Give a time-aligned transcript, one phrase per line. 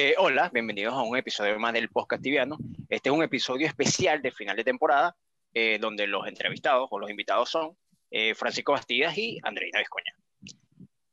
[0.00, 2.56] Eh, hola, bienvenidos a un episodio más del Podcast Tibiano.
[2.88, 5.16] Este es un episodio especial de final de temporada,
[5.52, 7.76] eh, donde los entrevistados o los invitados son
[8.12, 10.14] eh, Francisco Bastidas y Andreina Vizcoña.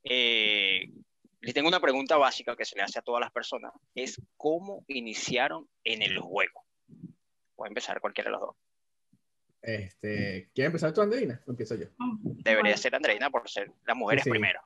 [0.03, 4.85] les tengo una pregunta básica que se le hace a todas las personas, es ¿cómo
[4.87, 6.63] iniciaron en el juego?
[7.55, 8.55] Puede empezar cualquiera de los dos.
[9.63, 11.41] Este, ¿Quieres empezar tú, Andreina?
[11.47, 11.87] O empiezo yo.
[12.21, 14.31] Debería ser Andreina por ser las mujeres Sí, sí.
[14.31, 14.61] primero.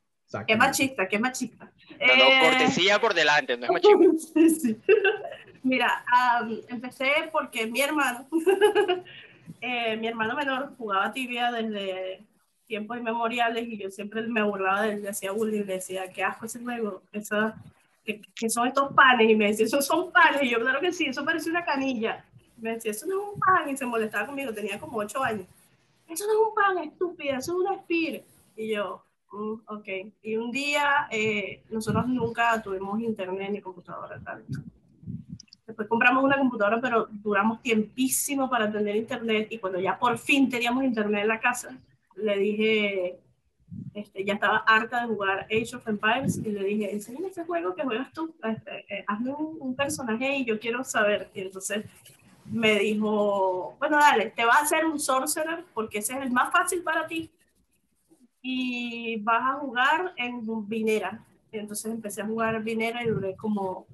[0.45, 1.71] Qué machista, qué machista.
[1.99, 4.13] Dando Eh, cortesía por delante, no es machismo.
[4.17, 4.77] sí, sí.
[5.63, 8.27] Mira, am, empecé porque mi hermano,
[9.61, 12.21] eh, mi hermano menor jugaba tibia desde
[12.65, 16.23] tiempos inmemoriales y yo siempre me burlaba de él, le hacía bullying, le decía, qué
[16.23, 17.55] asco ese juego, esa,
[18.05, 19.29] ¿qué, qué son estos panes?
[19.29, 20.43] Y me decía, esos son panes.
[20.43, 22.23] Y yo, claro que sí, eso parece una canilla.
[22.57, 23.69] Me decía, eso no es un pan.
[23.69, 25.47] Y se molestaba conmigo, tenía como ocho años.
[26.07, 28.19] Eso no es un pan, estúpida, eso es una espira.
[28.55, 29.87] Y yo, ok.
[30.23, 34.43] Y un día, eh, nosotros nunca tuvimos internet ni computadora, tal.
[35.65, 39.47] Después compramos una computadora, pero duramos tiempísimo para tener internet.
[39.51, 41.77] Y cuando ya por fin teníamos internet en la casa,
[42.15, 43.19] le dije,
[43.93, 47.75] este, ya estaba harta de jugar Age of Empires y le dije, enséñame ese juego
[47.75, 51.29] que juegas tú, este, eh, hazme un, un personaje y yo quiero saber.
[51.35, 51.85] Y entonces
[52.45, 56.51] me dijo, bueno, dale, te va a hacer un sorcerer porque ese es el más
[56.51, 57.29] fácil para ti
[58.41, 61.23] y vas a jugar en Vinera.
[61.51, 63.87] Entonces empecé a jugar Vinera y duré como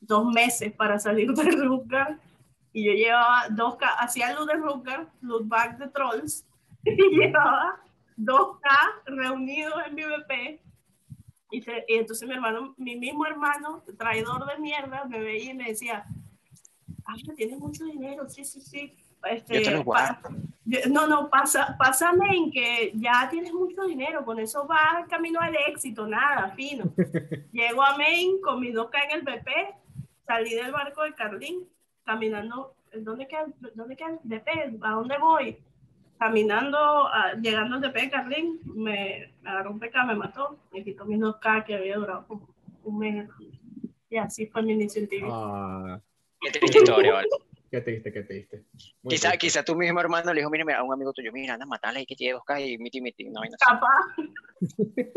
[0.00, 2.18] dos meses para salir de Rutger
[2.72, 6.44] y yo llevaba dos hacía loot de Rutger, loot back de Trolls
[6.84, 7.80] y llevaba
[8.16, 8.70] 2K
[9.06, 10.60] reunidos en PvP
[11.50, 15.54] y, se- y entonces mi hermano, mi mismo hermano, traidor de mierda, me veía y
[15.54, 16.04] me decía,
[17.04, 18.96] ah, tienes mucho dinero, sí, sí, sí.
[19.30, 20.20] Este, Yo te lo pa-
[20.90, 25.54] no, no, pasa, pásame en que ya tienes mucho dinero, con eso vas camino al
[25.68, 26.84] éxito, nada, fino.
[27.52, 29.48] Llego a Maine con mi 2K en el BP,
[30.26, 31.68] salí del barco de Carlín,
[32.04, 34.78] caminando, ¿dónde queda, dónde queda el BP?
[34.82, 35.58] ¿A dónde voy?
[36.18, 40.82] Caminando, a- llegando al DP de Carlín, me, me agarró un PK, me mató, me
[40.82, 42.48] quitó mis 2K que había durado como
[42.84, 43.28] un mes.
[44.08, 45.28] Y así fue mi inicio en TV.
[45.30, 46.00] Ah,
[46.40, 47.28] Qué triste historia, ¿vale?
[47.74, 48.64] Qué triste, qué triste.
[49.02, 49.38] Muy Quizá, triste.
[49.46, 52.00] quizá tu mismo hermano le dijo, mira, mira, a un amigo tuyo, mira, anda, matala
[52.00, 53.24] y que tiene 2K y miti, miti.
[53.24, 53.56] No, no.
[53.58, 53.88] Capaz.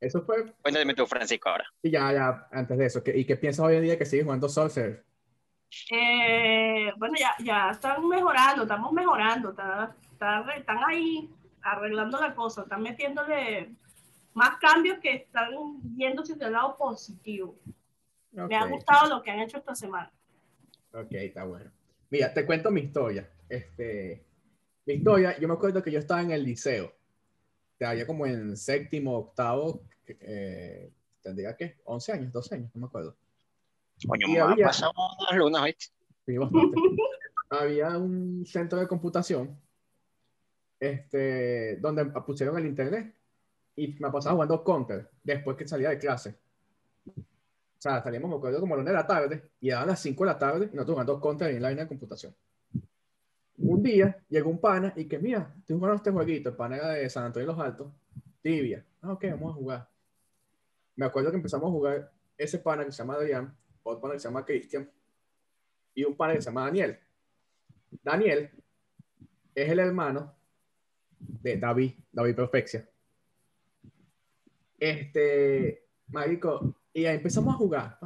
[0.00, 1.64] Eso fue, Cuéntame tú, Francisco, ahora.
[1.82, 3.02] y ya, ya, antes de eso.
[3.02, 5.04] ¿qué- ¿Y qué piensas hoy en día que sigues jugando Sorcerer?
[5.90, 11.30] Eh, bueno, ya, ya están mejorando, estamos mejorando, está- está arre- están ahí
[11.62, 13.70] arreglando la cosa, están metiéndole
[14.34, 15.50] más cambios que están
[15.96, 17.56] yéndose del lado positivo.
[18.38, 20.12] Ok, Me ha gustado lo que han hecho esta semana.
[21.00, 21.70] Ok, está bueno.
[22.10, 23.28] Mira, te cuento mi historia.
[23.48, 24.24] Este,
[24.86, 26.92] mi historia, yo me acuerdo que yo estaba en el liceo.
[27.72, 30.90] Estaría como en séptimo, octavo, eh,
[31.22, 33.16] tendría que 11 años, 12 años, no me acuerdo.
[34.06, 35.86] Coño, me ha había- pasado unas lunas, ¿viste?
[36.26, 36.76] Sí, bastante.
[37.48, 39.56] Había un centro de computación
[40.80, 43.14] este, donde pusieron el internet
[43.76, 46.34] y me pasaba jugando Counter después que salía de clase.
[47.78, 50.00] O sea, salíamos, me acuerdo, como a la una de la tarde y eran las
[50.00, 52.34] 5 de la tarde y nosotros jugando Counter en la línea de computación.
[53.58, 56.88] Un día llegó un pana y que, mira, estoy jugando este jueguito, el pana era
[56.90, 57.92] de San Antonio de los Altos,
[58.42, 58.84] tibia.
[59.02, 59.88] Ah, ok, vamos a jugar.
[60.96, 64.20] Me acuerdo que empezamos a jugar ese pana que se llama Adrián, otro pana que
[64.20, 64.90] se llama Cristian
[65.94, 66.98] y un pana que se llama Daniel.
[68.02, 68.50] Daniel
[69.54, 70.34] es el hermano
[71.18, 72.88] de David, David Perfeccia.
[74.78, 77.98] Este, marico, y ahí empezamos a jugar.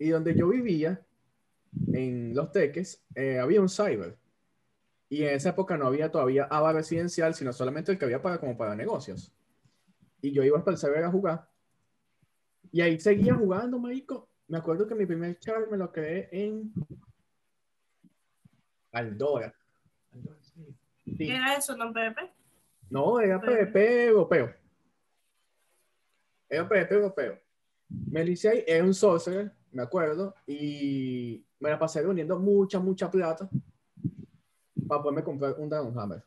[0.00, 1.00] Y donde yo vivía,
[1.92, 4.18] en Los Teques, eh, había un cyber.
[5.08, 8.40] Y en esa época no había todavía ABA residencial, sino solamente el que había para,
[8.40, 9.32] como para negocios.
[10.20, 11.48] Y yo iba hasta el cyber a jugar.
[12.72, 14.28] Y ahí seguía jugando, marico.
[14.48, 16.72] Me acuerdo que mi primer char me lo creé en
[18.90, 19.54] Aldora.
[20.12, 20.76] Aldora, sí.
[21.04, 21.16] Sí.
[21.16, 22.28] ¿Qué era eso, no PvP?
[22.90, 24.52] No, era PvP europeo.
[26.48, 27.45] Era PvP europeo.
[27.88, 32.78] Me lo hice ahí, era un sorcerer, me acuerdo, y me la pasé reuniendo mucha,
[32.78, 33.48] mucha plata
[34.86, 36.22] para poderme comprar un Dragon Hammer.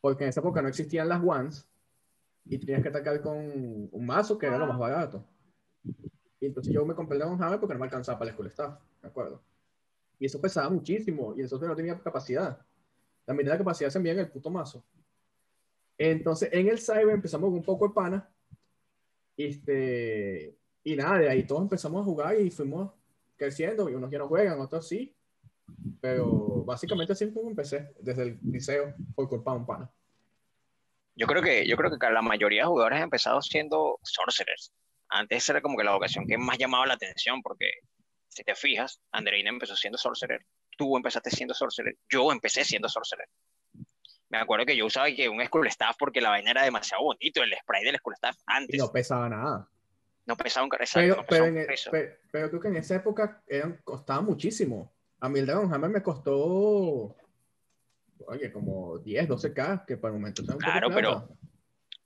[0.00, 1.68] Porque en esa época no existían las ones
[2.44, 3.36] y tenías que atacar con
[3.90, 5.24] un mazo que era lo más barato.
[6.40, 8.48] Y entonces yo me compré el Dragon Hammer porque no me alcanzaba para la School
[8.48, 9.40] Staff, me acuerdo.
[10.18, 12.58] Y eso pesaba muchísimo y eso no tenía capacidad.
[13.26, 14.84] La mitad de la capacidad se envía en el puto mazo.
[15.98, 18.28] Entonces, en el cyber empezamos con un poco de pana.
[19.36, 22.92] Este, y nada, de ahí todos empezamos a jugar y fuimos
[23.36, 23.88] creciendo.
[23.88, 25.14] Y unos ya no juegan, otros sí.
[26.00, 29.90] Pero básicamente así fue empecé, desde el liceo, por culpa de un pana.
[31.14, 34.72] Yo creo que, yo creo que la mayoría de jugadores han empezado siendo sorcerers.
[35.08, 37.70] antes era como que la vocación que más llamaba la atención, porque
[38.28, 40.46] si te fijas, Andreina empezó siendo sorcerer,
[40.76, 43.28] tú empezaste siendo sorcerer, yo empecé siendo sorcerer.
[44.32, 47.42] Me acuerdo que yo usaba que un School Staff porque la vaina era demasiado bonito,
[47.42, 48.74] el spray del School Staff antes.
[48.74, 49.68] Y no pesaba nada.
[50.24, 50.70] No pesaba un.
[50.70, 51.90] Pero, no pero, pesaba un peso.
[51.90, 54.90] pero creo que en esa época eran, costaba muchísimo.
[55.20, 57.14] A mí el Dragon Hammer me costó,
[58.26, 61.28] oye, como 10, 12k, que para el momento Claro, plata.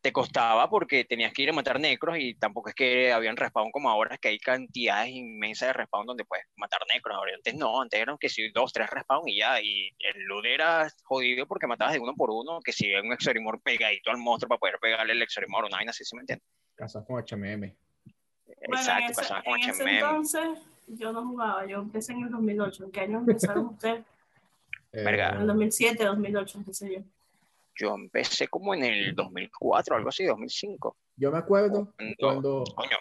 [0.06, 3.72] Te costaba porque tenías que ir a matar necros y tampoco es que habían respawn
[3.72, 7.16] como ahora, que hay cantidades inmensas de respawn donde puedes matar necros.
[7.16, 9.60] Ahora, antes no, antes eran que si dos, tres respawn y ya.
[9.60, 13.14] Y el loot era jodido porque matabas de uno por uno, que si había un
[13.14, 16.46] exorimor pegadito al monstruo para poder pegarle el exorimor, una vaina así, ¿sí me entiendes?
[16.76, 17.64] Casas con HMM.
[17.64, 19.88] Exacto, en ese, pasabas con en ese HMM.
[19.88, 22.84] entonces yo no jugaba, yo empecé en el 2008.
[22.84, 24.04] ¿En qué año empezaron ustedes?
[24.92, 25.30] Eh, Verga.
[25.30, 27.00] En el 2007, 2008 empecé yo.
[27.78, 30.96] Yo empecé como en el 2004, algo así, 2005.
[31.17, 32.96] Yo me acuerdo Cuando- cuando, Coño,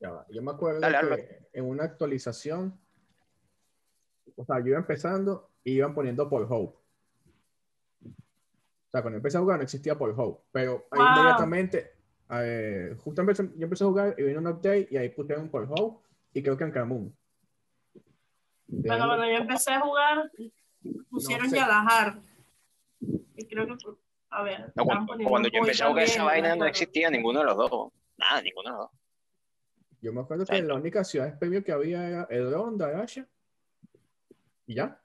[0.00, 1.48] ya va, yo me acuerdo Dale, que dale.
[1.52, 2.78] en una actualización,
[4.36, 6.76] o sea, yo iba empezando y iban poniendo por Hope.
[8.06, 11.08] O sea, cuando empecé a jugar no existía por Hope, pero ahí Wow.
[11.10, 11.92] inmediatamente,
[12.30, 15.68] eh, justo empecé, yo empecé a jugar y vino un update y ahí pusieron por
[15.70, 17.16] Hope y creo que en Camun.
[18.66, 20.30] Bueno, cuando yo empecé a jugar,
[21.10, 21.56] pusieron No sé.
[21.56, 22.20] Yalahar.
[23.00, 23.74] Y creo que,
[24.30, 27.56] a ver, no, cuando, yo empecé a jugar esa vaina no existía ninguno de los
[27.56, 27.92] dos.
[28.16, 29.00] Nada, ninguno de los dos.
[30.02, 33.26] Yo me acuerdo que la única ciudad premio que había era Edron, Darasha
[34.66, 35.00] y ya.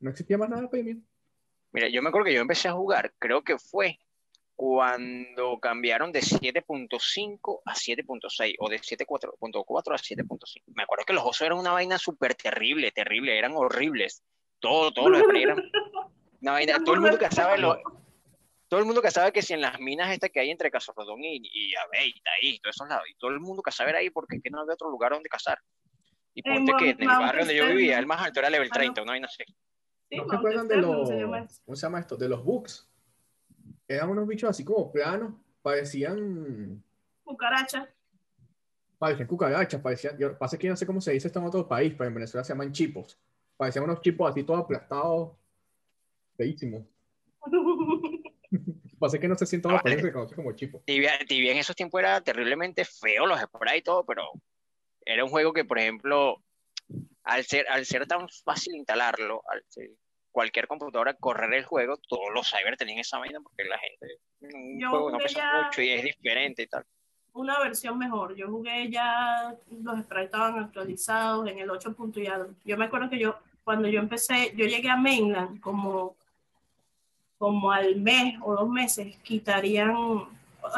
[0.00, 1.02] No existía más nada premium.
[1.72, 3.98] Mira, yo me acuerdo que yo empecé a jugar, creo que fue
[4.56, 10.62] cuando cambiaron de 7.5 a 7.6 o de 7.4 a 7.5.
[10.74, 14.24] Me acuerdo que los osos eran una vaina súper terrible, terrible, eran horribles.
[14.58, 15.62] Todo, todo lo de eran
[16.40, 16.78] vaina.
[16.84, 17.80] Todo el mundo que sabe lo,
[18.68, 21.24] todo el mundo que sabe que si en las minas estas que hay entre Casorrodón
[21.24, 24.10] y, y Aveita y todos esos lados, y todo el mundo que sabe era ahí
[24.10, 25.58] porque es que no había otro lugar donde cazar.
[26.34, 28.00] Y En ponte que en el Mount barrio donde yo vivía, ¿no?
[28.00, 28.78] el más alto era level Ah, no.
[28.80, 29.44] 30, una vaina así.
[30.10, 31.08] Sí, ¿No se acuerdan de los.
[31.64, 32.16] ¿cómo se llama esto?
[32.16, 32.88] De los bugs.
[33.88, 36.82] Eran unos bichos así como planos, parecían,
[37.24, 37.88] Cucaracha.
[38.98, 41.66] parecían cucarachas, parecían, yo, pasa que yo no sé cómo se dice esto en otro
[41.66, 43.18] país, pero en Venezuela se llaman chipos.
[43.56, 45.37] Parecían unos chipos así todos aplastados,
[46.38, 46.86] feísimos.
[48.98, 50.82] Pasa que no sé si en todos los países se conoce como chipos.
[50.86, 54.24] Tibia, Tibia en esos tiempos era terriblemente feo los sprays y todo, pero
[55.04, 56.42] era un juego que, por ejemplo,
[57.24, 59.90] al ser, al ser tan fácil instalarlo, al ser
[60.30, 64.80] cualquier computadora correr el juego, todos los cyber tenían esa vaina porque la gente, un
[64.80, 66.84] Yo juego no pesa mucho y es diferente y tal.
[67.32, 68.34] Una versión mejor.
[68.34, 72.54] Yo jugué ya, los sprites estaban actualizados en el 8 punto y algo.
[72.64, 76.16] Yo me acuerdo que yo, cuando yo empecé, yo llegué a Mainland como,
[77.38, 79.94] como al mes o dos meses, quitarían,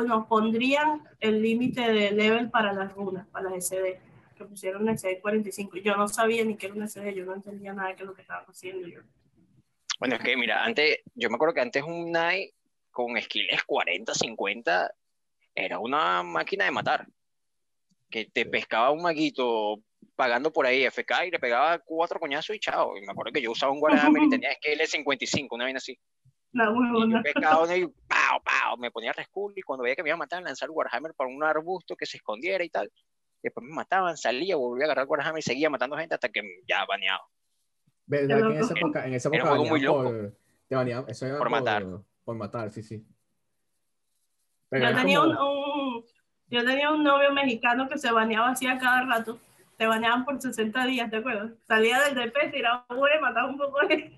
[0.06, 3.98] nos pondrían el límite de level para las runas, para las SD,
[4.36, 5.78] que pusieron una SD 45.
[5.78, 8.22] Yo no sabía ni qué era una SD, yo no entendía nada de lo que
[8.22, 8.86] estaban haciendo.
[8.86, 9.00] Yo,
[9.98, 12.52] Bueno, es que mira, antes, yo me acuerdo que antes un Knight
[12.90, 14.94] con skills 40, 50,
[15.54, 17.06] era una máquina de matar.
[18.10, 19.80] Que te pescaba un maguito
[20.16, 22.96] pagando por ahí FK y le pegaba cuatro coñazos y chao.
[22.98, 25.98] Y me acuerdo que yo usaba un Warhammer y tenía skills 55, una vaina así.
[26.52, 27.22] La Y yo huevona.
[27.22, 28.76] pescaba uno y ¡pau, pau!
[28.78, 31.30] Me ponía rescool y cuando veía que me iban a matar, lanzar el Warhammer para
[31.30, 32.90] un arbusto que se escondiera y tal.
[33.42, 36.42] Después me mataban, salía, volvía a agarrar el Warhammer y seguía matando gente hasta que
[36.68, 37.22] ya baneado.
[38.06, 38.64] ¿Verdad que en loco.
[38.64, 40.36] esa época, en esa Era época un juego muy baneaban por,
[40.68, 41.84] te baneaban- eso era Por matar.
[42.24, 43.04] Por matar, sí, sí.
[44.68, 45.52] Pero Yo tenía, un, como-
[45.96, 46.04] un-
[46.48, 49.38] yo tenía un novio mexicano que se baneaba así a cada rato.
[49.76, 51.52] Te baneaban por 60 días, ¿te acuerdas?
[51.66, 54.12] Salía del DP, tiraba huevo, mataba un poco de...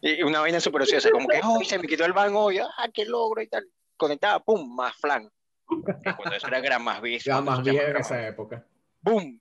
[0.00, 1.62] Y una vaina súper ociosa, como que, ¡oh!
[1.64, 2.88] Se me quitó el ban hoy, ¡ah!
[2.92, 3.42] ¡Qué logro!
[3.42, 3.66] y tal.
[3.96, 4.74] Conectaba, ¡pum!
[4.74, 5.28] Más flan.
[5.66, 8.64] Cuando eso era gran más cuando más viejo en esa época.
[9.02, 9.40] ¡Boom!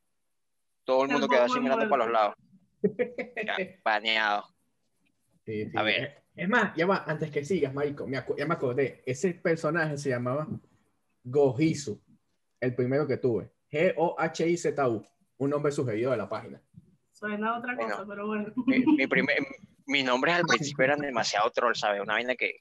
[0.84, 2.36] Todo el mundo quedó así mirando para los lados.
[3.84, 4.48] Baneado.
[5.46, 5.78] Sí, sí.
[5.78, 6.24] A ver.
[6.36, 9.02] Es más, ya va, antes que sigas, Marico, me acu- ya me acordé.
[9.06, 10.48] Ese personaje se llamaba
[11.24, 12.00] Gohizu,
[12.60, 13.50] el primero que tuve.
[13.72, 15.06] G-O-H-I-Z-U,
[15.38, 16.62] un nombre sugerido de la página.
[17.18, 18.08] Suena otra cosa, Bueno.
[18.08, 18.54] pero bueno.
[18.68, 19.38] Mi, mi primer,
[19.88, 22.02] mis nombres al principio eran demasiado troll, ¿sabes?
[22.02, 22.60] Una vaina que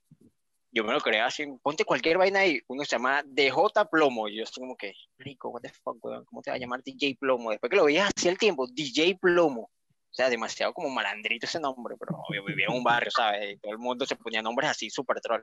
[0.72, 3.52] yo me lo creía así, ponte cualquier vaina ahí, uno se llama DJ
[3.90, 6.58] Plomo, y yo estoy como que, rico, what the fuck, weón, ¿cómo te va a
[6.58, 7.50] llamar DJ Plomo?
[7.50, 11.60] Después que lo veías así el tiempo, DJ Plomo, o sea, demasiado como malandrito ese
[11.60, 13.54] nombre, pero obvio, vivía en un barrio, ¿sabes?
[13.54, 15.42] Y todo el mundo se ponía nombres así, súper troll.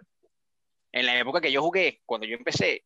[0.91, 2.83] En la época que yo jugué, cuando yo empecé,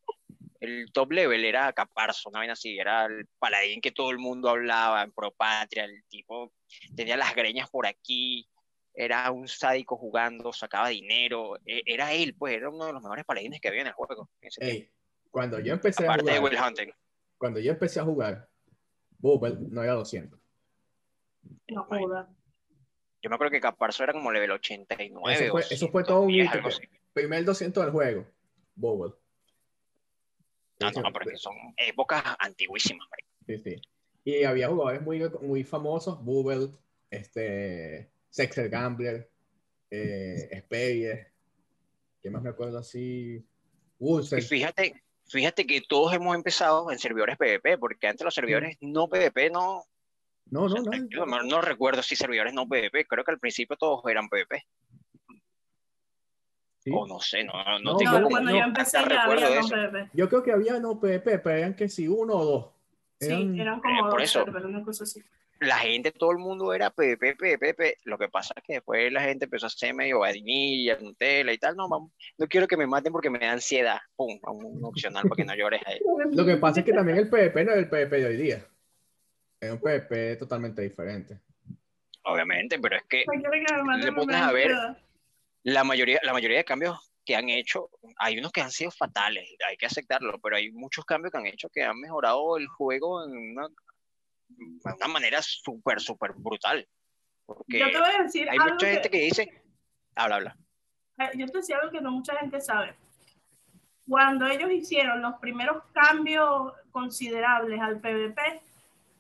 [0.60, 4.50] el top level era Caparzo, una vaina así, era el paladín que todo el mundo
[4.50, 6.54] hablaba, en Pro Patria, el tipo
[6.96, 8.48] tenía las greñas por aquí,
[8.94, 13.26] era un sádico jugando, sacaba dinero, e- era él, pues, era uno de los mejores
[13.26, 14.30] paladines que había en el juego.
[14.60, 14.90] Ey,
[15.30, 16.92] Cuando yo empecé a de jugar, Will Hunting.
[17.38, 18.50] cuando yo empecé a jugar,
[19.20, 20.40] Bubble no era 200.
[21.70, 22.30] No joda.
[23.22, 25.34] Yo me acuerdo que Caparzo era como level 89.
[25.34, 26.88] Eso fue, eso fue todo un 110, hito.
[27.14, 28.28] Primer 200 del juego,
[28.76, 29.14] Bubble.
[30.80, 33.30] No, no, pero es que son épocas antiguísimas, marico.
[33.46, 33.82] Sí, sí.
[34.24, 36.70] Y había jugadores muy, muy famosos, Bubble,
[37.10, 39.30] este, Sexer Gambler,
[39.90, 41.32] eh, Speyer,
[42.22, 43.44] ¿qué más me acuerdo así?
[44.00, 49.08] Y fíjate, fíjate que todos hemos empezado en servidores PvP, porque antes los servidores no
[49.08, 49.84] PvP no,
[50.52, 51.08] No, no, o sea, no.
[51.10, 54.66] yo no, no recuerdo si servidores no PvP, creo que al principio todos eran PvP,
[56.88, 56.94] sí.
[56.96, 59.70] o no sé, no, no, No, tengo No, cuando no, yo empecé ya había eso.
[59.76, 60.10] PvP.
[60.14, 62.66] Yo creo que había no PvP, pero eran que si uno o dos.
[63.20, 64.44] Sí, Eran- Eh, como por dos eso.
[64.46, 65.22] servers, una cosa así.
[65.60, 67.98] La gente, todo el mundo era PvP, PvP.
[68.04, 71.58] Lo que pasa es que después la gente empezó a hacer medio vainilla, Nutella y
[71.58, 71.76] tal.
[71.76, 73.98] No, vamos, no quiero que me maten porque me da ansiedad.
[74.16, 76.00] Pum, a un opcional para que no llores ahí.
[76.32, 78.64] Lo que pasa es que también el PvP no era el PvP de hoy día.
[79.60, 81.40] Era un PvP totalmente diferente.
[82.26, 83.24] Obviamente, pero es que
[84.00, 84.98] Le pones a ver, ansiedad.
[85.68, 89.50] La mayoría, la mayoría de cambios que han hecho, hay unos que han sido fatales,
[89.68, 93.26] hay que aceptarlo, pero hay muchos cambios que han hecho que han mejorado el juego
[93.26, 93.68] en una,
[94.48, 96.88] de una manera súper, súper brutal.
[97.46, 99.62] Porque Yo te voy a decir hay algo mucha que- gente que dice,
[100.16, 100.58] habla, habla.
[101.18, 102.96] Eh, yo te decía algo que no mucha gente sabe.
[104.08, 108.62] Cuando ellos hicieron los primeros cambios considerables al PvP,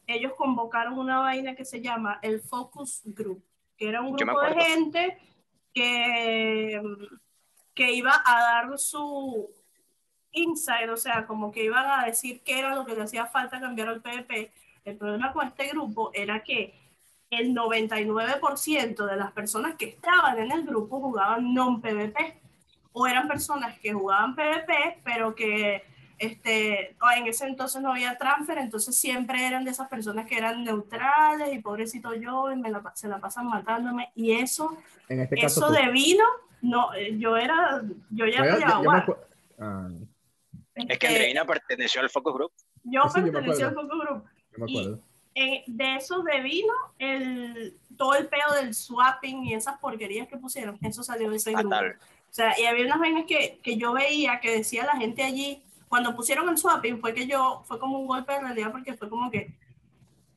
[0.08, 3.44] ellos convocaron una vaina que se llama el Focus Group,
[3.76, 5.18] que era un grupo de gente
[5.78, 6.82] que,
[7.76, 9.48] que iba a dar su
[10.32, 13.60] insight, o sea, como que iban a decir qué era lo que le hacía falta
[13.60, 14.52] cambiar al PvP.
[14.86, 16.74] El problema con este grupo era que
[17.30, 22.42] el 99% de las personas que estaban en el grupo jugaban non-PvP
[22.94, 25.84] o eran personas que jugaban PvP, pero que
[26.18, 30.38] este, o en ese entonces no había transfer, entonces siempre eran de esas personas que
[30.38, 34.12] eran neutrales y pobrecito yo, y me la, se la pasan matándome.
[34.16, 34.78] Y eso,
[35.10, 35.74] En este caso, eso tú.
[35.74, 36.24] de vino,
[36.62, 39.18] no, eh, yo era, yo ya Bueno, acu-
[39.60, 39.90] Ah,
[40.76, 42.52] Es que Este, Andreina perteneció al Focus Group.
[42.84, 43.74] yo Sí, yo pertenecía al.
[43.74, 44.24] Focus Group.
[44.52, 45.00] yo me Y- acuerdo.
[45.36, 50.38] eh, de eso de vino, el, todo el peo del swapping y esas porquerías que
[50.38, 51.70] pusieron, eso salió de ese grupo.
[51.70, 51.98] Fatal.
[52.30, 55.64] O sea, y había unas vainas que, que yo veía que decía la gente allí,
[55.90, 59.10] cuando pusieron el swapping, fue que yo, fue como un golpe de realidad porque fue
[59.10, 59.54] como que,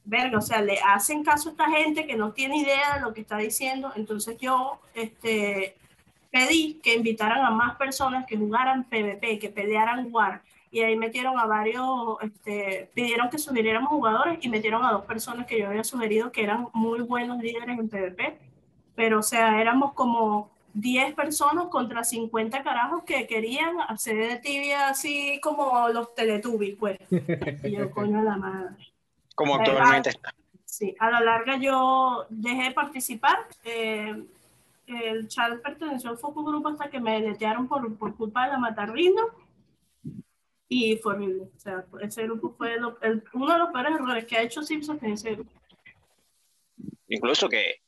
[0.05, 3.13] verga, o sea, le hacen caso a esta gente que no tiene idea de lo
[3.13, 3.93] que está diciendo.
[3.97, 5.77] Entonces yo este,
[6.31, 10.43] pedí que invitaran a más personas que jugaran PvP, que pelearan War.
[10.73, 15.47] Y ahí metieron a varios, este, pidieron que sugiriéramos jugadores y metieron a dos personas
[15.47, 18.39] que yo había sugerido que eran muy buenos líderes en PvP.
[18.95, 24.89] Pero, o sea, éramos como 10 personas contra 50 carajos que querían hacer de tibia
[24.89, 26.99] así como los Teletubbies, pues.
[27.65, 28.77] Y yo, coño de la madre.
[29.35, 29.73] Como Verdad.
[29.77, 30.35] actualmente está.
[30.65, 33.39] Sí, a la larga yo dejé de participar.
[33.65, 34.25] eh,
[34.87, 38.59] el chat perteneció al Focus Group hasta que me deletearon por, por culpa de la
[38.59, 39.23] Matarrindo.
[40.69, 41.43] Y fue horrible.
[41.57, 44.63] O sea, ese grupo fue lo- el- uno de los peores errores que ha hecho
[44.63, 45.51] Simpsons en ese grupo.
[47.09, 47.81] Incluso que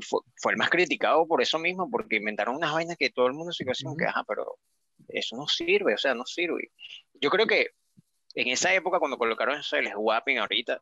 [0.00, 3.34] fue, fue el más criticado por eso mismo, porque inventaron unas vainas que todo el
[3.34, 4.58] mundo se quedó así que, ajá, pero
[5.08, 6.70] eso no sirve, o sea, no sirve.
[7.14, 7.68] Yo creo que
[8.34, 10.80] en esa época, cuando colocaron eso del swapping ahorita,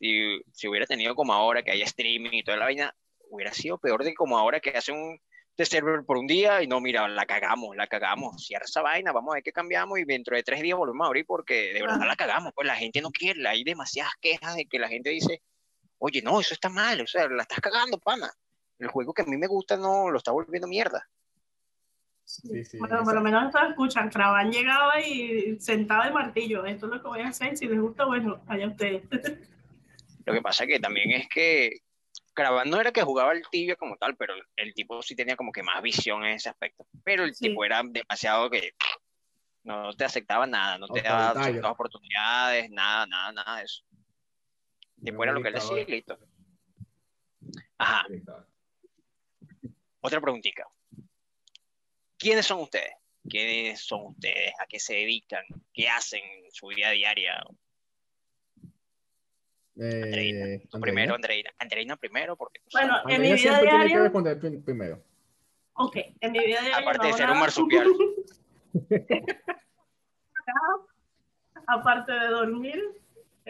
[0.00, 2.94] si, si hubiera tenido como ahora que hay streaming y toda la vaina,
[3.30, 5.20] hubiera sido peor de como ahora que hacen un
[5.58, 9.10] de server por un día y no, mira, la cagamos, la cagamos, cierra esa vaina,
[9.10, 11.82] vamos a ver qué cambiamos y dentro de tres días volvemos a abrir porque de
[11.82, 15.10] verdad la cagamos, pues la gente no quiere, hay demasiadas quejas de que la gente
[15.10, 15.42] dice,
[15.98, 18.30] oye, no, eso está mal, o sea, la estás cagando, pana.
[18.78, 21.08] El juego que a mí me gusta no lo está volviendo mierda.
[22.24, 24.10] Sí, sí, bueno, por lo menos esto escuchan.
[24.10, 26.64] Cravan llegaba y sentado de martillo.
[26.66, 27.56] Esto es lo que voy a hacer.
[27.56, 29.02] Si les gusta, bueno, allá ustedes.
[30.26, 31.78] Lo que pasa que también es que
[32.34, 35.52] Caravan no era que jugaba el tibio como tal, pero el tipo sí tenía como
[35.52, 36.86] que más visión en ese aspecto.
[37.02, 37.46] Pero el Sí.
[37.48, 38.74] tipo era demasiado que
[39.64, 43.82] no te aceptaba nada, no te daba oportunidades, nada, nada, nada de eso.
[44.98, 46.18] El tipo era lo que él decía y listo.
[47.78, 48.06] Ajá,
[50.00, 50.64] otra preguntita.
[52.18, 52.92] ¿Quiénes son ustedes?
[53.28, 54.52] ¿Quiénes son ustedes?
[54.60, 55.44] ¿A qué se dedican?
[55.72, 57.40] ¿Qué hacen en su vida diaria?
[59.76, 60.46] Andreina.
[60.54, 61.50] Eh, Primero, Andreina.
[61.58, 64.02] Andreina primero, porque tú Bueno, en mi vida siempre tiene que diaria.
[64.02, 65.04] responder primero.
[65.74, 66.78] Ok, en mi vida diaria.
[66.78, 67.40] Aparte no de ser un nada.
[67.40, 67.86] marsupial.
[71.66, 72.82] Aparte de dormir,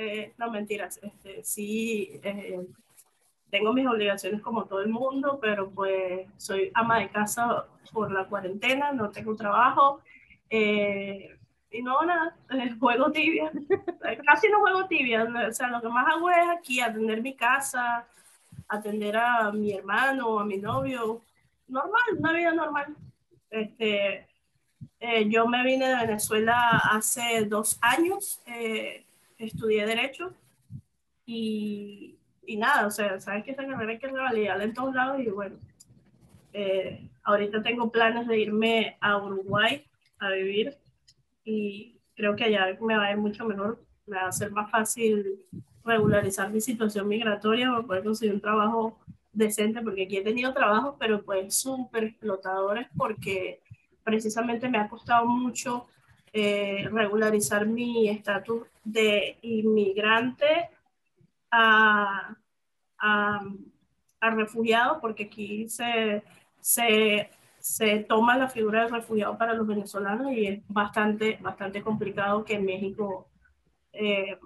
[0.00, 2.60] eh, no mentiras, este, sí, eh,
[3.50, 8.26] tengo mis obligaciones como todo el mundo, pero pues soy ama de casa por la
[8.26, 10.00] cuarentena, no tengo trabajo.
[10.50, 11.34] eh,
[11.70, 12.36] Y no, nada,
[12.80, 13.50] juego tibia.
[14.26, 15.24] Casi no juego tibia.
[15.48, 18.06] O sea, lo que más hago es aquí atender mi casa,
[18.68, 21.20] atender a mi hermano, a mi novio.
[21.68, 22.96] Normal, una vida normal.
[23.50, 24.26] Este,
[25.00, 28.40] eh, yo me vine de Venezuela hace dos años,
[29.38, 30.34] estudié Derecho
[31.24, 35.20] y, y, nada, o sea, sabes que esa carrera hay que revalidarla en todos lados
[35.20, 35.56] y bueno,
[36.52, 39.84] eh, ahorita tengo planes de irme a Uruguay
[40.18, 40.76] a vivir
[41.44, 44.70] y creo que allá me va a ir mucho mejor, me va a ser más
[44.70, 45.44] fácil
[45.84, 48.98] regularizar mi situación migratoria para poder conseguir un trabajo
[49.32, 53.62] decente, porque aquí he tenido trabajos, pero pues súper explotadores porque
[54.02, 55.86] precisamente me ha costado mucho
[56.38, 60.70] eh, regularizar mi estatus de inmigrante
[61.50, 62.36] a,
[62.98, 63.40] a,
[64.20, 66.22] a, refugiado, porque aquí se,
[66.60, 72.44] se, se toma la figura de refugiado para los venezolanos y es bastante, bastante complicado
[72.44, 73.28] que en México
[73.92, 74.38] eh,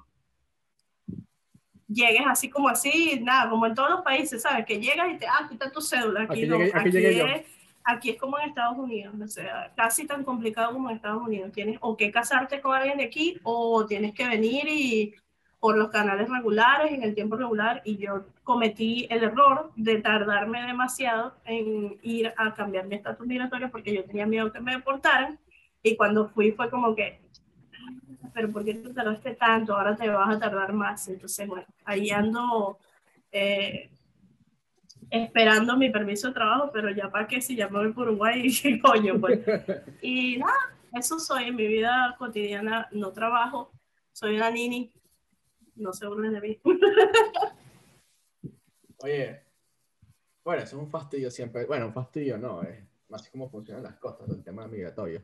[1.88, 4.64] llegues así como así, nada, como en todos los países, ¿sabes?
[4.64, 7.46] Que llegas y te, ah, aquí está tu cédula, aquí, no, aquí, es,
[7.84, 11.52] aquí es como en Estados Unidos, o sea, casi tan complicado como en Estados Unidos.
[11.52, 15.14] Tienes o que casarte con alguien de aquí o tienes que venir y
[15.60, 20.60] por los canales regulares, en el tiempo regular, y yo cometí el error de tardarme
[20.66, 25.38] demasiado en ir a cambiar mi estatus migratorio porque yo tenía miedo que me deportaran,
[25.80, 27.20] y cuando fui fue como que,
[28.34, 29.76] pero ¿por qué te tardaste tanto?
[29.76, 31.06] Ahora te vas a tardar más.
[31.06, 32.78] Entonces, bueno, ahí ando
[33.30, 33.88] eh,
[35.10, 38.42] esperando mi permiso de trabajo, pero ya para qué si ya me voy por Uruguay
[38.64, 39.40] y coño, pues.
[40.02, 43.72] Y nada, eso soy en mi vida cotidiana, no trabajo,
[44.12, 44.92] soy una nini,
[45.76, 46.60] no se burlen de mí.
[48.98, 49.42] Oye,
[50.44, 53.96] bueno, eso es un fastidio siempre, bueno, un fastidio no, es más como funcionan las
[53.96, 55.22] cosas, el tema migratorio.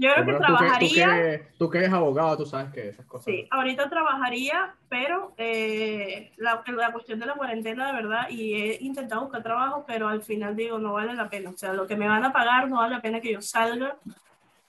[0.00, 1.42] Yo creo que trabajaría.
[1.58, 3.26] Tú que, eres abogado, tú sabes que esas cosas.
[3.26, 8.78] Sí, ahorita trabajaría, pero eh, la, la, cuestión de la cuarentena, de verdad, y he
[8.82, 11.50] intentado buscar trabajo, pero al final digo, no vale la pena.
[11.50, 13.98] O sea, lo que me van a pagar no vale la pena que yo salga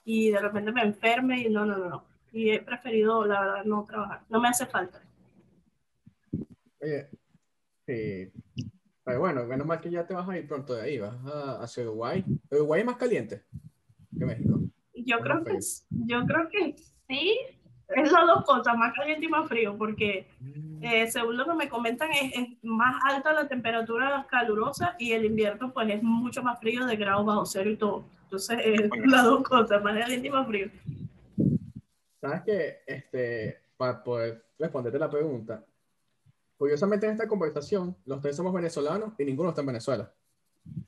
[0.04, 1.88] y de repente me enferme y no, no, no.
[1.88, 2.04] no.
[2.30, 4.20] Y he preferido, la verdad, no trabajar.
[4.28, 5.00] No me hace falta.
[6.78, 7.08] Oye,
[7.86, 8.30] sí.
[9.02, 11.62] Pero bueno, menos mal que ya te vas a ir pronto de ahí, vas a,
[11.62, 12.22] hacia Uruguay.
[12.50, 13.44] Uruguay es más caliente
[14.18, 14.60] que México.
[15.04, 15.58] Yo creo que,
[15.90, 16.76] yo creo que
[17.08, 17.38] sí,
[17.88, 20.84] es las dos cosas, más caliente y más frío, porque mm.
[20.84, 25.24] eh, según lo que me comentan es, es, más alta la temperatura calurosa y el
[25.24, 28.04] invierno pues es mucho más frío de grados bajo cero y todo.
[28.24, 30.70] Entonces es las dos cosas, más caliente y más frío.
[32.20, 35.64] Sabes que, este, para poder responderte la pregunta,
[36.56, 40.12] curiosamente en esta conversación los tres somos venezolanos y ninguno está en Venezuela.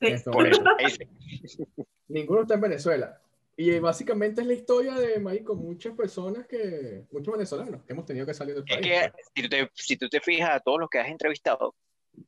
[0.00, 0.06] Sí.
[0.06, 0.30] Este
[2.08, 3.20] ninguno está en Venezuela.
[3.56, 8.26] Y básicamente es la historia de, Marico, muchas personas que, muchos venezolanos que hemos tenido
[8.26, 8.84] que salir del país.
[8.84, 11.74] Es que si tú, te, si tú te fijas a todos los que has entrevistado,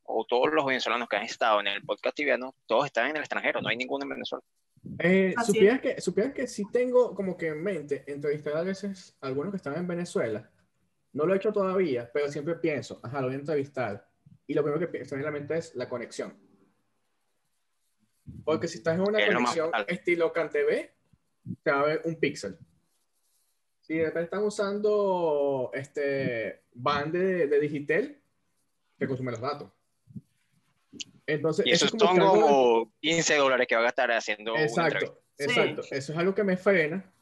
[0.05, 3.23] o todos los venezolanos que han estado en el podcast tibiano, todos están en el
[3.23, 4.45] extranjero, no hay ninguno en Venezuela.
[4.99, 9.27] Eh, supieras, que, supieras que sí tengo como que en mente entrevistar a veces a
[9.27, 10.49] algunos que están en Venezuela.
[11.13, 14.09] No lo he hecho todavía, pero siempre pienso, ajá, lo voy a entrevistar.
[14.47, 16.37] Y lo primero que pienso en la mente es la conexión.
[18.45, 20.96] Porque si estás en una conexión estilo CanTV,
[21.63, 22.57] te va a ver un píxel.
[23.81, 28.21] Si de repente están usando este band de, de Digitel,
[28.99, 29.71] te consume los datos.
[31.27, 35.83] Entonces, y eso, es como, 15 dólares que va a gastar haciendo Exacto, exacto.
[35.91, 37.13] Eso es algo que me frena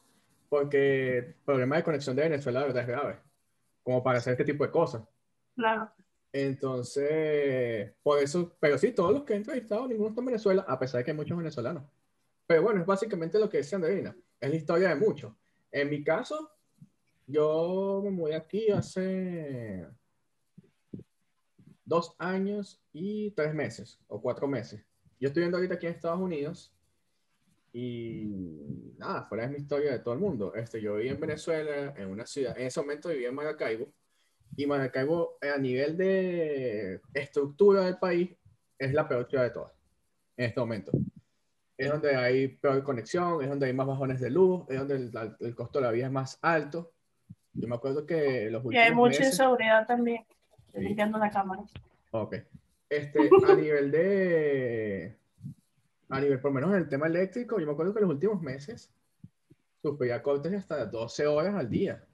[0.49, 3.19] porque el problema de conexión de Venezuela de verdad es grave,
[3.83, 5.03] como para hacer este tipo de cosas.
[5.57, 5.91] Claro.
[6.33, 10.79] Entonces, por eso, pero sí, todos los que he entrevistado, ninguno está en Venezuela, a
[10.79, 11.85] pesar de que hay muchos venezolanos.
[12.47, 14.17] Pero bueno, es básicamente lo que decía Andreina.
[14.41, 15.33] Es la historia de muchos.
[15.71, 16.51] En mi caso,
[17.27, 19.87] yo me mudé aquí hace
[21.85, 24.85] dos años y tres meses, o cuatro meses.
[25.21, 26.75] Yo estoy viendo ahorita aquí en Estados Unidos
[27.73, 30.55] y nada, fuera es mi historia de todo el mundo.
[30.55, 33.93] Este, yo viví en Venezuela, en una ciudad, en ese momento vivía en Maracaibo,
[34.57, 38.31] y Maracaibo a nivel de estructura del país
[38.79, 39.73] es la peor ciudad de todas
[40.37, 40.93] en este momento
[41.77, 45.11] es donde hay peor conexión, es donde hay más bajones de luz, es donde
[45.41, 46.93] el, costo de la vida es más alto.
[47.53, 50.25] Yo me acuerdo que los últimos Y hay mucha inseguridad también,
[50.73, 51.63] limpiando la cámara.
[52.11, 52.37] Ok.
[52.89, 55.17] Este, a nivel de...
[56.11, 58.41] A nivel, por lo menos en el tema eléctrico, yo me acuerdo que los últimos
[58.41, 58.91] meses
[59.83, 62.05] sufría cortes hasta 12 horas al día.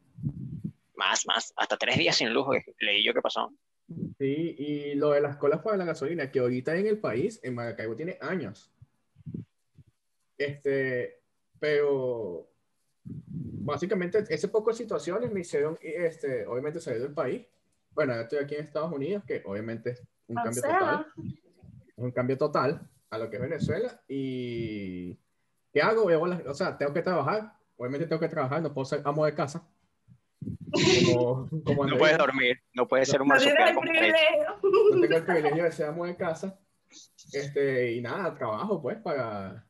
[0.94, 3.53] Más, más, hasta tres días sin luz, eh, leí yo que pasó.
[4.18, 7.55] Sí, y lo de las colas para la gasolina, que ahorita en el país, en
[7.55, 8.70] Maracaibo, tiene años.
[10.40, 11.20] Este,
[11.59, 12.48] pero
[13.14, 17.46] básicamente ese poco de situaciones me hicieron, este, obviamente, salir del país.
[17.90, 21.07] Bueno, yo estoy aquí en Estados Unidos, que obviamente es un O cambio sea, total.
[21.88, 24.00] Es un cambio total a lo que es Venezuela.
[24.09, 25.18] ¿Y
[25.74, 26.05] qué hago?
[26.05, 27.53] O sea, tengo que trabajar.
[27.76, 29.68] Obviamente tengo que trabajar, no puedo ser amo de casa.
[31.12, 35.64] Como, como No puedes dormir, no puedes ser un no marsupial no tengo el privilegio
[35.64, 36.59] de ser amo de casa.
[37.31, 39.66] Este, y nada, trabajo pues para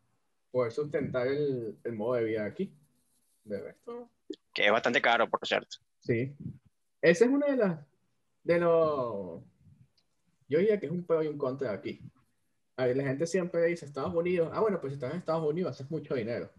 [0.50, 2.72] poder sustentar el, el modo de vida aquí.
[3.44, 4.10] De resto,
[4.52, 5.78] Que es bastante caro, por cierto.
[5.98, 6.34] sí.
[7.02, 7.86] Esa es una de las,
[8.44, 9.42] de los,
[10.48, 12.02] yo diría que es un pro y un contra aquí.
[12.76, 15.48] A ver, la gente siempre dice Estados Unidos, ah, bueno, pues si estás en Estados
[15.48, 16.50] Unidos haces mucho dinero.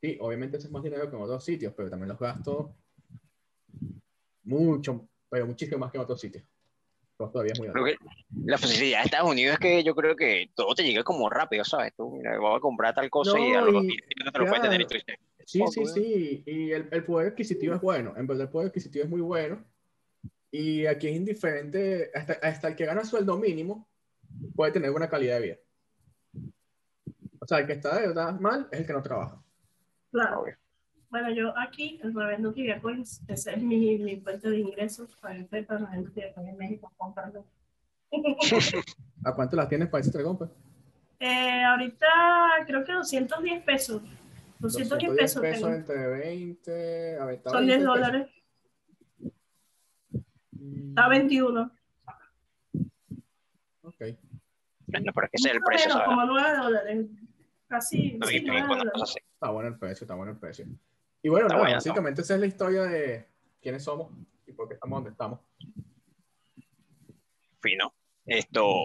[0.00, 2.70] Sí, obviamente haces más dinero que en otros sitios, pero también los gastos
[4.44, 6.44] mucho, pero muchísimo más que en otros sitios.
[7.20, 7.82] Pero todavía es muy alto.
[7.82, 8.04] Creo que
[8.46, 11.64] la facilidad de Estados Unidos es que yo creo que todo te llega como rápido,
[11.64, 11.92] ¿sabes?
[11.94, 14.38] Tú, mira, voy a comprar tal cosa y, No, a los y- 15 minutos te
[14.38, 16.42] lo puedes tener y tú dices, Sí, Oh, sí, sí.
[16.46, 18.14] Y el, el poder adquisitivo es bueno.
[18.16, 19.62] En verdad, el poder adquisitivo es muy bueno.
[20.50, 22.10] Y aquí es indiferente.
[22.14, 23.86] Hasta, hasta el que gana sueldo mínimo
[24.54, 25.56] puede tener buena calidad de vida.
[27.40, 29.42] O sea, el que está de verdad mal es el que no trabaja.
[30.12, 30.40] Claro.
[30.42, 30.56] obvio.
[31.10, 35.34] Bueno, yo aquí, el revendo Tibia Coins, esa es mi, mi fuente de ingresos para
[35.34, 37.44] el PayPal, revendo Tibia Coins en México, comprando.
[39.24, 40.50] ¿A cuánto las tienes para ese te compras?
[41.18, 42.06] Eh, ahorita
[42.66, 44.02] creo que 210 pesos.
[44.60, 45.42] 210 pesos.
[45.42, 45.68] tengo.
[45.68, 47.18] entre 20.
[47.18, 47.94] A ver, Son 20 10 pesos.
[47.94, 48.28] dólares.
[50.88, 51.72] Está 21.
[53.82, 54.00] Ok.
[54.86, 57.06] Bueno, pero es que ese es el precio, menos, como 9 dólares.
[57.68, 58.12] Casi.
[58.18, 59.16] No, sí, y 9 cuando dólares.
[59.34, 60.66] Está bueno el precio, está bueno el precio.
[61.22, 63.26] Y bueno, básicamente esa es la historia de
[63.60, 64.10] quiénes somos
[64.46, 65.40] y por qué estamos donde estamos.
[67.60, 67.92] Fino.
[68.26, 68.84] Esto,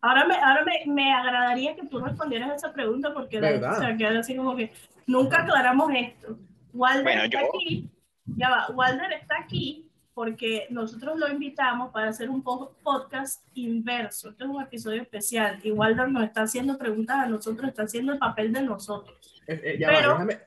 [0.00, 3.74] Ahora, me, ahora me, me agradaría que tú respondieras a esa pregunta porque ¿Verdad?
[3.78, 4.72] se va a quedar así como que
[5.06, 6.38] nunca aclaramos esto.
[6.72, 7.90] Walder Bueno, está yo- aquí,
[8.26, 14.30] ya va, Walder está aquí porque nosotros lo invitamos para hacer un po- podcast inverso.
[14.30, 18.12] Este es un episodio especial y Walder nos está haciendo preguntas a nosotros, está haciendo
[18.12, 19.42] el papel de nosotros.
[19.46, 20.45] Eh, eh, ya Pero- va, déjame.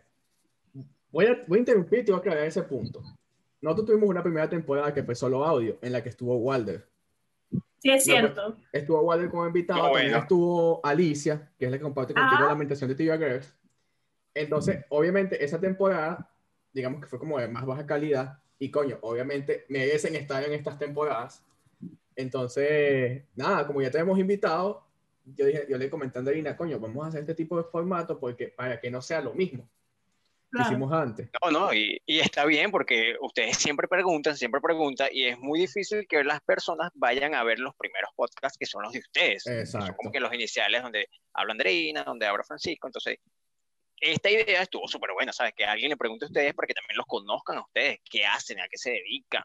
[1.12, 3.02] Voy a, voy a interrumpir y te voy a aclarar ese punto.
[3.62, 6.88] Nosotros tuvimos una primera temporada que fue solo audio, en la que estuvo Walder.
[7.82, 8.58] Sí, es No, cierto.
[8.72, 10.22] Estuvo Walder como invitado, Qué también bueno.
[10.22, 12.46] estuvo Alicia, que es la que comparte contigo Ah.
[12.46, 13.54] la ambientación de TV Girls.
[14.34, 16.30] Entonces, obviamente, esa temporada,
[16.74, 20.78] digamos que fue como de más baja calidad, y coño, obviamente merecen estar en estas
[20.78, 21.44] temporadas.
[22.16, 24.84] Entonces, nada, como ya te hemos invitado,
[25.26, 28.20] yo, dije, yo le comenté a Andreina, coño, vamos a hacer este tipo de formato
[28.20, 29.68] porque para que no sea lo mismo
[30.52, 30.70] Claro.
[30.72, 31.30] hicimos antes.
[31.44, 35.60] no, no, y, y está bien porque ustedes siempre preguntan, siempre preguntan, y es muy
[35.60, 39.44] difícil que las personas vayan a ver los primeros podcasts que son los de ustedes.
[39.44, 39.96] que Son Exacto.
[39.98, 42.88] como que los iniciales donde habla Andreina, donde habla Francisco.
[42.88, 43.20] Entonces,
[44.02, 45.54] esta idea estuvo súper buena, ¿sabes?
[45.56, 48.60] Que alguien le pregunte a ustedes para que también los conozcan a ustedes, qué hacen,
[48.60, 49.44] a qué se dedican,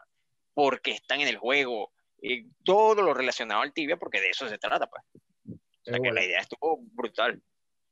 [0.53, 1.91] por qué están en el juego,
[2.21, 5.03] y todo lo relacionado al tibia, porque de eso se trata, pues.
[5.13, 5.51] O
[5.83, 6.13] sea, Eh, que bueno.
[6.15, 7.39] la idea estuvo brutal.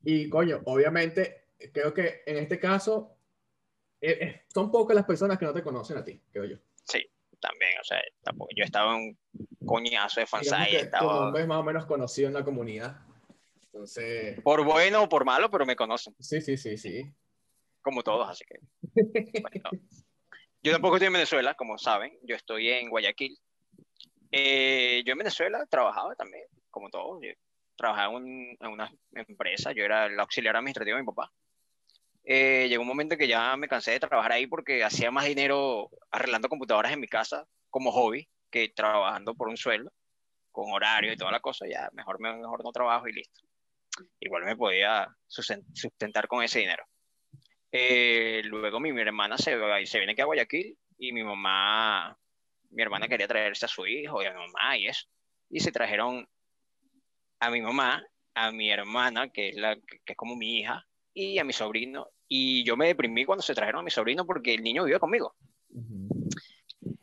[0.03, 3.15] Y coño, obviamente, creo que en este caso
[4.01, 6.57] eh, eh, son pocas las personas que no te conocen a ti, creo yo.
[6.83, 11.21] Sí, también, o sea, tampoco, yo estaba en un coñazo de fansite, que tu estaba
[11.21, 12.97] nombre es más o menos conocido en la comunidad.
[13.65, 17.11] Entonces, por bueno o por malo, pero me conocen, sí, sí, sí, sí.
[17.81, 18.59] como todos, así que.
[19.41, 19.69] bueno.
[20.61, 23.37] Yo tampoco estoy en Venezuela, como saben, yo estoy en Guayaquil.
[24.31, 27.21] Eh, yo en Venezuela trabajaba también, como todos.
[27.21, 27.29] Yo
[27.75, 31.31] trabajaba en, en una empresa, yo era el auxiliar administrativo de mi papá.
[32.25, 35.89] Eh, llegó un momento que ya me cansé de trabajar ahí porque hacía más dinero
[36.09, 39.91] arreglando computadoras en mi casa como hobby que trabajando por un sueldo,
[40.51, 41.65] con horario y toda la cosa.
[41.67, 43.41] Ya mejor, mejor no trabajo y listo.
[44.19, 46.85] Igual me podía susten- sustentar con ese dinero.
[47.71, 52.15] Eh, luego mi, mi hermana se, se viene aquí a Guayaquil y mi mamá,
[52.69, 55.07] mi hermana quería traerse a su hijo y a mi mamá y eso.
[55.49, 56.27] Y se trajeron
[57.39, 58.05] a mi mamá,
[58.35, 62.07] a mi hermana, que es, la, que es como mi hija, y a mi sobrino.
[62.27, 65.35] Y yo me deprimí cuando se trajeron a mi sobrino porque el niño vive conmigo.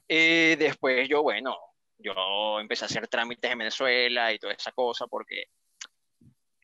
[0.08, 1.56] Eh, después yo, bueno,
[1.98, 5.44] yo empecé a hacer trámites en Venezuela y toda esa cosa porque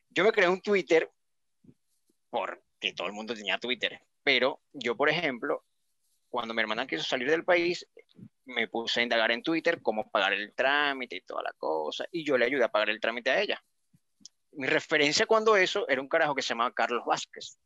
[0.09, 1.09] yo me creé un Twitter
[2.29, 5.63] porque todo el mundo tenía Twitter, pero yo, por ejemplo,
[6.29, 7.87] cuando mi hermana quiso salir del país,
[8.45, 12.25] me puse a indagar en Twitter cómo pagar el trámite y toda la cosa, y
[12.25, 13.63] yo le ayudé a pagar el trámite a ella.
[14.51, 17.57] Mi referencia cuando eso era un carajo que se llamaba Carlos Vázquez.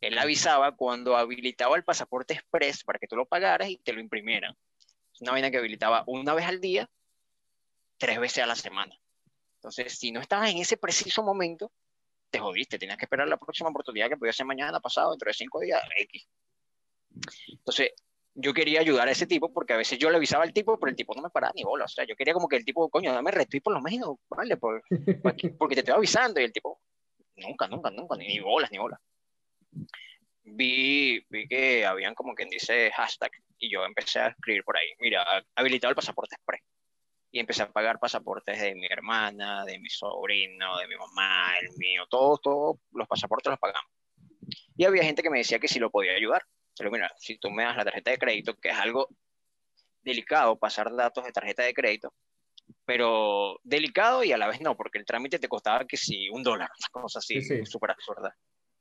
[0.00, 4.00] Él avisaba cuando habilitaba el pasaporte express para que tú lo pagaras y te lo
[4.00, 4.56] imprimieran.
[5.12, 6.88] Es una vaina que habilitaba una vez al día,
[7.98, 8.96] tres veces a la semana.
[9.56, 11.72] Entonces, si no estabas en ese preciso momento,
[12.30, 12.78] te jodiste.
[12.78, 15.80] Tenías que esperar la próxima oportunidad que podía ser mañana, pasado, dentro de cinco días,
[15.98, 16.28] X.
[17.48, 17.92] Entonces,
[18.34, 20.90] yo quería ayudar a ese tipo porque a veces yo le avisaba al tipo, pero
[20.90, 21.84] el tipo no me paraba ni bola.
[21.84, 24.56] O sea, yo quería como que el tipo, coño, dame retweet por lo menos, vale,
[24.56, 24.82] por,
[25.58, 26.40] porque te estoy avisando.
[26.40, 26.80] Y el tipo,
[27.36, 29.00] nunca, nunca, nunca, ni, ni bolas, ni bolas.
[30.44, 34.88] Vi, vi que habían como quien dice hashtag y yo empecé a escribir por ahí,
[34.98, 36.62] mira, habilitado el pasaporte express.
[37.30, 41.68] Y empecé a pagar pasaportes de mi hermana, de mi sobrino, de mi mamá, el
[41.78, 43.90] mío, todos, todos los pasaportes los pagamos.
[44.76, 46.42] Y había gente que me decía que si lo podía ayudar.
[46.76, 49.08] Pero mira, si tú me das la tarjeta de crédito, que es algo
[50.02, 52.12] delicado pasar datos de tarjeta de crédito,
[52.84, 56.42] pero delicado y a la vez no, porque el trámite te costaba que si un
[56.42, 58.36] dólar, una cosa así, súper absurda.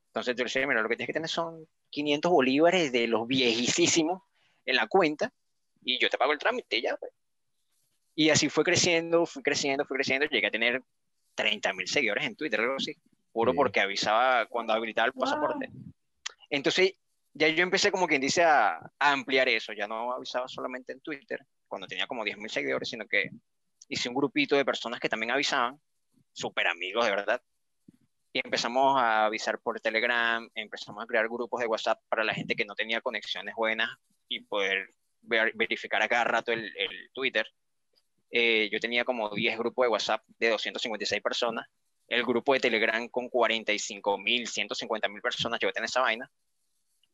[0.07, 3.27] Entonces tú le decía, mira, lo que tienes que tener son 500 bolívares de los
[3.27, 4.23] viejísimos
[4.65, 5.31] en la cuenta
[5.83, 6.97] y yo te pago el trámite ya.
[6.97, 7.13] Pues.
[8.15, 10.83] Y así fue creciendo, fui creciendo, fui creciendo, llegué a tener
[11.35, 12.93] 30 mil seguidores en Twitter, algo así,
[13.31, 15.69] puro porque avisaba cuando habilitaba el pasaporte.
[16.49, 16.95] Entonces
[17.33, 21.39] ya yo empecé como quien dice a, ampliar eso, ya no avisaba solamente en Twitter,
[21.67, 23.29] cuando tenía como 10 mil seguidores, sino que
[23.87, 25.79] hice un grupito de personas que también avisaban,
[26.33, 27.41] súper amigos de verdad,
[28.33, 32.55] y empezamos a avisar por Telegram, empezamos a crear grupos de WhatsApp para la gente
[32.55, 33.89] que no tenía conexiones buenas
[34.29, 34.89] y poder
[35.21, 36.71] verificar a cada rato el,
[37.13, 37.45] Twitter.
[38.31, 41.67] Eh, yo tenía como 10 grupos de WhatsApp de 256 personas,
[42.07, 46.29] el grupo de Telegram con 45 mil, 150 mil personas, yo tenía esa vaina,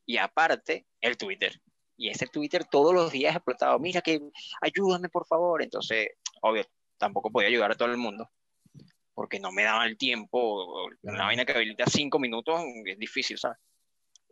[0.08, 1.62] y aparte el Twitter.
[1.98, 4.22] Y ese Twitter todos los días explotado, mira que
[4.62, 5.62] ayúdame por favor.
[5.62, 6.10] Entonces,
[6.42, 6.66] obvio,
[6.98, 8.30] tampoco podía ayudar a todo el mundo,
[9.14, 13.58] porque no me daba el tiempo, una vaina que habilita cinco minutos es difícil, ¿sabes?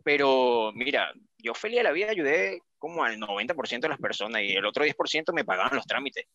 [0.02, 4.52] Pero mira, yo feliz de la vida ayudé como al 90% de las personas y
[4.52, 6.26] el otro 10% me pagaban los trámites.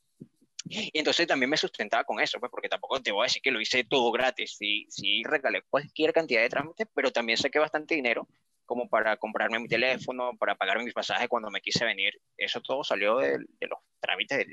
[0.65, 3.51] Y entonces también me sustentaba con eso, pues porque tampoco te voy a decir que
[3.51, 7.95] lo hice todo gratis, sí, sí regalé cualquier cantidad de trámites, pero también saqué bastante
[7.95, 8.27] dinero
[8.71, 12.13] como para comprarme mi teléfono, para pagar mis pasajes cuando me quise venir.
[12.38, 14.47] Eso todo salió de, los trámites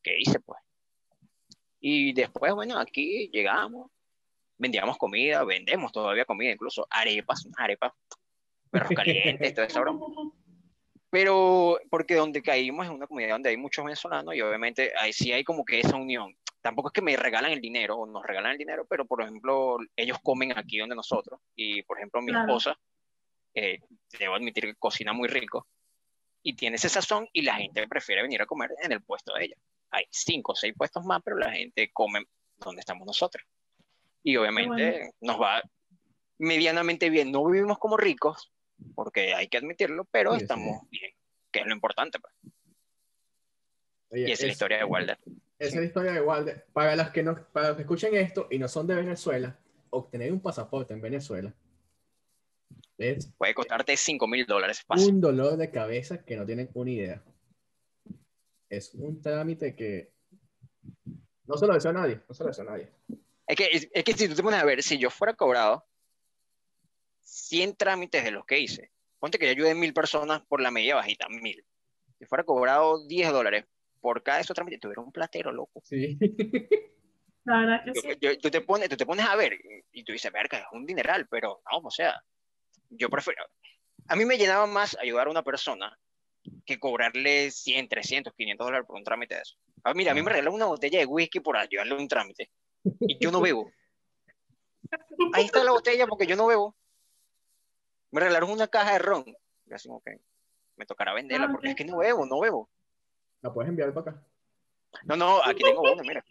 [0.00, 0.60] que hice, pues.
[1.80, 3.90] Y después, bueno, aquí llegamos,
[4.58, 7.92] vendíamos comida, vendemos todavía comida, incluso arepas, unas arepas,
[8.70, 10.32] perros calientes, todo eso,
[11.10, 15.32] Pero porque donde caímos es una comunidad donde hay muchos venezolanos y obviamente ahí sí
[15.32, 16.32] hay como que esa unión.
[16.60, 19.78] Tampoco es que me regalan el dinero o nos regalan el dinero, pero por ejemplo,
[19.96, 21.40] ellos comen aquí donde nosotros.
[21.56, 22.78] Y por ejemplo, mi esposa
[23.54, 23.80] eh,
[24.18, 25.66] debo admitir que cocina muy rico
[26.42, 29.46] y tiene ese sazón y la gente prefiere venir a comer en el puesto de
[29.46, 29.56] ella.
[29.90, 32.24] Hay cinco o seis puestos más, pero la gente come
[32.58, 33.44] donde estamos nosotros.
[34.22, 35.62] Y obviamente nos va
[36.38, 37.32] medianamente bien.
[37.32, 38.52] No vivimos como ricos,
[38.94, 41.12] porque hay que admitirlo, pero estamos bien,
[41.50, 42.18] que es lo importante.
[42.18, 42.34] Pues.
[44.12, 45.18] y esa es, la historia de Walder.
[45.58, 46.66] Esa es la historia de Walder.
[46.72, 49.58] Para, las que no, para los que escuchen esto y no son de Venezuela,
[49.90, 51.54] obtener un pasaporte en Venezuela
[53.36, 54.84] Puede costarte 5 mil dólares.
[54.88, 57.22] Un dolor de cabeza que no tienen una idea.
[58.68, 60.12] Es un trámite que
[61.46, 62.20] no se lo deseo a nadie.
[62.28, 62.88] No se lo deseo a nadie.
[63.46, 65.86] Es que, es, que si tú te pones a ver, si yo fuera cobrado
[67.22, 70.96] 100 trámites de los que hice, ponte que yo ayude mil personas por la media
[70.96, 71.64] bajita, mil.
[72.18, 73.64] Si fuera cobrado 10 dólares
[74.00, 75.80] por cada de esos trámites, tuviera un platero, loco.
[75.84, 76.18] Sí.
[77.44, 78.38] La verdad que sí.
[78.38, 79.56] tú, te pones, tú te pones a ver
[79.92, 82.22] y tú dices, verga, es un dineral, pero no, o sea,
[82.90, 83.44] yo prefiero,
[84.06, 85.98] a mí me llenaba más ayudar a una persona
[86.64, 89.56] que cobrarle 100, 300, 500 dólares por un trámite de eso.
[89.84, 92.50] Ah, mira, a mí me regalaron una botella de whisky por ayudarle a un trámite
[93.00, 93.70] y yo no bebo.
[95.34, 96.74] Ahí está la botella porque yo no bebo.
[98.10, 99.24] Me regalaron una caja de ron.
[99.66, 100.18] Y así que
[100.76, 102.70] me tocará venderla ah, porque es que no bebo, no bebo.
[103.42, 104.26] ¿La puedes enviar para acá?
[105.04, 106.24] No, no, aquí tengo una, mira.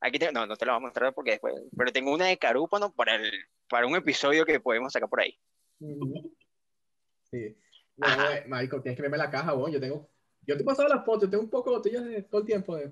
[0.00, 2.38] Aquí tengo, no, no te la voy a mostrar porque después, pero tengo una de
[2.38, 3.30] carúpano para, el,
[3.68, 5.38] para un episodio que podemos sacar por ahí.
[5.78, 7.56] Sí.
[7.96, 8.06] No,
[8.46, 9.70] Marico, tienes que verme la caja, vos.
[9.70, 10.08] Yo tengo.
[10.46, 12.76] Yo te he pasado las fotos, tengo un poco de botellas de todo el tiempo.
[12.76, 12.84] De,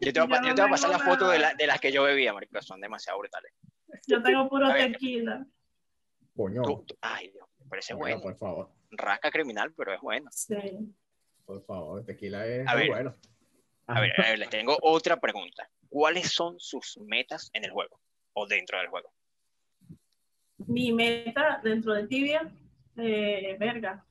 [0.00, 2.80] yo, te voy, a pasar las fotos de, de, las que yo bebía, Marico, son
[2.80, 3.52] demasiado brutales.
[4.06, 5.46] Yo tengo puro tequila.
[6.34, 6.62] Coño.
[7.02, 8.70] ay, Dios, me parece bueno, Por favor.
[8.90, 10.30] Rasca criminal, pero es bueno.
[10.32, 10.56] Sí.
[11.44, 13.14] Por favor, tequila es a ver, bueno.
[13.86, 15.68] A ver, a ver, les tengo otra pregunta.
[15.88, 18.00] ¿Cuáles son sus metas en el juego
[18.32, 19.12] o dentro del juego?
[20.66, 22.50] Mi meta dentro de Tibia,
[22.96, 24.04] eh, verga,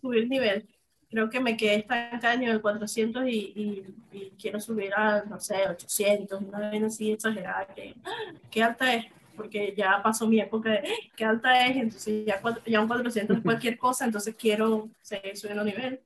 [0.00, 0.68] subir nivel.
[1.08, 3.84] Creo que me quedé estancado en el 400 y,
[4.38, 7.94] quiero subir a, no sé, 800, una vez así exagerada, que,
[8.50, 9.06] qué alta es,
[9.36, 10.82] porque ya pasó mi época de,
[11.14, 15.64] qué alta es, entonces ya, ya un 400 es cualquier cosa, entonces quiero seguir subiendo
[15.64, 16.00] nivel.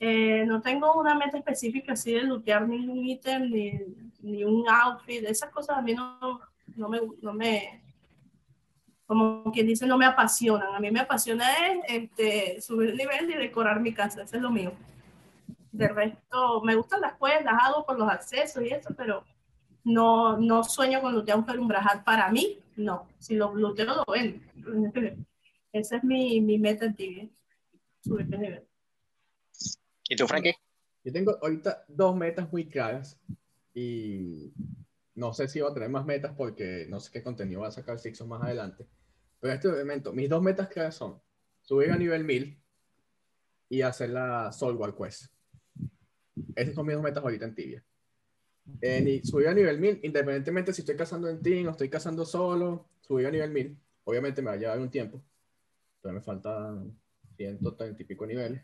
[0.00, 3.80] Eh, no tengo una meta específica así de lootear ningún ítem, ni,
[4.20, 6.40] ni un outfit, esas cosas a mí no,
[6.76, 7.82] no me, no me
[9.06, 10.74] como quien dice, no me apasionan.
[10.74, 14.42] A mí me apasiona es este, subir el nivel y decorar mi casa, eso es
[14.42, 14.72] lo mío.
[15.70, 19.22] De resto, me gustan las quests, las hago por los accesos y eso, pero
[19.84, 23.06] no, no sueño con lootear un Ferumbrajal para mí, no.
[23.18, 24.42] Si lo looteo, lo vendo.
[25.72, 27.28] Esa es mi, mi meta en tibia,
[28.02, 28.66] subir el nivel.
[30.08, 30.54] ¿Y tú, Frankie?
[31.04, 33.18] Yo tengo ahorita dos metas muy claras
[33.74, 34.52] y
[35.14, 37.72] no sé si voy a tener más metas porque no sé qué contenido va a
[37.72, 38.86] sacar Sixon más adelante.
[39.40, 41.20] Pero en este momento, mis dos metas claras son
[41.62, 42.58] subir a nivel 1000
[43.68, 45.32] y hacer la Soulwall Quest.
[46.54, 47.84] Esas son mis dos metas ahorita en Tibia.
[49.24, 53.26] subir a nivel 1000, independientemente si estoy cazando en team o estoy cazando solo, subir
[53.26, 53.78] a nivel 1000.
[54.04, 55.22] Obviamente me va a llevar un tiempo.
[56.00, 56.98] Todavía me faltan
[57.36, 58.62] 130 y pico niveles.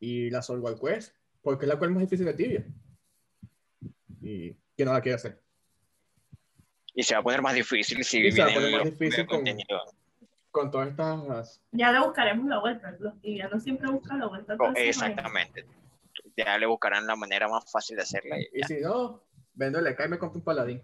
[0.00, 2.66] Y la Soulwall Quest, porque es la cual más difícil de Tibia.
[4.20, 5.42] Y que no la quiere hacer.
[6.94, 8.90] Y se va a poner más difícil si Y se va a poner más los
[8.98, 11.60] difícil con- todas estas.
[11.72, 12.92] Ya le buscaremos la vuelta.
[13.00, 14.54] Los tibianos siempre buscan la vuelta.
[14.56, 14.78] vainas.
[14.80, 15.66] Exactamente.
[16.36, 18.36] Ya le buscarán la manera más fácil de hacerla.
[18.40, 19.22] y si no,
[19.54, 20.82] vendo el EK y me compro un paladín.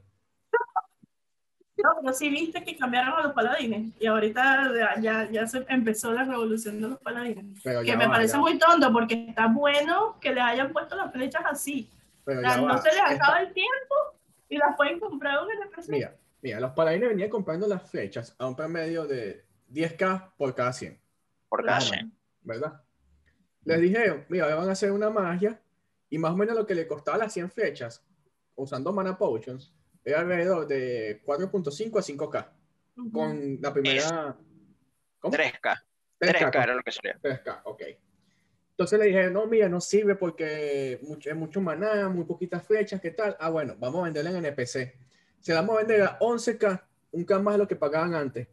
[1.76, 3.92] No, pero sí viste que cambiaron a los paladines.
[4.00, 7.60] Y ahorita ya, ya, ya se empezó la revolución de los paladines.
[7.64, 10.94] Pero Que me va, parece ya- muy tonto porque está bueno que les hayan puesto
[10.96, 11.90] las flechas así.
[12.24, 12.78] Pero O ya sea, no va.
[12.78, 13.94] se les Esta- acaba el tiempo
[14.48, 15.88] y las pueden comprar en el NPC.
[15.90, 20.72] Mira, mira, los paladines venían comprando las flechas a un promedio de 10k por cada
[20.72, 21.00] 100,
[21.48, 21.92] Por cada Claro.
[21.94, 22.12] cien.
[22.42, 22.82] ¿verdad?
[23.64, 25.58] Les dijeron, mira, ahora van a hacer una magia
[26.10, 28.04] y más o menos lo que le costaba las 100 flechas
[28.54, 32.48] usando mana potions era alrededor de 4.5 a 5k
[32.98, 33.10] Ujú.
[33.12, 34.36] con la primera...
[35.18, 35.34] ¿Cómo?
[35.34, 35.82] 3K.
[36.20, 37.18] 3K, 3K era lo que salía.
[37.22, 37.82] 3K, ok.
[38.76, 43.00] Entonces le dije, no, mira, no sirve porque mucho, es mucho maná, muy poquitas flechas,
[43.00, 43.36] ¿qué tal?
[43.38, 44.92] Ah, bueno, vamos a venderla en NPC.
[45.38, 48.48] Se la vamos a vender a 11K, un K más de lo que pagaban antes.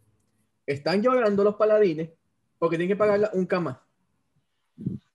[0.68, 2.12] Están llorando los paladines
[2.60, 3.78] porque tienen que pagarla un K más.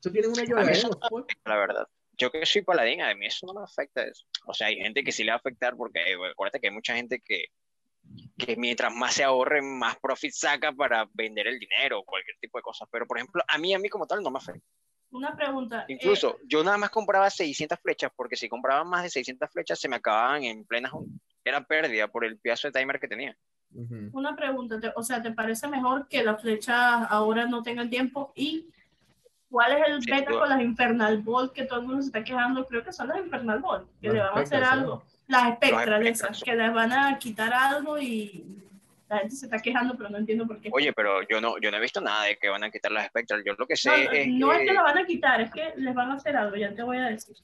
[0.01, 0.89] Eso tienen una lloradera.
[0.89, 1.27] ¿no?
[1.45, 1.87] la verdad.
[2.19, 4.27] Yo que soy paladín, a mí eso no me afecta eso.
[4.47, 6.75] O sea, hay gente que sí le va a afectar porque eh, acuérdate que hay
[6.75, 7.45] mucha gente que,
[8.37, 12.59] que mientras más se ahorre, más profit saca para vender el dinero o cualquier tipo
[12.59, 12.89] de cosas.
[12.91, 14.67] Pero, por ejemplo, a mí, a mí como tal, no me afecta.
[15.11, 15.83] Una pregunta.
[15.89, 19.79] eh, Incluso, yo nada más compraba 600 flechas porque si compraba más de 600 flechas
[19.81, 21.13] se me acababan en plena junta.
[21.45, 23.37] Era pérdida por el pedazo de timer que tenía.
[24.13, 28.33] Una pregunta, te- o sea, ¿te parece mejor que las flechas ahora no tengan tiempo?
[28.35, 28.67] ¿Y
[29.51, 32.65] cuál es el beta con las Infernal Ball que todo el mundo se está quejando?
[32.67, 35.03] Creo que son las Infernal Ball, que Las le van a hacer algo.
[35.29, 36.45] Las Spectral, Los esas, Spectral.
[36.57, 38.45] que les van a quitar algo y
[39.09, 40.69] la gente se está quejando, pero no entiendo por qué.
[40.73, 43.07] Oye, pero yo no, yo no he visto nada de que van a quitar las
[43.07, 43.43] Spectral.
[43.45, 44.65] Yo lo que sé no, es no es que...
[44.67, 46.97] que la van a quitar, es que les van a hacer algo, ya te voy
[46.99, 47.37] a decir.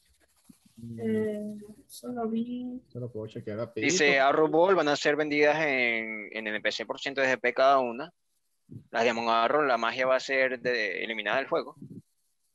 [0.76, 1.54] Mm, Eh,
[1.86, 2.80] eso lo vi.
[2.88, 3.92] Eso lo puedo chequear rapidito.
[3.92, 7.78] Dice Arrow Ball van a ser vendidas en, en NPC por ciento de GP cada
[7.78, 8.12] una.
[8.90, 11.76] Las Diamond Arrow, la magia va a ser de- eliminada del juego.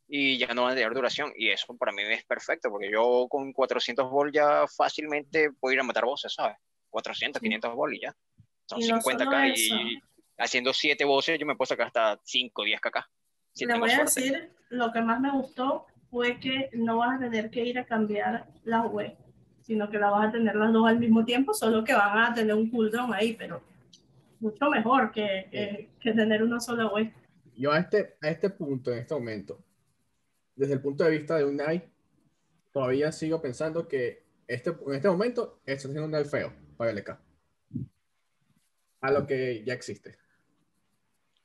[0.10, 1.32] Y ya no van a tener duración.
[1.38, 5.80] Y eso para mí es perfecto, porque yo con 400 Ball ya fácilmente puedo ir
[5.80, 6.58] a matar bosses, ¿sabes?
[6.90, 7.46] 400, Sí.
[7.46, 8.16] 500 Ball y ya.
[8.68, 10.02] Son Y no 50k solo y
[10.38, 12.98] haciendo 7 bosses yo me puedo sacar hasta 5, 10 kk.
[13.54, 14.22] Si Le voy a suerte.
[14.22, 17.86] decir, lo que más me gustó fue que no vas a tener que ir a
[17.86, 19.16] cambiar las web,
[19.62, 22.34] sino que la vas a tener las dos al mismo tiempo, solo que van a
[22.34, 23.62] tener un cooldown ahí, pero
[24.40, 27.12] mucho mejor que, que, que tener una sola web.
[27.56, 29.64] Yo a este, a este punto, en este momento,
[30.56, 31.84] desde el punto de vista de Unai,
[32.72, 37.18] todavía sigo pensando que este, en este momento está haciendo un nerfeo para el EK.
[39.02, 40.18] A lo que ya existe.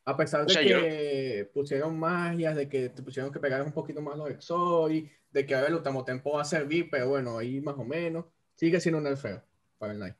[0.04, 3.62] A pesar O de sea, yo- que pusieron magias, de que te pusieron que pegar
[3.62, 7.08] un poquito más los Exori, de que ahora el último tempo va a servir, pero
[7.08, 9.42] bueno, ahí más o menos, sigue siendo un nerfeo
[9.78, 10.16] para el Knight.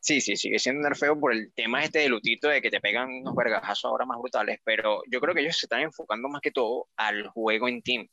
[0.00, 3.08] Sí, sí, sigue siendo nerfeo por el tema este de lutito de que te pegan
[3.10, 6.50] unos vergajazos ahora más brutales, pero yo creo que ellos se están enfocando más que
[6.50, 8.08] todo al juego en team.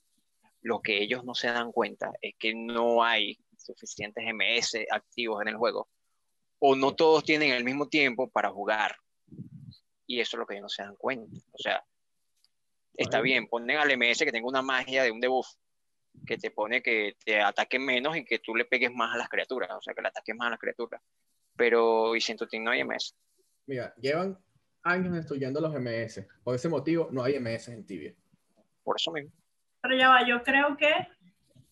[0.61, 5.49] Lo que ellos no se dan cuenta es que no hay suficientes MS activos en
[5.49, 5.87] el juego
[6.67, 8.95] o no todos tienen el mismo tiempo para jugar.
[10.07, 11.37] Y eso es lo que ellos no se dan cuenta.
[11.51, 11.83] O sea,
[12.95, 13.23] está Ay.
[13.23, 15.47] bien, ponen al MS que tenga una magia de un debuff
[16.25, 19.29] que te pone que te ataquen menos y que tú le pegues más a las
[19.29, 21.01] criaturas, o sea, que le ataques más a las criaturas.
[21.55, 23.15] Pero, y si en tu team no hay MS.
[23.67, 24.37] Mira, llevan
[24.81, 26.25] años destruyendo los MS.
[26.43, 28.15] Por ese motivo, no hay MS en Tibia.
[28.83, 29.31] Por eso mismo.
[29.81, 30.91] Pero ya va, yo creo que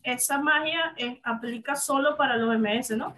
[0.03, 3.15] esa magia eh, aplica solo para los MS, ¿no?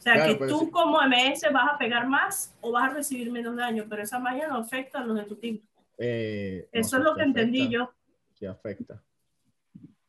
[0.00, 0.70] O sea, Claro, que tú sí.
[0.70, 4.48] como MS vas a pegar más o vas a recibir menos daño, pero esa magia
[4.48, 5.60] no afecta a los de tu team.
[5.98, 7.92] Eh, no, Eso es lo que afecta, entendí yo.
[8.32, 9.02] Sí afecta.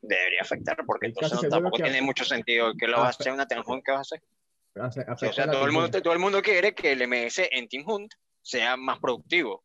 [0.02, 2.06] Debería afectar, porque entonces no, tampoco que tiene afecta.
[2.06, 2.72] mucho sentido.
[2.80, 3.34] ¿Qué lo vas a hacer?
[3.34, 3.82] ¿Una Tenjón?
[3.84, 5.10] ¿Qué vas a hacer?
[5.30, 8.14] O sea, todo el, mundo, todo el mundo quiere que el MS en Team Hunt
[8.42, 9.62] sea más productivo.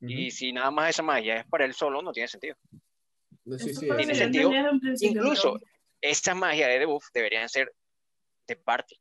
[0.00, 2.56] Y si nada más esa magia es para él solo, no tiene sentido.
[3.58, 5.66] Sí, sí, tiene que Incluso pero-
[6.00, 7.72] esta magia de debuff deberían ser
[8.48, 8.96] de party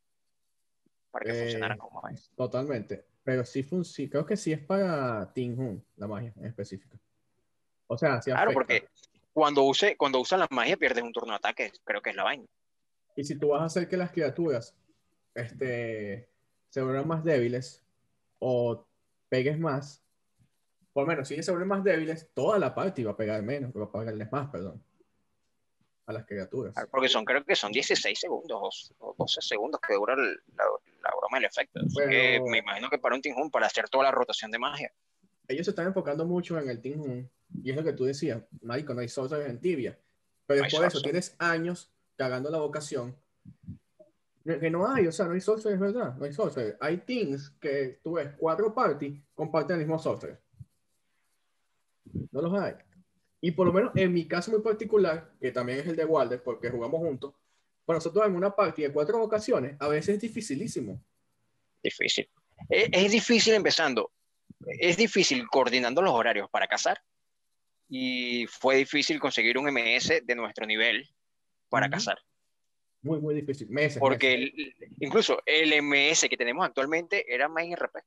[1.11, 2.31] para que Eh, funcionaran como es.
[2.35, 3.05] Totalmente.
[3.23, 6.97] Pero sí, fun- sí, creo que sí es para Team Hun, la magia en específico.
[7.87, 8.53] O sea, sí Claro, afecta.
[8.53, 8.87] porque
[9.33, 12.23] cuando use, cuando usan la magia pierdes un turno de ataque, creo que es la
[12.23, 12.45] vaina.
[13.15, 14.75] Y si tú vas a hacer que las criaturas
[15.35, 16.27] este,
[16.69, 17.83] se vuelvan más débiles
[18.39, 18.85] o
[19.29, 20.01] pegues más,
[20.93, 23.41] por lo menos si ellas se vuelven más débiles, toda la party va a pegar
[23.43, 24.81] menos, va a pegarles más, perdón,
[26.05, 26.73] a las criaturas.
[26.73, 30.63] Claro, Porque son, creo que son 16 segundos o 12 segundos que dura el- la,
[31.03, 31.79] la broma del efecto.
[32.49, 34.91] Me imagino que para un Team para hacer toda la rotación de magia.
[35.47, 37.27] Ellos se están enfocando mucho en el Team
[37.63, 39.97] y es lo que tú decías, Marico, no hay sorcerers en tibia.
[40.47, 43.15] Pero es por eso, tienes años cagando la vocación.
[44.43, 46.75] Que no hay, o sea, no hay sorcerer, es verdad, no hay sorcerer.
[46.81, 50.41] Hay teams que tú ves cuatro parties comparten el mismo sorcerer.
[52.31, 52.73] No los hay.
[53.41, 56.43] Y por lo menos en mi caso muy particular, que también es el de Walder,
[56.43, 57.33] porque jugamos juntos,
[57.85, 61.03] para nosotros en una partida de cuatro vocaciones, a veces es dificilísimo.
[61.83, 62.29] Difícil.
[62.69, 64.11] Es, es difícil empezando.
[64.67, 67.01] Es difícil coordinando los horarios para cazar.
[67.89, 71.09] Y fue difícil conseguir un MS de nuestro nivel
[71.69, 72.19] para cazar.
[73.01, 73.67] Muy, muy difícil.
[73.69, 73.97] Meses.
[73.99, 74.53] Porque meses.
[74.79, 77.99] el- incluso el MS que tenemos actualmente era main RP.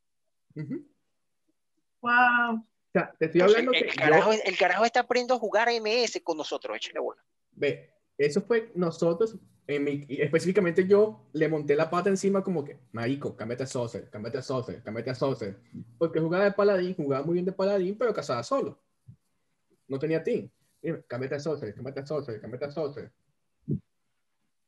[2.00, 2.64] Wow.
[2.94, 5.38] O sea, te estoy Entonces, hablando el, que yo- carajo, el carajo está aprendiendo a
[5.38, 7.20] jugar MS con nosotros, échale bola.
[7.50, 9.36] Ve, eso fue nosotros,
[9.66, 13.66] en mi- y específicamente yo, le monté la pata encima como que, marico, cámbiate a
[13.66, 15.58] Saucer, cámbiate a Saucer, cámbiate a Saucer.
[15.98, 18.78] Porque jugaba de paladín, jugaba muy bien de paladín, pero cazaba solo.
[19.88, 20.48] No tenía team.
[21.08, 23.10] Cámbiate a Saucer, cámbiate a Saucer, cámbiate a Saucer.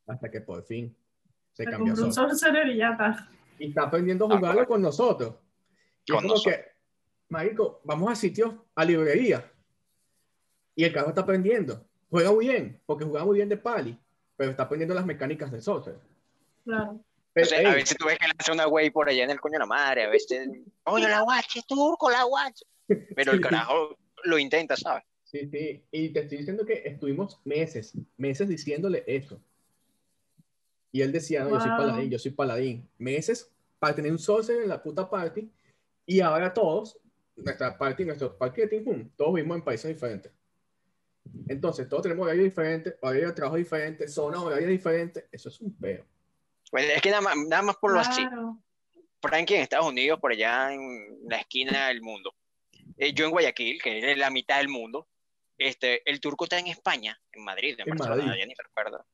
[0.06, 0.96] Hasta que por fin
[1.52, 2.66] se cambió a Saucer.
[2.68, 3.28] y ya está.
[3.58, 5.34] Y está aprendiendo a Ah, jugarlo con nosotros.
[6.04, 6.56] Y Con es como nosotros.
[6.56, 6.75] que,
[7.28, 9.50] marico, vamos a sitios, a librería.
[10.74, 11.84] Y el carro está aprendiendo.
[12.10, 13.98] Juega muy bien, porque jugaba muy bien de pali,
[14.36, 16.00] pero está aprendiendo las mecánicas del sorcerer.
[16.64, 17.00] Claro.
[17.32, 19.40] Pero, Entonces, a ey, veces tú ves que lanza una wey por allá en el
[19.40, 20.48] coño de la madre, a veces,
[20.84, 22.64] oye, la guache, turco, la guache.
[23.14, 25.04] Pero el carajo lo intenta, ¿sabes?
[25.24, 25.84] Sí, sí.
[25.90, 29.40] Y te estoy diciendo que estuvimos meses, meses diciéndole eso.
[30.92, 31.78] Y él decía, no, yo soy Wow.
[31.78, 32.88] paladín, yo soy paladín.
[32.96, 35.50] Meses para tener un sorcerer en la puta party.
[36.06, 36.98] Y ahora todos,
[37.36, 40.32] nuestra party, nuestro party de Team Boom, todos vivimos en países diferentes.
[41.48, 45.24] Entonces, todos tenemos horarios diferentes, horarios de trabajo diferentes, zonas horarias diferentes.
[45.30, 46.06] Eso es un peo.
[46.70, 48.26] Pues es que nada más, nada más por lo así.
[48.26, 48.58] Claro.
[49.20, 52.34] Frankie en Estados Unidos, por allá en la esquina del mundo.
[52.96, 55.08] Eh, yo en Guayaquil, que es la mitad del mundo.
[55.58, 58.40] Este, el turco está en España, en Madrid, en, En Barcelona, Madrid.
[58.40, 59.06] ya ni recuerdo.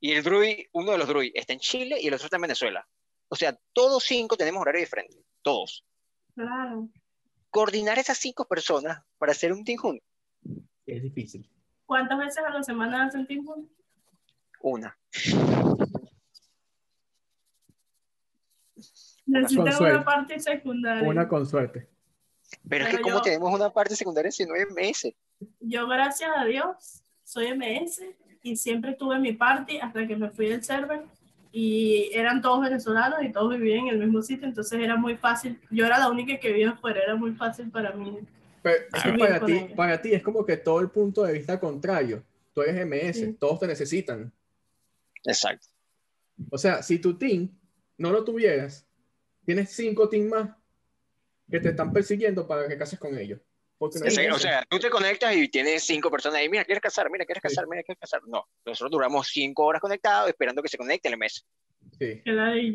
[0.00, 2.42] Y el Drui, uno de los Drui, está en Chile y el otro está en
[2.42, 2.86] Venezuela.
[3.28, 5.16] O sea, todos cinco tenemos horario diferente.
[5.40, 5.84] Todos.
[6.34, 6.88] Claro.
[7.54, 10.04] Coordinar esas cinco personas para hacer un team junto.
[10.84, 11.48] Es difícil.
[11.86, 13.70] ¿Cuántas veces a la semana hacen team hunt?
[14.60, 14.98] Una.
[19.24, 19.94] Necesitan suerte.
[19.94, 21.08] una parte secundaria.
[21.08, 21.88] Una con suerte.
[22.68, 25.14] Pero es que como yo- tenemos una parte secundaria si no hay MS.
[25.60, 28.02] Yo, gracias a Dios, soy MS
[28.42, 31.04] y siempre tuve mi party hasta que me fui del server
[31.56, 35.60] y eran todos venezolanos y todos vivían en el mismo sitio, entonces era muy fácil.
[35.70, 38.18] Yo era la única que vivía afuera, era muy fácil para mí.
[38.60, 41.32] Pero es que Bien para ti, para ti es como que todo el punto de
[41.32, 42.24] vista contrario.
[42.52, 43.36] Tú eres MS, Sí.
[43.38, 44.32] todos te necesitan.
[45.22, 45.68] Exacto.
[46.50, 47.48] O sea, si tu team
[47.98, 48.84] no lo tuvieras,
[49.46, 50.50] tienes cinco teams más
[51.48, 53.38] que te están persiguiendo para que cases con ellos.
[53.90, 54.26] Porque no Sí.
[54.28, 57.10] O sea, tú te conectas y tienes cinco personas ahí, mira, ¿quieres casar?
[57.10, 57.66] Mira, ¿quieres casar?
[57.68, 58.20] Mira, ¿quieres casar?
[58.26, 61.44] No, nosotros duramos cinco horas conectados esperando que se conecte el mes.
[61.98, 62.22] Sí.
[62.24, 62.70] Y lo, y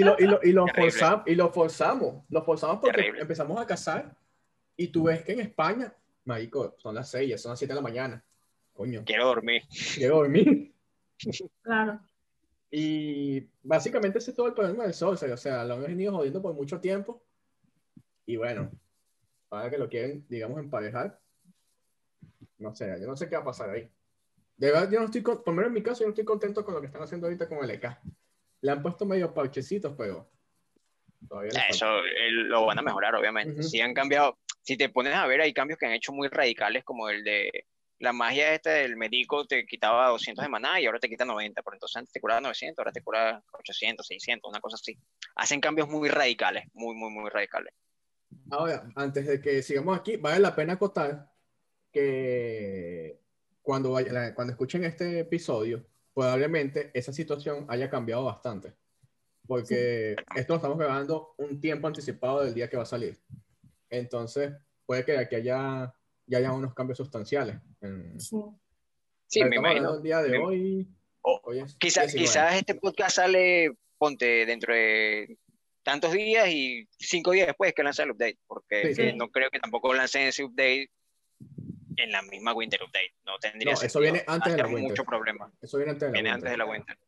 [0.00, 0.92] lo, y lo, y lo Terrible.
[0.92, 2.24] forzam- y lo forzamos.
[2.30, 3.20] Lo forzamos porque Terrible.
[3.22, 4.16] empezamos a cazar.
[4.76, 7.82] Y tú ves que en España, marico, son las seis, son las siete de la
[7.82, 8.24] mañana.
[8.72, 9.62] Coño, Quiero dormir.
[9.94, 10.72] quiero dormir.
[11.62, 12.00] Claro.
[12.70, 15.34] Y básicamente ese es todo el problema del Sorcerer.
[15.34, 17.22] O sea, lo han venido jodiendo por mucho tiempo.
[18.26, 18.70] Y bueno,
[19.50, 21.20] ahora que lo quieren, digamos, emparejar,
[22.58, 23.90] no sé, yo no sé qué va a pasar ahí.
[24.56, 26.74] De verdad, yo no estoy, por menos en mi caso, yo no estoy contento con
[26.74, 27.98] lo que están haciendo ahorita con el EK.
[28.60, 30.30] Le han puesto medio parchecitos, pero
[31.26, 31.50] todavía.
[31.68, 33.60] Eso eh, lo van a mejorar, obviamente.
[33.60, 33.62] Ujú.
[33.62, 36.84] Si han cambiado, si te pones a ver, hay cambios que han hecho muy radicales,
[36.84, 37.64] como el de
[38.00, 41.62] la magia esta del médico te quitaba 200 de maná y ahora te quita 90,
[41.62, 44.96] pero entonces antes te curaba 900, ahora te cura 800, 600, una cosa así.
[45.36, 47.74] Hacen cambios muy radicales, muy, muy, muy radicales.
[48.50, 51.30] Ahora, antes de que sigamos aquí, vale la pena acotar
[51.92, 53.20] que
[53.62, 58.74] cuando, vaya- cuando escuchen este episodio, probablemente esa situación haya cambiado bastante.
[59.46, 63.18] porque esto lo estamos grabando un tiempo anticipado del día que va a salir.
[63.88, 64.52] Entonces,
[64.86, 65.92] puede que aquí haya,
[66.26, 67.56] ya haya unos cambios sustanciales.
[67.80, 68.36] En, Sí.
[69.26, 69.94] Sí, me imagino.
[69.94, 70.88] del día de Me- hoy.
[71.22, 72.24] Oh, hoy es Quizá- 19.
[72.28, 75.36] quizás este podcast sale, ponte, dentro de
[75.82, 79.12] tantos días y cinco días después que lanza el update, porque Sí, sí.
[79.16, 80.90] no creo que tampoco lancen ese update
[81.96, 83.14] en la misma Winter Update.
[83.24, 84.00] No tendría No, eso sentido.
[84.00, 84.82] viene antes de la Winter.
[84.90, 85.52] mucho problema.
[85.60, 86.34] Eso viene antes de la Viene winter.
[86.34, 86.98] antes de la Winter.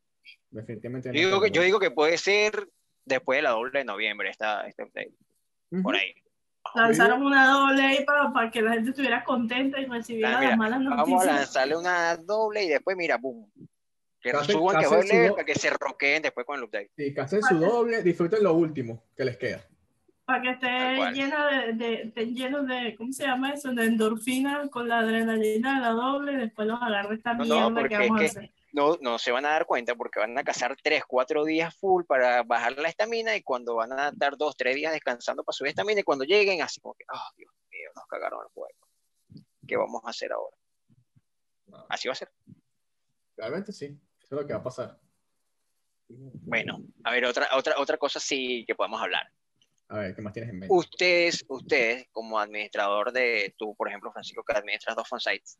[0.51, 1.09] Definitivamente.
[1.13, 2.69] Yo digo, que, yo digo que puede ser
[3.05, 5.13] después de la doble de noviembre esta, este update,
[5.71, 5.83] winter.
[5.83, 6.03] por Ujú.
[6.03, 6.13] ahí.
[6.75, 10.49] Lanzaron una doble ahí para, para que la gente estuviera contenta y recibiera Ah, mira,
[10.51, 11.25] las malas Vamos a noticias.
[11.35, 13.51] lanzarle una doble y después, mira, boom.
[14.23, 15.33] Que Casi- suban, que sudó.
[15.35, 16.91] para que se roqueen después con el update.
[16.95, 19.61] Y que hacen su doble, disfruten lo último que les queda.
[20.25, 23.73] Para que esté llena de, lleno de, ¿cómo se llama eso?
[23.73, 27.69] De endorfina con la adrenalina de la doble y después los agarra esta No, no,
[27.69, 28.53] mierda porque que es vamos que- a hacer.
[28.71, 32.05] no, no se van a dar cuenta porque van a cazar 3, 4 días full
[32.05, 35.71] para bajar la estamina y cuando van a estar 2, 3 días descansando para subir
[35.71, 39.43] estamina y cuando lleguen así como que, oh Dios mío, nos cagaron el juego.
[39.67, 40.55] ¿Qué vamos a hacer ahora?
[41.67, 42.29] No, Así va a ser.
[43.35, 43.99] realmente sí.
[44.33, 44.99] Es lo que va a pasar.
[46.07, 49.29] Bueno, a ver, otra, otra, otra cosa sí que podemos hablar.
[49.89, 50.73] A ver, ¿qué más tienes en mente?
[50.73, 55.59] Ustedes, ustedes como administrador de, tú por ejemplo Francisco que administras dos fansites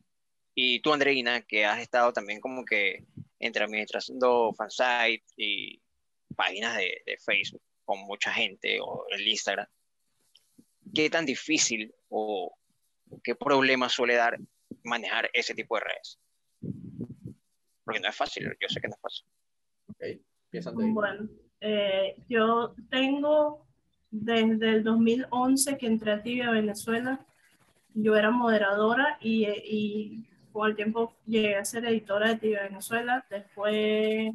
[0.56, 3.06] y tú Andreina que has estado también como que
[3.38, 5.80] entre administrando fansites y
[6.36, 9.68] páginas de, de Facebook con mucha gente o el Instagram,
[10.96, 12.58] ¿qué tan difícil o
[13.24, 14.40] qué problema suele dar
[14.82, 16.20] manejar ese tipo de redes?
[17.84, 19.26] Porque no es fácil, yo sé que no es fácil.
[19.90, 20.94] Ok, ahí.
[20.94, 21.28] Bueno,
[21.60, 23.66] eh, yo tengo
[24.12, 27.26] desde el 2011 que entré a Tibia Venezuela,
[27.96, 33.26] yo era moderadora y, y con el tiempo llegué a ser editora de Tibia Venezuela.
[33.30, 34.34] Después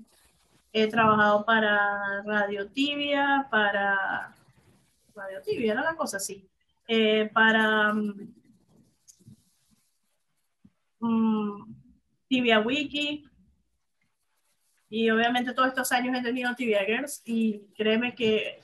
[0.72, 4.34] he trabajado para Radio Tibia, para
[5.14, 6.44] Radio Tibia, era la cosa así.
[6.88, 8.34] Eh, para mm,
[11.00, 11.74] mm,
[12.28, 13.28] Tibia Wiki,
[14.90, 18.60] y obviamente todos estos años he tenido Tibia Girls y créeme que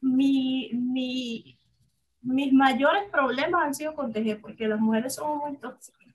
[0.00, 1.58] mi, mi,
[2.20, 6.14] mis mayores problemas han sido con TG porque las mujeres somos muy tóxicas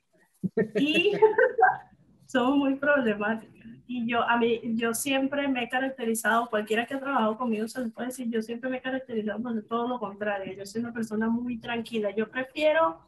[0.76, 1.14] y
[2.28, 3.51] somos muy problemáticas.
[3.88, 7.82] Y yo, a mí, yo siempre me he caracterizado, cualquiera que ha trabajado conmigo se
[7.82, 10.53] lo puede decir, yo siempre me he caracterizado por todo lo contrario.
[10.53, 12.12] Yo soy una persona muy tranquila.
[12.12, 13.01] Yo prefiero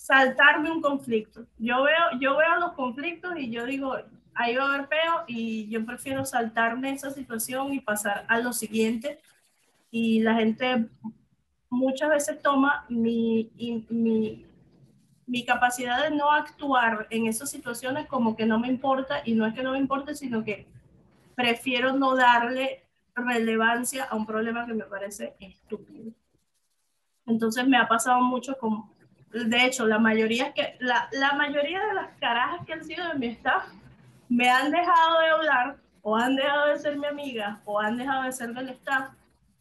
[0.00, 1.46] saltarme un conflicto.
[1.58, 3.96] Yo veo, yo veo los conflictos y yo digo,
[4.34, 8.54] ahí va a haber peo y yo prefiero saltarme esa situación y pasar a lo
[8.54, 9.20] siguiente.
[9.90, 10.88] Y la gente
[11.68, 13.50] muchas veces toma mi,
[13.90, 14.46] mi,
[15.26, 19.44] mi capacidad de no actuar en esas situaciones como que no me importa y no
[19.44, 20.66] es que no me importe, sino que
[21.34, 26.10] prefiero no darle relevancia a un problema que me parece estúpido.
[27.26, 28.88] Entonces me ha pasado mucho con,
[29.32, 33.18] de hecho, la mayoría, que, la, la mayoría de las carajas que han sido de
[33.18, 33.64] mi staff
[34.28, 38.24] me han dejado de hablar o han dejado de ser mi amiga o han dejado
[38.24, 39.10] de ser del staff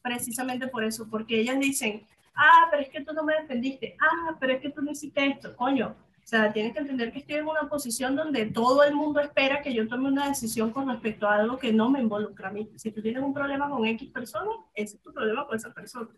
[0.02, 2.06] precisamente por eso, porque ellas dicen,
[2.36, 5.26] ah, pero es que tú no me defendiste, ah, pero es que tú no hiciste
[5.26, 5.96] esto, coño.
[6.24, 9.64] O sea, tienes que entender que estoy en una posición donde todo el mundo espera
[9.64, 12.70] que yo tome una decisión con respecto a algo que no me involucra a mí.
[12.76, 16.10] Si tú tienes un problema con X persona, ese es tu problema con esa persona.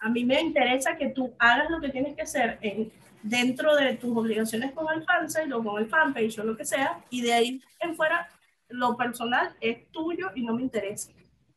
[0.00, 2.90] A mí me interesa que tú hagas lo que tienes que hacer en,
[3.22, 7.02] dentro de tus obligaciones con el fansite o con el fanpage o lo que sea,
[7.10, 8.28] y de ahí en fuera
[8.68, 11.10] lo personal es tuyo y no me interesa.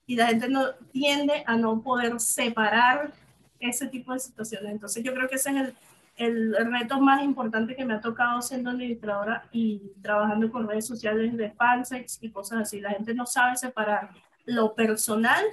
[0.05, 3.11] Y la gente no tiende a no poder separar
[3.59, 4.71] ese tipo de situaciones.
[4.71, 5.55] Entonces yo creo que ese es
[6.17, 10.87] el, el reto más importante que me ha tocado siendo administradora y trabajando con redes
[10.87, 12.79] sociales de fansites y cosas así.
[12.79, 14.09] La gente no sabe separar
[14.45, 15.43] lo personal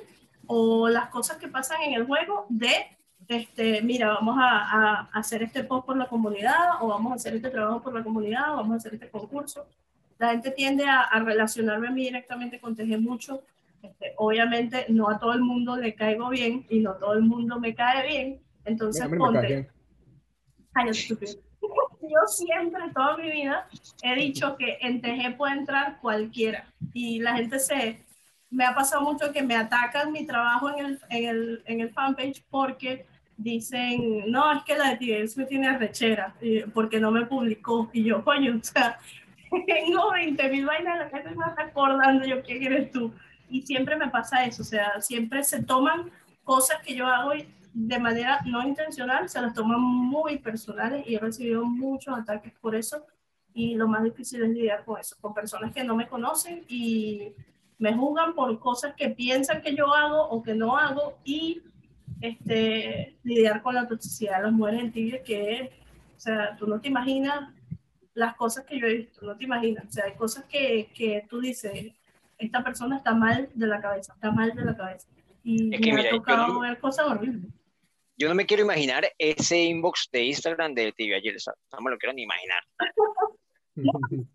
[0.48, 2.74] o las cosas que pasan en el juego de,
[3.28, 7.36] este, mira, vamos a, a hacer este post por la comunidad o vamos a hacer
[7.36, 9.66] este trabajo por la comunidad o vamos a hacer este concurso.
[10.18, 13.42] La gente tiende a, a relacionarme a mí directamente con TG mucho.
[13.82, 17.60] Este, obviamente no a todo el mundo le caigo bien y no todo el mundo
[17.60, 18.40] me cae bien.
[18.64, 19.70] Entonces, no me ponte.
[20.74, 20.90] Ay.
[22.00, 23.68] Yo siempre, toda mi vida,
[24.02, 26.64] he dicho que en TG puede entrar cualquiera.
[26.94, 28.02] Y la gente se...
[28.50, 31.90] Me ha pasado mucho que me atacan mi trabajo en el, en el, en el
[31.90, 36.34] fanpage porque dicen, no, es que la de TVS me tiene arrechera
[36.74, 37.88] porque no me publicó.
[37.92, 38.98] Y yo, coño, o sea,
[39.66, 43.12] tengo 20 mil vainas, la gente me está acordando yo quién eres tú.
[43.48, 46.10] Y siempre me pasa eso, o sea, siempre se toman
[46.44, 51.14] cosas que yo hago y de manera no intencional, se las toman muy personales y
[51.14, 53.06] he recibido muchos ataques por eso.
[53.54, 57.32] y lo más difícil es lidiar con eso, con personas que no me conocen y
[57.78, 61.62] me juzgan por cosas que piensan que yo hago o que no hago y
[62.20, 65.70] este, lidiar con la toxicidad de las mujeres en tibia que,
[66.16, 67.52] o sea, tú no te imaginas
[68.14, 71.24] las cosas que yo he visto, no te imaginas, o sea, hay cosas que, que
[71.30, 71.92] tú dices,
[72.36, 75.08] esta persona está mal de la cabeza, está mal de la cabeza.
[75.44, 77.52] Y Es que me mira, ha yo tocado no- ver cosas horribles.
[78.16, 81.36] Yo no me quiero imaginar ese inbox de Instagram de TV ayer,
[81.72, 82.62] no me lo quiero ni imaginar.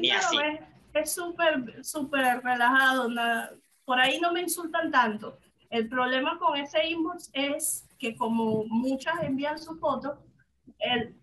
[0.00, 0.36] Ni así.
[0.94, 3.08] Es- súper, súper relajado.
[3.08, 3.52] nada-
[3.84, 5.38] por ahí no me insultan tanto.
[5.68, 10.18] El problema con ese inbox es que como muchas envían su foto,
[10.78, 11.14] el-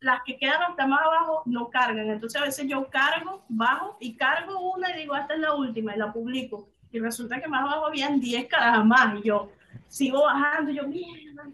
[0.00, 2.08] las que quedan hasta más abajo no cargan.
[2.10, 5.94] Entonces a veces yo cargo, bajo y cargo una y digo, esta es la última
[5.94, 6.68] y la publico.
[6.90, 9.50] Y resulta que más abajo habían 10 carajas más y yo
[9.86, 11.44] sigo bajando y yo, mierda,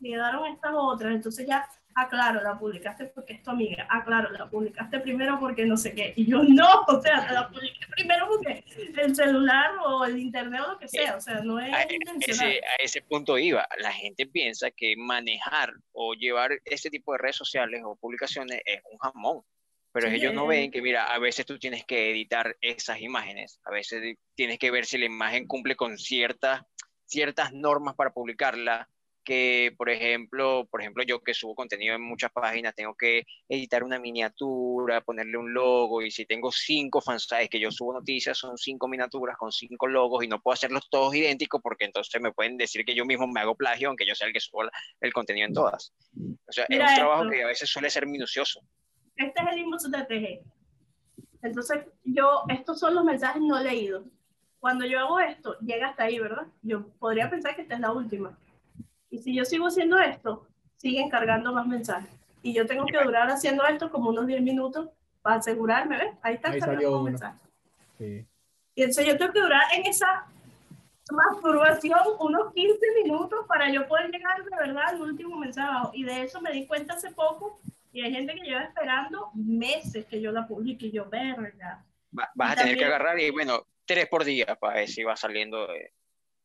[0.00, 1.12] quedaron estas otras.
[1.12, 3.86] Entonces ya, ah, claro, la publicaste porque es tu amiga.
[3.90, 6.12] Ah, claro, la publicaste primero porque no sé qué.
[6.16, 8.64] Y yo, no, o sea, la publiqué primero porque
[8.96, 11.16] el celular o el internet o lo que sea.
[11.16, 12.50] O sea, no es A intencional.
[12.52, 13.66] ese, a ese punto iba.
[13.78, 18.80] La gente piensa que manejar o llevar este tipo de redes sociales o publicaciones es
[18.90, 19.42] un jamón.
[19.92, 23.60] Pero Sí, ellos no ven que, mira, a veces tú tienes que editar esas imágenes,
[23.64, 26.62] a veces tienes que ver si la imagen cumple con ciertas,
[27.04, 28.88] ciertas normas para publicarla,
[29.24, 33.84] que por ejemplo, por ejemplo, yo que subo contenido en muchas páginas, tengo que editar
[33.84, 38.56] una miniatura, ponerle un logo, y si tengo cinco fansites que yo subo noticias, son
[38.56, 42.56] cinco miniaturas con cinco logos, y no puedo hacerlos todos idénticos, porque entonces me pueden
[42.56, 44.62] decir que yo mismo me hago plagio, aunque yo sea el que subo
[45.00, 45.92] el contenido en todas.
[46.46, 47.34] O sea, Mira es un trabajo esto.
[47.34, 48.60] que a veces suele ser minucioso.
[49.16, 50.52] este es el inbox de TG.
[51.42, 54.04] Entonces, yo, estos son los mensajes no leídos.
[54.60, 56.46] Cuando yo hago esto, llega hasta ahí, ¿verdad?
[56.62, 58.38] Yo podría pensar que esta es la última.
[59.12, 60.46] Y si yo sigo haciendo esto,
[60.78, 62.10] siguen cargando más mensajes.
[62.42, 64.88] Y yo tengo que durar haciendo esto como unos 10 minutos
[65.20, 66.14] para asegurarme, ¿ves?
[66.22, 67.40] Ahí está Ahí cargando más mensajes.
[67.98, 68.26] Sí.
[68.74, 70.24] Y entonces yo tengo que durar en esa
[71.10, 75.88] masturbación unos 15 minutos para yo poder llegar de verdad al último mensaje.
[75.92, 77.60] Y de eso me di cuenta hace poco.
[77.92, 80.86] Y hay gente que lleva esperando meses que yo la publique.
[80.86, 81.84] Y yo, verga.
[82.18, 85.16] Va- vas a tener que agarrar y bueno, tres por día para ver si va
[85.16, 85.92] saliendo de,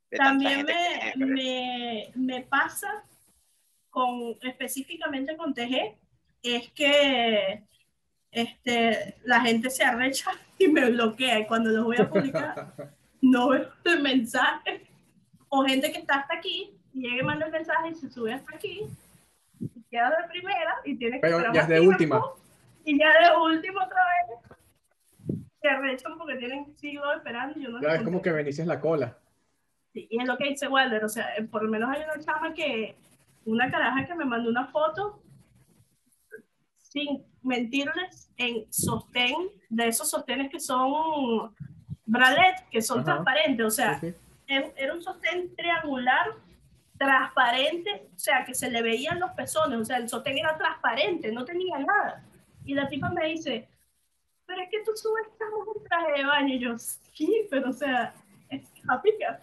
[0.09, 3.03] de También me, me, me pasa
[3.89, 5.95] con específicamente con TG,
[6.43, 7.63] es que
[8.31, 11.39] este, la gente se arrecha y me bloquea.
[11.39, 12.73] Y cuando los voy a publicar,
[13.21, 14.83] no veo el mensaje.
[15.49, 18.53] O gente que está hasta aquí, llega y manda el mensaje y se sube hasta
[18.53, 18.81] aquí,
[19.59, 22.21] y queda de primera y tiene que Pero esperar ya es de tiempo, última.
[22.83, 25.39] Y ya de última otra vez.
[25.61, 28.79] Se arrechan porque tienen siglos esperando y yo no es como que Benicio es la
[28.79, 29.17] cola.
[29.97, 32.23] Sí, y es lo que dice Walder, o sea, eh, por lo menos hay una
[32.23, 32.95] chama que,
[33.45, 35.23] una caraja que me mandó una foto,
[36.77, 39.33] sin mentirles, en sostén,
[39.69, 41.51] de esos sostenes que son
[42.05, 43.05] bralet, que son Ajá.
[43.05, 44.55] transparentes, o sea, Sí, sí.
[44.75, 46.27] era un sostén triangular,
[46.99, 51.31] transparente, o sea, que se le veían los pezones, o sea, el sostén era transparente,
[51.31, 52.23] no tenía nada.
[52.65, 53.67] Y la tipa me dice,
[54.45, 57.73] pero es que tú subes estamos en traje de baño, y yo, sí, pero o
[57.73, 58.13] sea,
[58.49, 59.41] es amiga,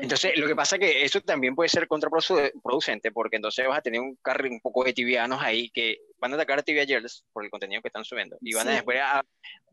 [0.00, 3.82] Entonces, lo que pasa es que eso también puede ser contraproducente, porque entonces vas a
[3.82, 7.44] tener un carril un poco de tibianos ahí que van a atacar a tibiagers por
[7.44, 8.76] el contenido que están subiendo y van a Sí.
[8.76, 9.24] después a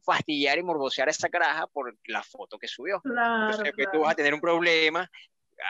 [0.04, 3.02] fastidiar y morbosear a esa caraja por la foto que subió.
[3.02, 4.00] Claro, Entonces, pues, tú claro.
[4.02, 5.10] vas a tener un problema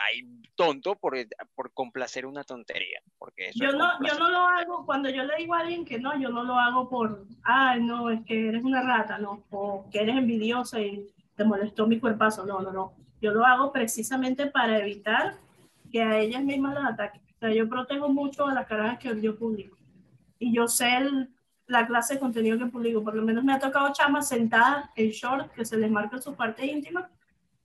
[0.06, 0.20] ahí
[0.54, 1.16] tonto por,
[1.54, 3.00] por complacer una tontería.
[3.18, 5.98] Porque eso Yo no, yo no lo hago, cuando yo le digo a alguien que
[5.98, 9.88] no, yo no lo hago por, ay, no, es que eres una rata, no, o
[9.90, 11.08] que eres envidiosa y
[11.38, 12.92] te molestó mi cuerpazo, no, no, no.
[13.22, 15.36] Yo lo hago precisamente para evitar
[15.90, 17.22] que a ellas mismas las ataquen.
[17.36, 19.76] O sea, yo protejo mucho a las carajas que yo publico.
[20.38, 21.30] Y yo sé el-
[21.68, 23.02] la clase de contenido que publico.
[23.04, 26.34] Por lo menos me ha tocado chamas sentadas en short que se les marca su
[26.34, 27.08] parte íntima.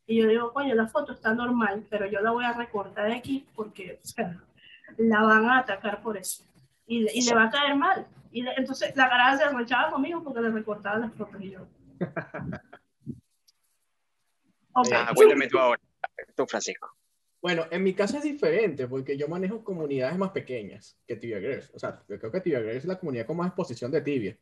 [0.06, 3.16] Y yo digo, coño, la foto está normal, pero yo la voy a recortar de
[3.16, 4.38] aquí porque, o sea,
[4.98, 6.44] la van a atacar por eso.
[6.86, 8.06] Y, y le va a caer mal.
[8.32, 11.66] Y le- entonces la cara se arrechaba conmigo porque le recortaba las fotos y yo.
[14.76, 15.80] Ah, cuéntame tú ahora,
[16.36, 16.90] tú Francisco.
[17.42, 21.72] Bueno, en mi caso es diferente porque yo manejo comunidades más pequeñas que Tibia Girls.
[21.76, 24.38] O sea, yo creo que Tibia Girls es la comunidad con más exposición de Tibia.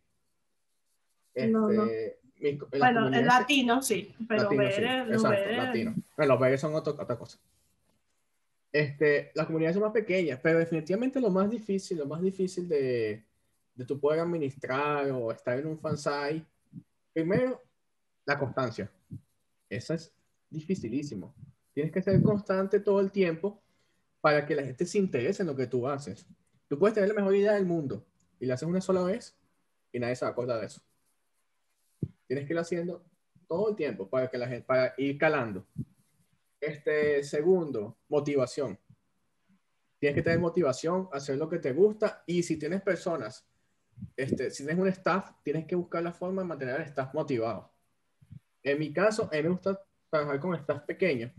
[1.48, 1.84] No, no.
[1.86, 5.96] Este, mi- Bueno, el latino sí, pero Latino, ver, sí, el- exacto, ver- latino.
[6.18, 7.40] Bueno, los BR son otro- otra cosa.
[8.72, 13.24] Este, las comunidades son más pequeñas, pero definitivamente lo más difícil, lo más difícil de,
[13.76, 16.46] de tu poder administrar o estar en un fansite,
[17.12, 17.62] primero,
[18.26, 18.90] la constancia.
[19.70, 20.14] Eso es
[20.52, 21.34] dificilísimo.
[21.74, 23.64] Tienes que ser constante todo el tiempo
[24.20, 26.28] para que la gente se interese en lo que tú haces.
[26.68, 28.06] Tú puedes tener la mejor idea del mundo
[28.40, 29.36] y la haces una sola vez
[29.92, 30.82] y nadie se va a acordar de eso.
[32.28, 33.04] Tienes que irlo haciendo
[33.48, 35.66] todo el tiempo para, que la gente, para ir calando.
[36.60, 38.80] Este, segundo, motivación.
[40.00, 43.46] Tienes que tener motivación, hacer lo que te gusta y si tienes personas,
[44.16, 47.72] este, si tienes un staff, tienes que buscar la forma de mantener al staff motivado.
[48.64, 49.80] En mi caso, a mí me gusta
[50.12, 51.32] trabajar con staff pequeños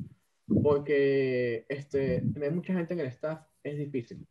[0.63, 4.27] porque este, tener mucha gente en el staff es difícil.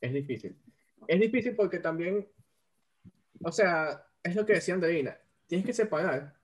[0.00, 0.56] Es difícil.
[1.08, 2.28] Es difícil porque también,
[3.42, 6.34] o sea, es lo que decía Andreina, tienes que separar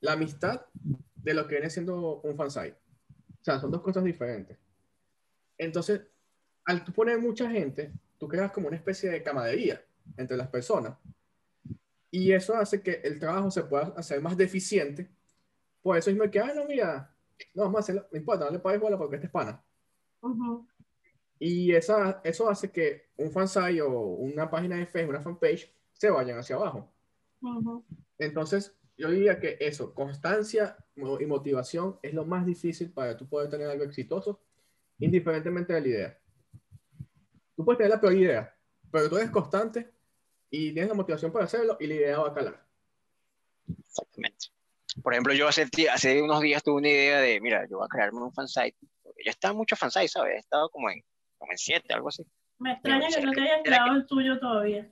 [0.00, 0.66] la amistad
[1.14, 2.76] de lo que viene siendo un fansite.
[3.40, 4.58] O sea, son dos cosas diferentes.
[5.58, 6.02] Entonces,
[6.64, 9.82] al tú poner mucha gente, tú creas como una especie de camadería
[10.16, 10.96] entre las personas.
[12.10, 15.08] Y eso hace que el trabajo se pueda hacer más deficiente.
[15.86, 17.14] Por eso mismo que, ah, no, mira,
[17.54, 19.62] no, vamos a hacerlo, no importa, no le pagues bola porque este es pana.
[21.38, 26.10] Y esa, eso hace que un fansite o una página de Facebook, una fanpage, se
[26.10, 26.92] vayan hacia abajo.
[28.18, 33.48] Entonces, yo diría que eso, constancia y motivación es lo más difícil para tú poder
[33.48, 34.40] tener algo exitoso,
[34.98, 36.18] indiferentemente de la idea.
[37.54, 38.56] Tú puedes tener la peor idea,
[38.90, 39.88] pero tú eres constante
[40.50, 42.66] y tienes la motivación para hacerlo y la idea va a calar.
[43.68, 44.55] Exactamente.
[45.02, 47.88] Por ejemplo, yo hace, hace unos días tuve una idea de, mira, yo voy a
[47.88, 48.76] crearme un fansite.
[49.24, 50.36] Ya está en muchos fansites, ¿sabes?
[50.36, 51.02] He estado como en,
[51.38, 52.24] como en siete, algo así.
[52.58, 54.90] Me extraña que no te hayas creado el tuyo todavía.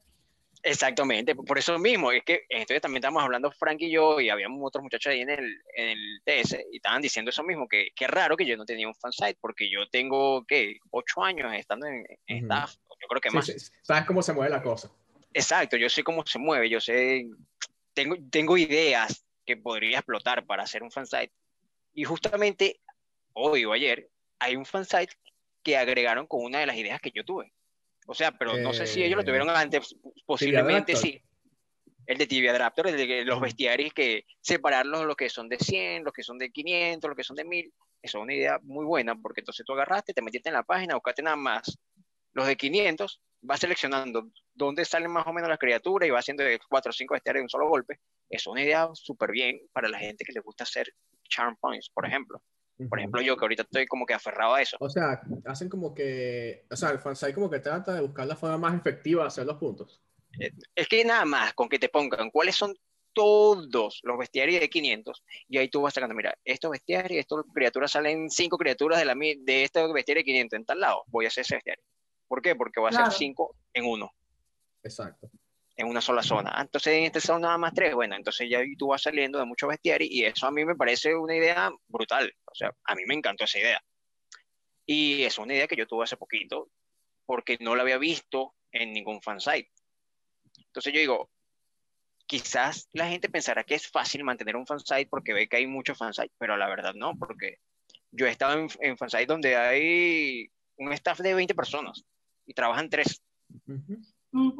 [0.62, 4.61] Exactamente, por eso mismo, es que entonces también estábamos hablando Frank y yo, y habíamos
[4.62, 8.07] otros muchachos ahí en el, en el TS, y estaban diciendo eso mismo, que qué
[8.07, 10.78] raro que yo no tenía un fansite, porque yo tengo, ¿qué?
[10.90, 13.72] Ocho años estando en, staff, yo creo que más.
[13.82, 14.90] Sabes cómo se mueve la cosa.
[15.34, 17.26] Exacto, yo sé cómo se mueve, yo sé,
[17.92, 21.32] tengo, tengo ideas que podría explotar para hacer un fansite,
[21.92, 22.80] y justamente
[23.32, 25.14] hoy o ayer hay un fansite
[25.62, 27.53] que agregaron con una de las ideas que yo tuve.
[28.07, 31.22] O sea, pero no sé si ellos lo eh, tuvieron antes, posiblemente sí.
[32.07, 36.05] El de Tibia Draptor, el de los bestiarios que separarlos los que son de 100,
[36.05, 37.72] los que son de 500, los que son de 1000.
[38.03, 40.97] Eso es una idea muy buena porque entonces tú agarraste, te metiste en la página,
[40.97, 41.78] buscaste nada más
[42.34, 46.42] los de 500, vas seleccionando dónde salen más o menos las criaturas y vas haciendo
[46.42, 48.01] de 4 o 5 bestiarios de un solo golpe.
[48.28, 50.92] Es una idea súper bien para la gente que le gusta hacer
[51.28, 52.42] charm points, por ejemplo.
[52.88, 54.76] Por ejemplo, yo que ahorita estoy como que aferrado a eso.
[54.80, 58.34] O sea, hacen como que, o sea, el fansite como que trata de buscar la
[58.34, 60.03] forma más efectiva de hacer los puntos.
[60.40, 62.74] Eh, es que nada más con que te pongan cuáles son
[63.12, 67.92] todos los bestiarios de 500 y ahí tú vas sacando, mira, estos bestiarios, estas criaturas
[67.92, 71.28] salen cinco criaturas de, la, de este bestiario de 500 en tal lado, voy a
[71.28, 71.84] hacer ese bestiario.
[72.29, 72.55] ¿Por qué?
[72.55, 74.11] Porque voy a hacer cinco en uno.
[74.83, 75.31] Exacto
[75.77, 76.53] en una sola zona.
[76.55, 77.95] Ah, entonces en este son nada más tres.
[77.95, 81.14] Bueno, entonces ya tú vas saliendo de muchos bestiarios y eso a mí me parece
[81.14, 82.33] una idea brutal.
[82.45, 83.83] O sea, a mí me encantó esa idea.
[84.87, 86.68] Y es una idea que yo tuve hace poquito
[87.27, 89.70] porque no la había visto en ningún fansite.
[90.59, 91.31] Entonces yo digo,
[92.27, 95.99] quizás la gente pensará que es fácil mantener un fansite porque ve que hay muchos
[95.99, 97.59] fansites, pero la verdad no, porque
[98.11, 102.05] yo he estado en, en fansites donde hay un staff de 20 personas
[102.47, 103.22] y trabajan tres.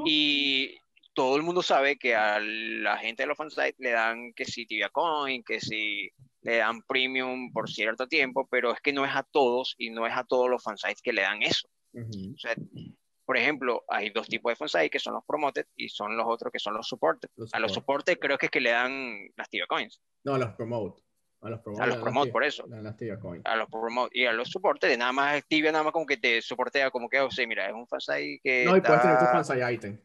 [0.05, 0.77] Y
[1.15, 4.67] todo el mundo sabe que a la gente de los fansites le dan que si
[4.67, 6.11] Tibia Coin, que si
[6.43, 10.07] le dan premium por cierto tiempo, pero es que no es a todos y no
[10.07, 11.69] es a todos los fansites que le dan eso.
[11.95, 12.55] o sea,
[13.25, 16.53] por ejemplo, hay dos tipos de fansites que son los promoted y son los otros
[16.53, 17.31] que son los supported.
[17.53, 20.01] a los supported creo que es que le dan las Tibia Coins.
[20.25, 21.03] No, a los promote.
[21.45, 22.65] A los promote, a los promote por eso.
[23.45, 26.17] A los promote y a los supported, de nada más tibia, nada más como que
[26.17, 28.65] te soportea, como que, o sea, mira, es un fansite que.
[28.65, 29.99] No, y puedes tener tu fansite item.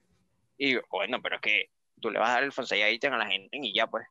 [0.57, 1.69] Y bueno, pero es que
[2.01, 4.05] tú le vas a dar el fansite item a la gente y ya pues.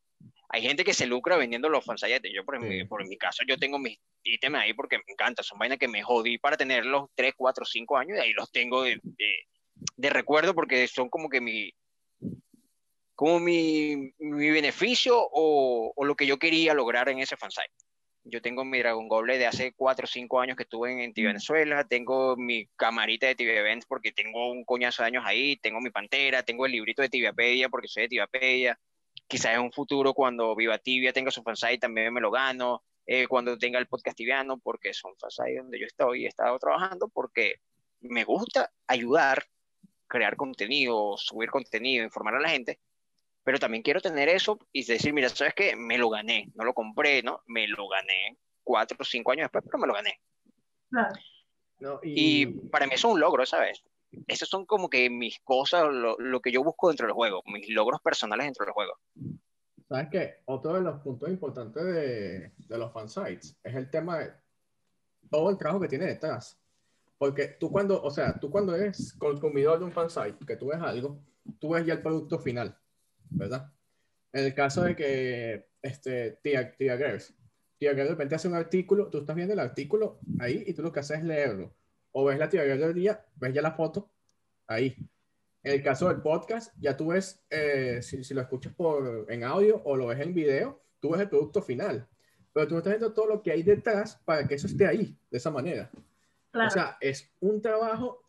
[0.50, 3.58] Hay gente que se lucra vendiendo los fansite Yo, por, mi, por mi caso, yo
[3.58, 5.42] tengo mis ítems ahí porque me encanta.
[5.42, 8.82] Son vainas que me jodí para tenerlos 3, 4, 5 años y ahí los tengo
[8.84, 8.98] de,
[9.96, 11.70] de, recuerdo porque son como que mi,
[13.18, 17.74] como mi, mi beneficio o, o, lo que yo quería lograr en ese fansite.
[18.22, 21.12] Yo tengo mi Dragon Goblet de hace 4 o 5 años que estuve en, en
[21.12, 25.80] Venezuela, tengo mi camarita de Tibia Events porque tengo un coñazo de años ahí, tengo
[25.80, 28.78] mi pantera, tengo el librito de Tibiapedia porque soy de Tibiapedia.
[29.26, 33.26] Quizás en un futuro cuando Viva Tibia tenga su fansite también me lo gano, eh,
[33.26, 37.08] cuando tenga el podcast tibiano porque son fansite donde yo estoy y he estado trabajando
[37.08, 37.56] porque
[37.98, 39.42] me gusta ayudar,
[40.06, 42.78] crear contenido, subir contenido, informar a la gente,
[43.48, 45.74] pero también quiero tener eso y decir, mira, ¿sabes qué?
[45.74, 47.40] Me lo gané, no lo compré, ¿no?
[47.46, 50.20] Me lo gané cuatro o cinco años después, pero me lo gané.
[50.90, 52.00] Claro.
[52.02, 52.44] y...
[52.68, 53.82] para mí eso es un logro, ¿sabes?
[54.26, 57.70] Esas son como que mis cosas, lo, lo, que yo busco dentro del juego, mis
[57.70, 58.98] logros personales dentro del juego.
[59.88, 60.34] ¿Sabes qué?
[60.44, 64.30] Otro de los puntos importantes de, de los fansites es el tema de
[65.30, 66.60] todo el trabajo que tiene detrás.
[67.16, 70.82] Porque tú cuando, o sea, tú cuando eres consumidor de un fansite, que tú ves
[70.82, 71.18] algo,
[71.58, 72.78] tú ves ya el producto final,
[73.30, 73.72] ¿verdad?
[74.32, 77.34] En el caso de que este, Tia, Tia Girls,
[77.78, 80.82] Tia Girls de repente hace un artículo, tú estás viendo el artículo ahí y tú
[80.82, 81.74] lo que haces es leerlo.
[82.12, 84.10] O ves la Tia Girls del día, ves ya la foto
[84.66, 84.96] ahí.
[85.62, 89.44] En el caso del podcast, ya tú ves, eh, si, si, lo escuchas por, en
[89.44, 92.06] audio o lo ves en video, tú ves el producto final.
[92.52, 95.16] Pero tú no estás viendo todo lo que hay detrás para que eso esté ahí,
[95.30, 95.90] de esa manera.
[96.50, 96.68] Claro.
[96.68, 98.24] O sea, es un trabajo.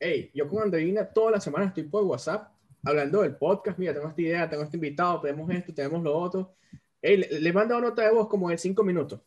[0.00, 2.52] Hey, yo con Andreina toda la semana estoy por WhatsApp
[2.84, 3.78] hablando del podcast.
[3.78, 6.54] Mira, tengo esta idea, tengo este invitado, tenemos esto, tenemos lo otro.
[7.00, 9.20] Hey, le, le manda una nota de voz como de cinco minutos.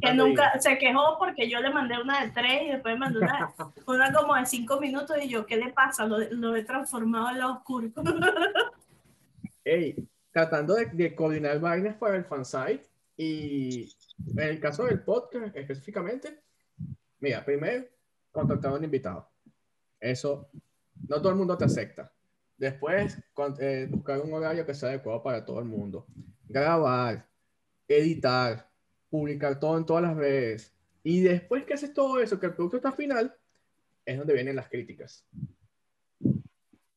[0.00, 3.20] que nunca se quejó porque yo le mandé una de tres y después me mandó
[3.20, 3.54] una,
[3.86, 6.06] una como de cinco minutos y yo, ¿qué le pasa?
[6.06, 7.88] Lo, lo he transformado en lo oscuro.
[9.64, 9.96] Hey,
[10.32, 13.88] tratando de, de coordinar vainas para el fansite y
[14.36, 16.42] en el caso del podcast específicamente,
[17.20, 17.84] mira, primero
[18.32, 19.30] contactar a un invitado.
[20.00, 20.50] Eso
[21.08, 22.12] no todo el mundo te acepta.
[22.64, 23.18] Después,
[23.60, 26.06] eh, buscar un horario que sea adecuado para todo el mundo.
[26.48, 27.28] Grabar,
[27.86, 28.70] editar,
[29.10, 30.74] publicar todo en todas las redes.
[31.02, 33.36] Y después que haces todo eso, que el producto está final,
[34.06, 35.26] es donde vienen las críticas.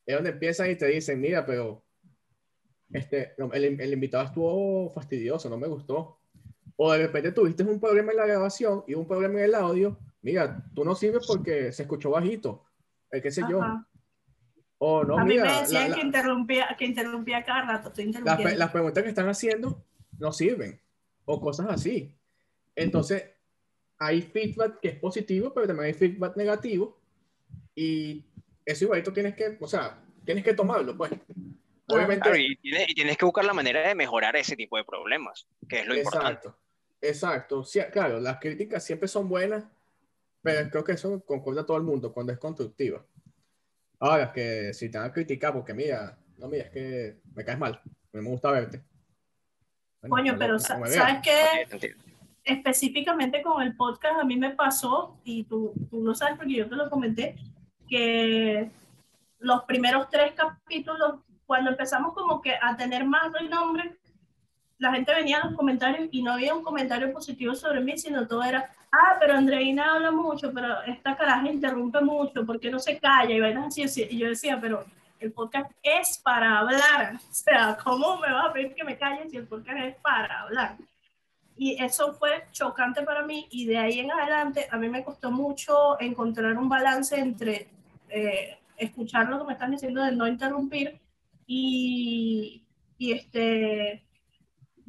[0.06, 1.84] Es donde empiezan y te dicen, mira, pero
[2.94, 6.18] este, el, el invitado estuvo fastidioso, no me gustó.
[6.78, 10.00] O de repente tuviste un problema en la grabación y un problema en el audio.
[10.22, 12.64] Mira, tú no sirves porque se escuchó bajito.
[13.12, 13.60] Eh, qué sé yo.
[14.80, 14.86] Ajá.
[14.90, 17.90] O no, a mí mira, me decían la- que, interrumpía, que interrumpía cada rato.
[17.90, 19.84] Estoy las, las preguntas que están haciendo
[20.20, 20.80] no sirven.
[21.26, 22.16] O cosas así.
[22.76, 23.24] Entonces,
[23.98, 27.00] hay feedback que es positivo, pero también hay feedback negativo.
[27.76, 28.24] Y
[28.66, 31.12] eso igualito tienes que, o sea, tienes que tomarlo, pues.
[31.88, 34.84] Obviamente, Claro, y, tienes, y tienes que buscar la manera de mejorar ese tipo de
[34.84, 36.50] problemas, que es lo importante.
[36.50, 36.58] Exacto,
[37.02, 37.64] exacto.
[37.64, 39.64] Sí, claro, las críticas siempre son buenas,
[40.42, 43.04] pero creo que eso concuerda todo el mundo cuando es constructiva.
[44.00, 47.58] Ahora, que si te van a criticar porque mira, no, mira, es que me caes
[47.58, 47.82] mal,
[48.12, 48.84] me gusta verte.
[50.02, 51.96] Bueno, Coño, no- pero no sa- ¿sabes qué?
[52.44, 56.70] Específicamente con el podcast, a mí me pasó, y tú, tú lo sabes porque yo
[56.70, 57.36] te lo comenté,
[57.90, 58.70] que
[59.40, 63.98] los primeros tres capítulos, cuando empezamos como que a tener más renombre,
[64.78, 68.28] la gente venía a los comentarios y no había un comentario positivo sobre mí, sino
[68.28, 72.80] todo era, ah, pero Andreina habla mucho, pero esta caraja interrumpe mucho, ¿por qué no
[72.80, 73.36] se calla?
[73.36, 74.86] Y así, y yo decía, pero
[75.20, 79.30] el podcast es para hablar, o sea, ¿cómo me vas a pedir que me calle
[79.30, 80.78] si el podcast es para hablar?
[81.56, 85.32] Y eso fue chocante para mí y de ahí en adelante a mí me costó
[85.32, 87.68] mucho encontrar un balance entre
[88.10, 91.00] eh, escuchar lo que me están diciendo de no interrumpir
[91.48, 92.64] y
[93.00, 94.07] este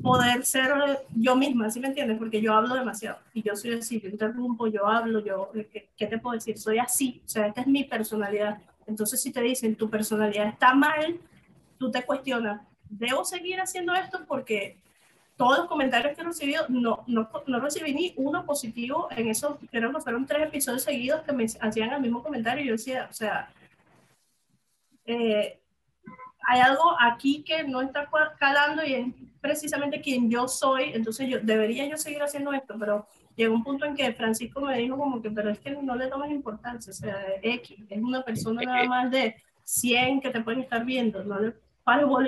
[0.02, 0.70] poder ser
[1.14, 2.18] yo misma, ¿sí me entiendes?
[2.18, 6.06] Porque yo hablo demasiado y yo soy así, yo interrumpo, yo hablo, yo, ¿qué, qué
[6.06, 6.58] te puedo decir?
[6.58, 8.58] Soy así, o sea, esta es mi personalidad.
[8.86, 11.18] Entonces si te dicen tu personalidad está mal,
[11.78, 14.20] tú te cuestionas, ¿debo seguir haciendo esto?
[14.26, 14.76] Porque
[15.36, 19.56] todos los comentarios que he recibido, no, no, no recibí ni uno positivo en esos,
[19.70, 23.06] creo que fueron tres episodios seguidos que me hacían el mismo comentario y yo decía,
[23.08, 23.48] o sea,
[25.06, 25.60] eh,
[26.50, 29.06] hay algo aquí que no está calando y es
[29.38, 33.84] precisamente quien yo soy, entonces yo debería yo seguir haciendo esto, pero llegó un punto
[33.84, 36.94] en que Francisco me dijo como que, pero es que no le tomes importancia, o
[36.94, 41.38] sea, X, es una persona nada más de 100 que te pueden estar viendo, no
[41.38, 41.54] le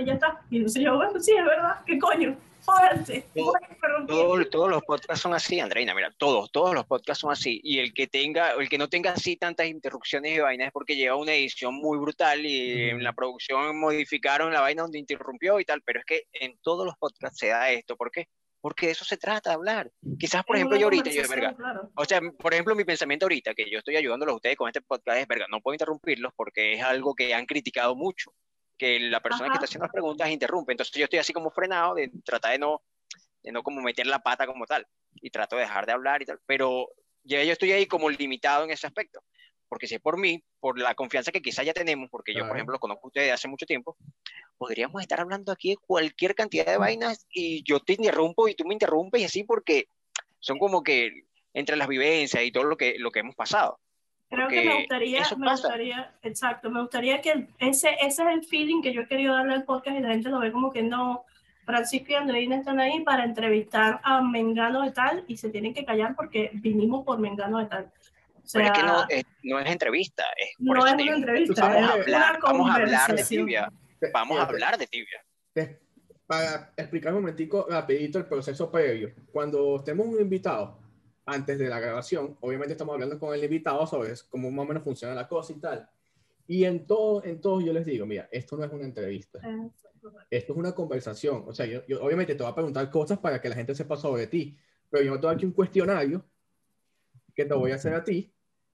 [0.00, 0.40] y ya está.
[0.50, 2.36] Y entonces yo, bueno, sí, es verdad, ¿qué coño?
[3.34, 3.52] Todo-
[4.06, 7.58] Todo- todos los podcasts son así, Andreina, mira, todos, todos los podcasts son así.
[7.64, 10.94] Y el que tenga, el que no tenga así tantas interrupciones y vainas es porque
[10.96, 15.64] lleva una edición muy brutal y en la producción modificaron la vaina donde interrumpió y
[15.64, 15.82] tal.
[15.82, 17.96] Pero es que en todos los podcasts se da esto.
[17.96, 18.26] ¿Por qué?
[18.60, 19.90] Porque de eso se trata, hablar.
[20.18, 21.54] Quizás, por es ejemplo, yo ahorita, yo de verga.
[21.56, 21.90] claro.
[21.96, 24.82] O sea, por ejemplo, mi pensamiento ahorita, que yo estoy ayudándolos a ustedes con este
[24.82, 28.32] podcast, es verga, no puedo interrumpirlos porque es algo que han criticado mucho.
[28.80, 29.54] Que la persona que Ajá.
[29.58, 30.72] está haciendo las preguntas interrumpe.
[30.72, 32.80] Entonces yo estoy así como frenado de tratar de no
[33.42, 34.86] de no como meter la pata como tal
[35.20, 36.88] y trato de dejar de hablar y tal, pero
[37.22, 39.22] ya yo estoy ahí como limitado en ese aspecto,
[39.68, 42.48] porque si es por mí, por la confianza que quizás ya tenemos, porque yo por
[42.48, 42.56] Claro.
[42.56, 43.96] ejemplo lo conozco a ustedes de hace mucho tiempo,
[44.56, 48.64] podríamos estar hablando aquí de cualquier cantidad de vainas y yo te interrumpo y tú
[48.64, 49.88] me interrumpes y así porque
[50.38, 53.78] son como que entre las vivencias y todo lo que, lo que hemos pasado.
[54.30, 55.68] Creo que me gustaría, eso me pasa.
[55.68, 59.54] gustaría, exacto, me gustaría que ese, ese es el feeling que yo he querido darle
[59.54, 61.24] al podcast y la gente lo ve como que no,
[61.64, 65.84] Francisco y Andreina están ahí para entrevistar a Mengano de tal y se tienen que
[65.84, 67.92] callar porque vinimos por Mengano de tal.
[68.42, 71.14] O sea, Pero es que no es, no es entrevista, es por no es una
[71.16, 73.46] entrevista, vamos a es hablar, una vamos a hablar de conversación.
[73.46, 73.72] tibia,
[74.12, 75.24] vamos a hablar de tibia.
[76.26, 79.12] para explicar un momentico rapidito el proceso previo.
[79.32, 80.78] Cuando tenemos un invitado,
[81.32, 82.36] antes de la grabación.
[82.40, 85.56] Obviamente estamos hablando con el invitado sobre cómo más o menos funciona la cosa y
[85.56, 85.88] tal.
[86.46, 89.38] Y en todo, en todo yo les digo, mira, esto no es una entrevista.
[90.28, 91.44] Esto es una conversación.
[91.46, 93.96] O sea, yo, yo obviamente te voy a preguntar cosas para que la gente sepa
[93.96, 94.56] sobre ti,
[94.88, 96.24] pero yo no tengo aquí un cuestionario
[97.34, 98.32] que te voy a hacer a ti,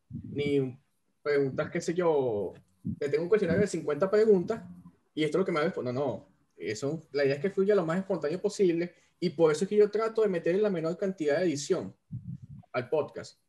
[0.09, 0.79] ni
[1.23, 2.55] preguntas, qué sé yo,
[2.99, 4.63] te tengo un cuestionario de 50 preguntas
[5.15, 5.83] y esto es lo que me va a.
[5.83, 9.65] No, no, eso, la idea es que fluya lo más espontáneo posible y por eso
[9.65, 11.95] es que yo trato de meter la menor cantidad de edición
[12.77, 13.41] al podcast,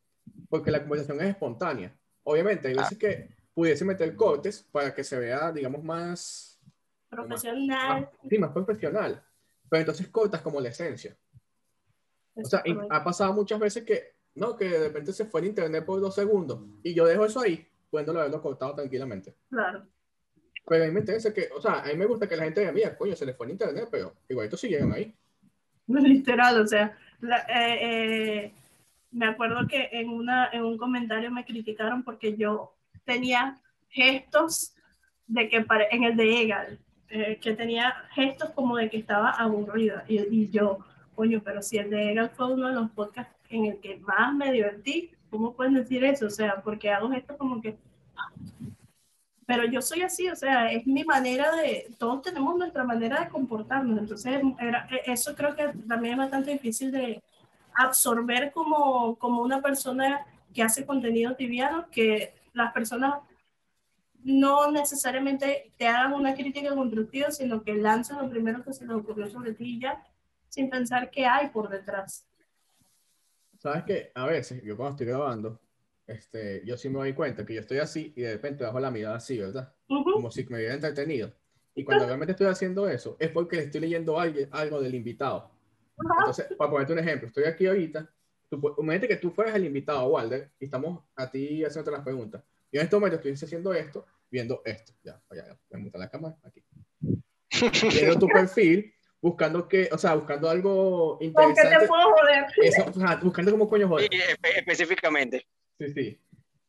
[0.48, 1.94] porque la conversación es espontánea.
[2.24, 2.98] Obviamente, hay veces Ah.
[2.98, 6.58] que pudiese meter cortes para que se vea, digamos, más,
[7.10, 8.00] Profesional.
[8.02, 9.22] más, sí, más profesional,
[9.68, 11.16] pero entonces cortas como la esencia.
[12.34, 15.84] O sea, ha pasado muchas veces que, no, que de repente se fue el internet
[15.84, 19.34] por dos segundos y yo dejo eso ahí, pudiéndolo haberlo cortado tranquilamente.
[19.50, 19.86] Claro.
[20.66, 22.60] Pero a mí me interesa que, o sea, a mí me gusta que la gente
[22.60, 25.12] diga, mira, coño, se le fue el internet, pero igualito siguieron ahí.
[25.88, 27.78] Literal, o sea, la- eh,
[28.44, 28.54] eh,
[29.18, 32.72] me acuerdo que en, una, en un comentario me criticaron porque yo
[33.04, 33.58] tenía
[33.88, 34.74] gestos
[35.26, 40.04] de que en el de Egal, eh, que tenía gestos como de que estaba aburrida.
[40.06, 40.78] Y, y yo,
[41.16, 44.32] coño, pero si el de Egal fue uno de los podcasts en el que más
[44.34, 46.26] me divertí, ¿cómo pueden decir eso?
[46.26, 47.76] O sea, porque hago gestos como que...
[49.46, 53.30] Pero yo soy así, o sea, es mi manera de, todos tenemos nuestra manera de
[53.30, 57.22] comportarnos, entonces era, e, eso creo que también es bastante difícil de
[57.78, 63.20] absorber como, como una persona que hace contenido tibiano, que las personas
[64.24, 68.96] no necesariamente te hagan una crítica constructiva, sino que lanzan lo primero que se les
[68.96, 70.04] ocurrió sobre ti y ya,
[70.48, 72.26] sin pensar qué hay por detrás.
[73.58, 74.10] ¿Sabes qué?
[74.14, 75.60] A veces, yo cuando estoy grabando,
[76.06, 78.90] este, yo sí me doy cuenta que yo estoy así y de repente bajo la
[78.90, 79.72] mirada así, ¿verdad?
[79.88, 81.32] Ujú, Como si me hubiera entretenido.
[81.74, 85.57] Y cuando realmente estoy haciendo eso, es porque le estoy leyendo algo, algo del invitado.
[86.18, 88.08] Entonces, para ponerte un ejemplo, estoy aquí ahorita,
[88.48, 92.42] tú, imagínate que tú fueras el invitado, Walder, y estamos a ti haciendo las preguntas.
[92.70, 94.92] Y en este momento estoy haciendo esto, viendo esto.
[95.02, 96.62] Ya, ya, ya, voy a montar la cámara aquí.
[97.92, 101.78] Viendo tu perfil, buscando que, o sea, buscando algo ¿Con qué interesante.
[101.80, 102.44] te puedo joder?
[102.62, 104.10] Eso, o sea, buscando como coño joder.
[104.10, 105.46] Espe- específicamente.
[105.78, 106.20] Sí, sí.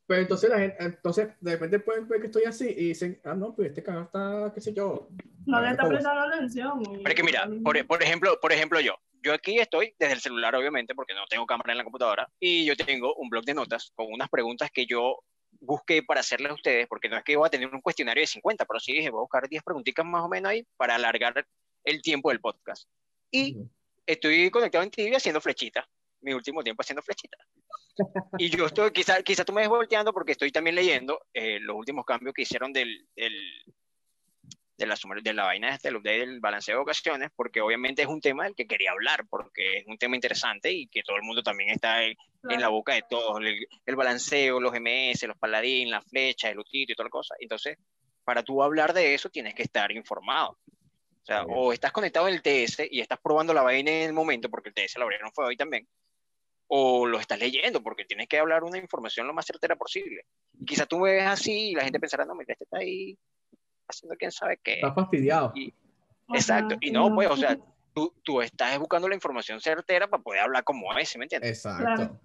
[0.08, 3.36] Pero entonces, la gente, entonces, de repente pueden ver que estoy así y dicen, ah,
[3.36, 5.08] no, pues este canal está, qué sé yo.
[5.46, 5.94] No le está ¿cómo?
[5.94, 6.82] prestando atención.
[6.84, 10.22] Pero es que mira, por, por ejemplo, por ejemplo yo, yo aquí estoy desde el
[10.22, 13.54] celular obviamente porque no tengo cámara en la computadora y yo tengo un blog de
[13.54, 15.24] notas con unas preguntas que yo
[15.62, 18.28] busqué para hacerles a ustedes porque no es que voy a tener un cuestionario de
[18.28, 21.46] 50, pero sí dije voy a buscar 10 preguntitas más o menos ahí para alargar
[21.84, 22.88] el tiempo del podcast.
[23.32, 23.58] Y
[24.06, 25.86] estoy conectado en TV haciendo flechitas,
[26.22, 27.42] mi último tiempo haciendo flechitas.
[28.38, 31.76] Y yo estoy, quizá, quizá tú me ves volteando porque estoy también leyendo eh, los
[31.76, 33.34] últimos cambios que hicieron del, del,
[34.80, 38.08] de, la, de la vaina este, el update del balanceo de ocasiones, porque obviamente es
[38.08, 41.24] un tema del que quería hablar, porque es un tema interesante y que todo el
[41.24, 42.16] mundo también está en,
[42.50, 46.60] en la boca de todos, el, el balanceo, los MS, los paladín, la flecha, el
[46.60, 47.36] utito y toda la cosa.
[47.40, 47.78] Entonces,
[48.24, 50.58] para tú hablar de eso tienes que estar informado.
[51.22, 54.14] O sea, o estás conectado en el TS y estás probando la vaina en el
[54.14, 55.88] momento, porque el TS lo abrieron fue hoy también,
[56.68, 60.24] o lo estás leyendo, porque tienes que hablar una información lo más certera posible.
[60.54, 63.18] Y quizá tú me ves así y la gente pensará, no, mira, este está ahí
[63.90, 64.76] haciendo quién sabe qué.
[64.76, 65.52] Está fastidiado.
[65.56, 65.74] Y-
[66.32, 66.76] Exacto.
[66.80, 67.58] Y no, pues, o sea,
[67.94, 71.50] tú, tú estás buscando la información certera para poder hablar como es, ¿sí me entiendes?
[71.58, 71.84] Exacto.
[71.84, 72.20] Claro.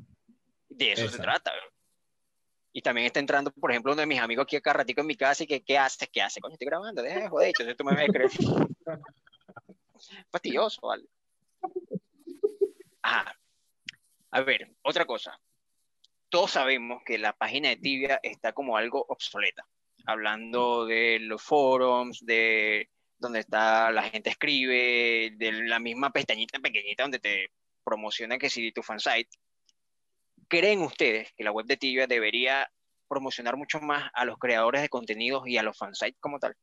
[0.69, 1.53] De eso se trata.
[2.73, 5.17] Y también está entrando, por ejemplo, uno de mis amigos aquí acá ratico en mi
[5.17, 6.09] casa y que, ¿qué haces?
[6.13, 6.43] ¿Qué haces?
[6.43, 8.31] Coño, estoy grabando, deja de joder, entonces tú me ves creer.
[10.31, 11.05] Fastidioso, vale.
[13.03, 13.35] Ajá.
[14.33, 15.39] A ver, otra cosa.
[16.29, 19.65] Todos sabemos que la página de Tibia está como algo obsoleta.
[20.07, 22.89] Hablando de los forums, de
[23.19, 27.51] donde está la gente escribe, de la misma pestañita pequeñita donde te
[27.83, 29.31] promociona que si tu fansite.
[30.49, 32.71] ¿Creen ustedes que la web de Tibia debería
[33.09, 36.57] promocionar mucho más a los creadores de contenidos y a los fansites como tal?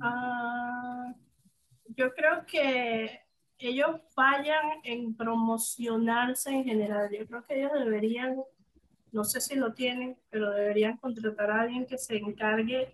[0.00, 1.12] Ah,
[1.88, 3.20] yo creo que
[3.58, 7.10] ellos fallan en promocionarse en general.
[7.16, 8.36] Yo creo que ellos deberían,
[9.14, 12.92] no sé si lo tienen, pero deberían contratar a alguien que se encargue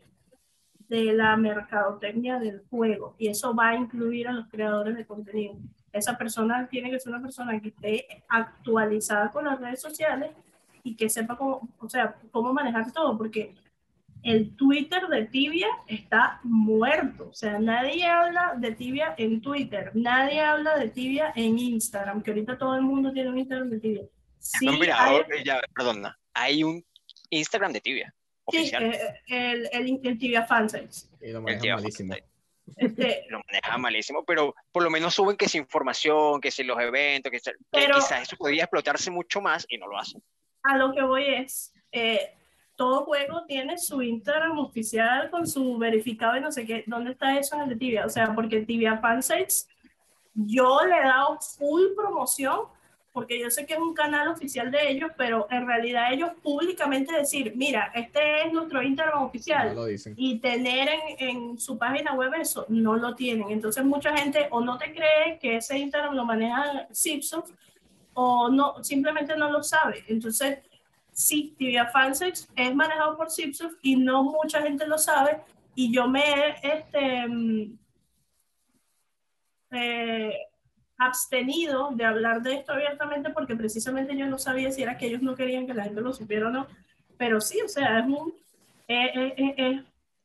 [0.88, 3.14] de la mercadotecnia del juego.
[3.18, 5.56] Y eso va a incluir a los creadores de contenido.
[5.92, 10.30] Esa persona tiene que ser una persona que esté actualizada con las redes sociales
[10.82, 13.54] y que sepa cómo, o sea, cómo manejar todo, porque
[14.22, 17.28] el Twitter de Tibia está muerto.
[17.30, 22.32] O sea, nadie habla de Tibia en Twitter, nadie habla de Tibia en Instagram, que
[22.32, 24.02] ahorita todo el mundo tiene un Instagram de Tibia.
[24.40, 26.84] Sí, no, mira, hay- ahora- ya, perdona, hay un
[27.30, 28.14] Instagram de Tibia
[28.50, 28.84] sí, oficial.
[28.94, 31.08] eh, el, el, el Tibia Fansites.
[31.20, 32.14] Y lo Tibia malísimo.
[32.14, 32.30] Fansite.
[32.76, 36.78] Este, lo maneja malísimo, pero por lo menos suben que es información, que si los
[36.80, 40.22] eventos, que, que Pero- quizás eso podría explotarse mucho más y no lo hacen.
[40.62, 42.34] a lo que voy es, eh,
[42.76, 46.82] todo juego tiene su Instagram oficial con su verificado y no sé qué.
[46.86, 48.06] ¿Dónde está eso en el de Tibia?
[48.06, 49.68] O sea, porque Tibia Fansites,
[50.34, 52.60] yo le he dado full promoción
[53.12, 57.14] porque yo sé que es un canal oficial de ellos, pero en realidad ellos públicamente
[57.14, 59.84] decir, mira, este es nuestro Instagram oficial No
[60.16, 63.50] y tener en, en su página web eso, no lo tienen.
[63.50, 67.50] Entonces mucha gente o no te cree que ese Instagram lo maneja Zipsoft
[68.14, 70.04] o no, simplemente no lo sabe.
[70.08, 70.58] Entonces,
[71.12, 75.40] sí, Tibia Fansex es manejado por Zipsoft y no mucha gente lo sabe
[75.74, 77.78] y yo me este, mm,
[79.72, 80.49] eh,
[81.00, 85.22] abstenido de hablar de esto abiertamente porque precisamente yo no sabía si era que ellos
[85.22, 86.66] no querían que la gente lo supiera o no.
[87.16, 88.34] Pero sí, o sea, es un,
[88.86, 89.84] eh, eh, eh, eh,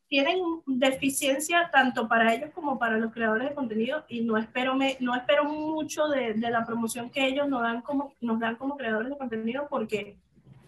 [0.10, 4.98] tienen deficiencia tanto para ellos como para los creadores de contenido y no espero, me,
[5.00, 8.76] no espero mucho de, de la promoción que ellos nos dan, como, nos dan como
[8.76, 10.18] creadores de contenido porque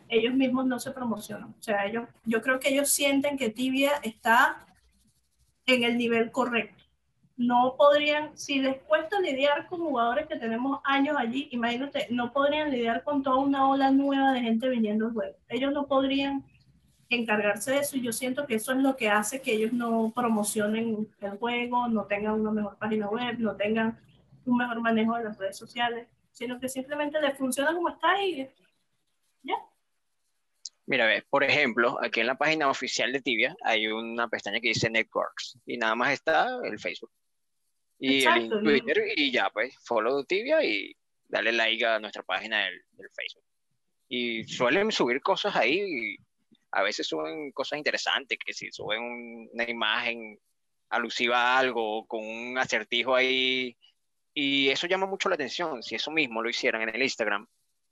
[0.08, 1.50] ellos mismos no se promocionan.
[1.50, 4.66] O sea, ellos, yo creo que ellos sienten que Tibia está
[5.66, 6.77] en el nivel correcto.
[7.38, 12.72] No podrían, si les cuesta lidiar con jugadores que tenemos años allí, imagínate, no podrían
[12.72, 15.38] lidiar con toda una ola nueva de gente viniendo al juego.
[15.48, 16.44] Ellos no podrían
[17.10, 20.12] encargarse de eso y yo siento que eso es lo que hace que ellos no
[20.16, 24.00] promocionen el juego, no tengan una mejor página web, no tengan
[24.46, 28.50] un mejor manejo de las redes sociales, sino que simplemente les funciona como está y
[29.44, 29.56] ya.
[30.88, 34.70] Mira, ve, por ejemplo, aquí en la página oficial de Tibia hay una pestaña que
[34.70, 37.12] dice Networks y nada más está el Facebook
[38.00, 38.62] y Exacto, el ¿no?
[38.64, 40.96] Twitter y ya, pues, follow Tibia y
[41.28, 43.44] dale like a nuestra página del, del Facebook.
[44.10, 46.18] Y suelen subir cosas ahí y
[46.72, 50.40] a veces suben cosas interesantes, que si suben un- una imagen
[50.90, 53.76] alusiva a algo con un acertijo ahí
[54.34, 57.48] y eso llama mucho la atención, si eso mismo lo hicieran en el Instagram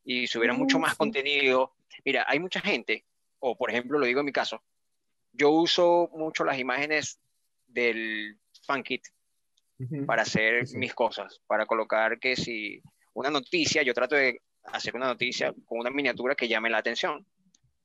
[0.05, 0.97] y subieran mucho Mm, más sí.
[0.97, 1.73] contenido.
[2.05, 3.03] Mira, hay mucha gente,
[3.39, 4.63] o por ejemplo, lo digo en mi caso,
[5.33, 7.19] yo uso mucho las imágenes
[7.67, 8.37] del
[10.05, 10.77] Para hacer Sí, sí.
[10.77, 12.81] mis cosas, para colocar que si
[13.13, 17.25] una noticia, yo trato de hacer una noticia con una miniatura que llame la atención,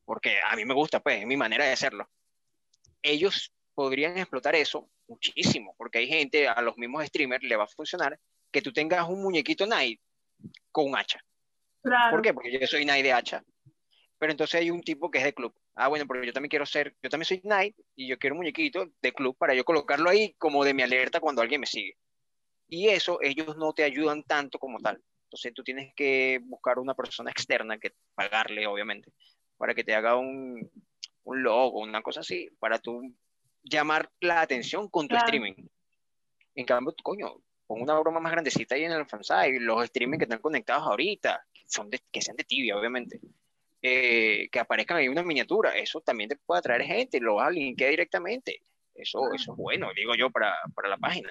[0.05, 2.09] porque a mí me gusta, pues, es mi manera de hacerlo.
[3.03, 7.69] Ellos podrían explotar eso muchísimo, porque hay gente, a los mismos streamers le va a
[7.69, 8.19] funcionar
[8.51, 10.01] que tú tengas un muñequito Night
[10.71, 11.21] con un hacha.
[11.83, 12.11] Claro.
[12.11, 12.35] ¿Por qué?
[12.35, 13.43] Porque yo soy Knight de hacha.
[14.21, 15.55] Pero entonces hay un tipo que es de club.
[15.75, 18.41] Ah, bueno, pero yo también quiero ser, yo también soy Knight y yo quiero un
[18.41, 21.97] muñequito de club para yo colocarlo ahí como de mi alerta cuando alguien me sigue.
[22.69, 25.03] Y eso ellos no te ayudan tanto como tal.
[25.25, 29.11] Entonces tú tienes que buscar una persona externa que pagarle, obviamente,
[29.57, 30.71] para que te haga un,
[31.25, 33.01] un logo, una cosa así, para tú
[33.63, 35.25] llamar la atención con tu Claro.
[35.25, 35.55] streaming.
[36.55, 40.25] En cambio, coño, pon una broma más grandecita ahí en el fansite, los streaming que
[40.25, 43.19] están conectados ahorita, que, son de- que sean de tibia, obviamente,
[43.83, 47.51] eh, que aparezcan ahí una miniatura, eso también te puede atraer gente, lo vas a
[47.51, 48.63] linkear directamente.
[48.95, 51.31] Eso, eso es bueno, digo yo, para, para la página.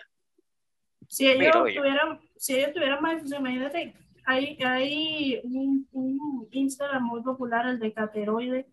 [1.08, 3.94] Si ellos Pero, tuvieran, si ellos tuvieran más difusión, imagínate,
[4.26, 8.66] hay, hay un, un Instagram muy popular, el de Cateroide,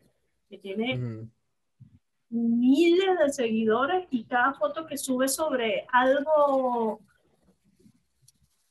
[0.48, 1.28] que tiene
[2.28, 7.01] miles de seguidores y cada foto que sube sobre algo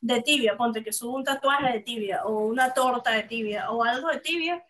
[0.02, 3.84] de tibia, ponte que sube un tatuaje de tibia o una torta de tibia o
[3.84, 4.64] algo de tibia,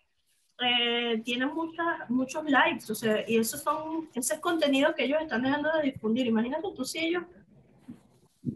[0.59, 5.21] eh, tiene muchas, muchos likes, o sea, y esos son, ese es contenido que ellos
[5.21, 6.27] están dejando de difundir.
[6.27, 7.23] Imagínate tú si ellos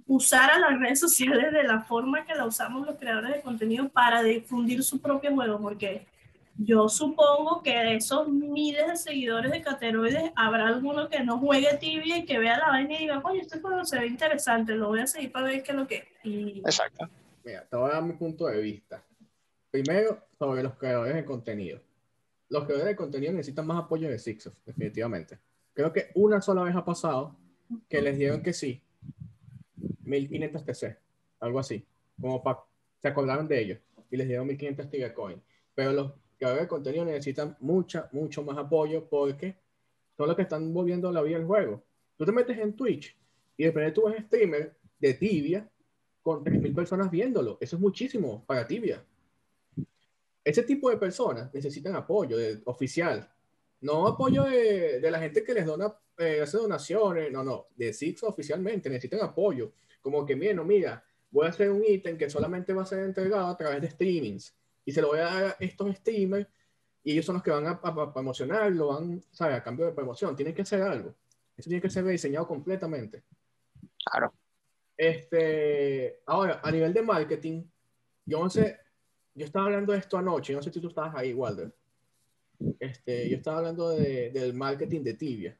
[0.07, 4.23] usaran las redes sociales de la forma que la usamos los creadores de contenido para
[4.23, 6.05] difundir su propio juego, porque
[6.57, 11.77] yo supongo que de esos miles de seguidores de Cateroides habrá alguno que no juegue
[11.77, 14.89] tibia y que vea la vaina y diga, oye, este juego se ve interesante, lo
[14.89, 16.05] voy a seguir para ver qué es lo que es.
[16.23, 17.09] Y Exacto.
[17.43, 19.03] Mira, te voy a dar mi punto de vista.
[19.71, 21.79] Primero, sobre los creadores de contenido.
[22.49, 25.39] Los creadores de contenido necesitan más apoyo de Sixof, definitivamente.
[25.73, 27.35] Creo que una sola vez ha pasado
[27.87, 28.81] que les dieron que sí,
[30.03, 30.97] 1500 TC,
[31.39, 31.85] algo así,
[32.19, 32.59] como para,
[33.01, 35.41] se acordaron de ellos y les dieron 1500 Tiger Coin.
[35.75, 39.55] Pero los creadores de contenido necesitan mucha, mucho más apoyo porque
[40.17, 41.83] son los que están volviendo la vida al juego.
[42.17, 43.15] Tú te metes en Twitch
[43.55, 45.69] y de repente tú ves streamer de tibia
[46.21, 47.57] con 3.000 personas viéndolo.
[47.61, 49.03] Eso es muchísimo para tibia.
[50.43, 53.29] Ese tipo de personas necesitan apoyo de, oficial.
[53.81, 57.31] No apoyo de, de la gente que les dona, eh, hace donaciones.
[57.31, 57.67] No, no.
[57.75, 59.73] De Six oficialmente necesitan apoyo.
[60.01, 62.99] Como que, mira, no, mira, voy a hacer un ítem que solamente va a ser
[62.99, 64.55] entregado a través de streamings.
[64.85, 66.47] Y se lo voy a dar a estos streamers.
[67.03, 69.55] Y ellos son los que van a, a- a promocionarlo, van, ¿sabes?
[69.57, 70.35] A cambio de promoción.
[70.35, 71.15] Tienen que hacer algo.
[71.55, 73.23] Eso tiene que ser diseñado completamente.
[74.05, 74.33] Claro.
[74.97, 77.63] Este, ahora, a nivel de marketing,
[78.25, 78.77] yo no sé,
[79.39, 81.71] yo estaba hablando de esto anoche, no sé si tú estabas ahí, Walter.
[82.77, 85.57] Este, yo estaba hablando de- del marketing de Tibia,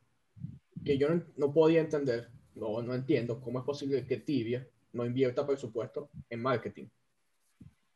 [0.84, 5.06] que yo no, no podía entender, no, no entiendo cómo es posible que Tibia no
[5.06, 6.88] invierta presupuesto en marketing.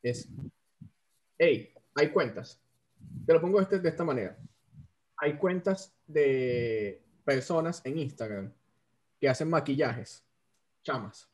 [0.02, 0.30] Es,
[1.38, 2.62] hey, hay cuentas.
[3.26, 4.38] Te lo pongo este- de esta manera.
[5.18, 8.54] Hay cuentas de personas en Instagram
[9.20, 10.24] que hacen maquillajes,
[10.82, 11.30] chamas.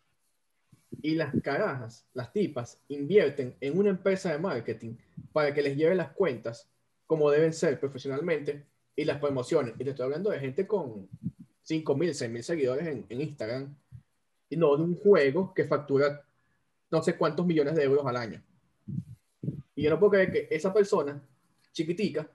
[1.01, 4.95] Y las carajas, las tipas, invierten en una empresa de marketing
[5.31, 6.69] para que les lleve las cuentas
[7.05, 9.73] como deben ser profesionalmente y las promociones.
[9.79, 11.07] Y te estoy hablando de gente con
[11.63, 13.75] 5 mil, 6 mil seguidores en, en Instagram
[14.49, 16.25] y no de un juego que factura
[16.91, 18.43] no sé cuántos millones de euros al año.
[19.75, 21.21] Y yo no puedo creer que esa persona
[21.71, 22.29] chiquitica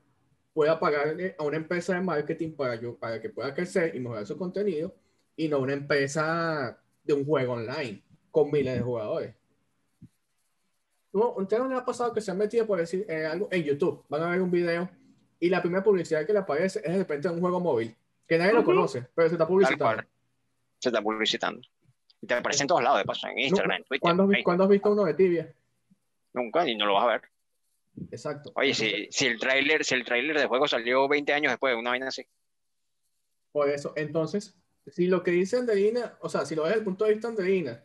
[0.53, 4.25] pueda pagarle a una empresa de marketing para, yo, para que pueda crecer y mejorar
[4.25, 4.95] su contenido
[5.37, 8.03] y no una empresa de un juego online
[8.35, 9.33] con miles de jugadores.
[11.13, 13.63] No, ¿Usted no le ha pasado que se han metido por decir eh, algo en
[13.63, 14.05] YouTube?
[14.09, 14.91] Van a ver un video
[15.39, 17.95] y la primera publicidad que le aparece es de repente un juego móvil
[18.27, 20.03] que nadie lo conoce, pero se está publicitando.
[20.81, 21.61] Se está publicitando.
[22.21, 24.01] Y te aparece en todos lados, de paso, en Instagram, en Twitter.
[24.01, 25.55] ¿Cuándo, has cuándo visto uno de tibia?
[26.33, 27.23] Nunca, y no lo vas a ver.
[28.11, 28.51] Exacto.
[28.57, 31.91] Oye, si, si el tráiler, si el tráiler de juego salió 20 años después, una
[31.91, 32.27] vaina así.
[33.53, 34.57] Por eso, entonces,
[34.89, 37.29] si lo que dice Anderina, o sea, si lo ves desde el punto de vista
[37.29, 37.85] de Anderina,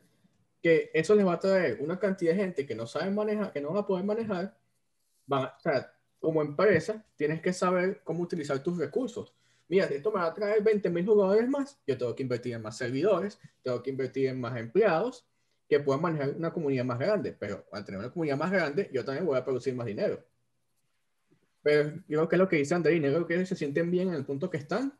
[0.61, 3.61] que eso les va a traer una cantidad de gente que no saben manejar, que
[3.61, 4.57] no van a poder manejar,
[5.25, 9.33] van a- o sea, como empresa, tienes que saber cómo utilizar tus recursos.
[9.69, 12.61] Mira, esto me va a traer 20 mil jugadores más, yo tengo que invertir en
[12.61, 15.25] más servidores, tengo que invertir en más empleados
[15.69, 19.05] que puedan manejar una comunidad más grande, pero al tener una comunidad más grande, yo
[19.05, 20.23] también voy a producir más dinero.
[21.61, 24.07] Pero yo creo que es lo que dice Anderina, yo creo que se sienten bien
[24.09, 24.97] en el punto que están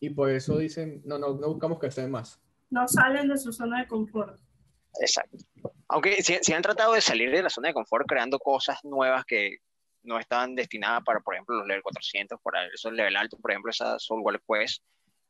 [0.00, 2.40] y por eso dicen, no, no, no buscamos crecer más.
[2.70, 4.40] No salen de su zona de confort.
[5.00, 5.36] Exacto.
[5.88, 9.24] Aunque si, si han tratado de salir de la zona de confort creando cosas nuevas
[9.24, 9.58] que
[10.02, 13.70] no estaban destinadas para, por ejemplo, los level 400, para esos level altos, por ejemplo,
[13.70, 14.82] esa Soulwall Quest,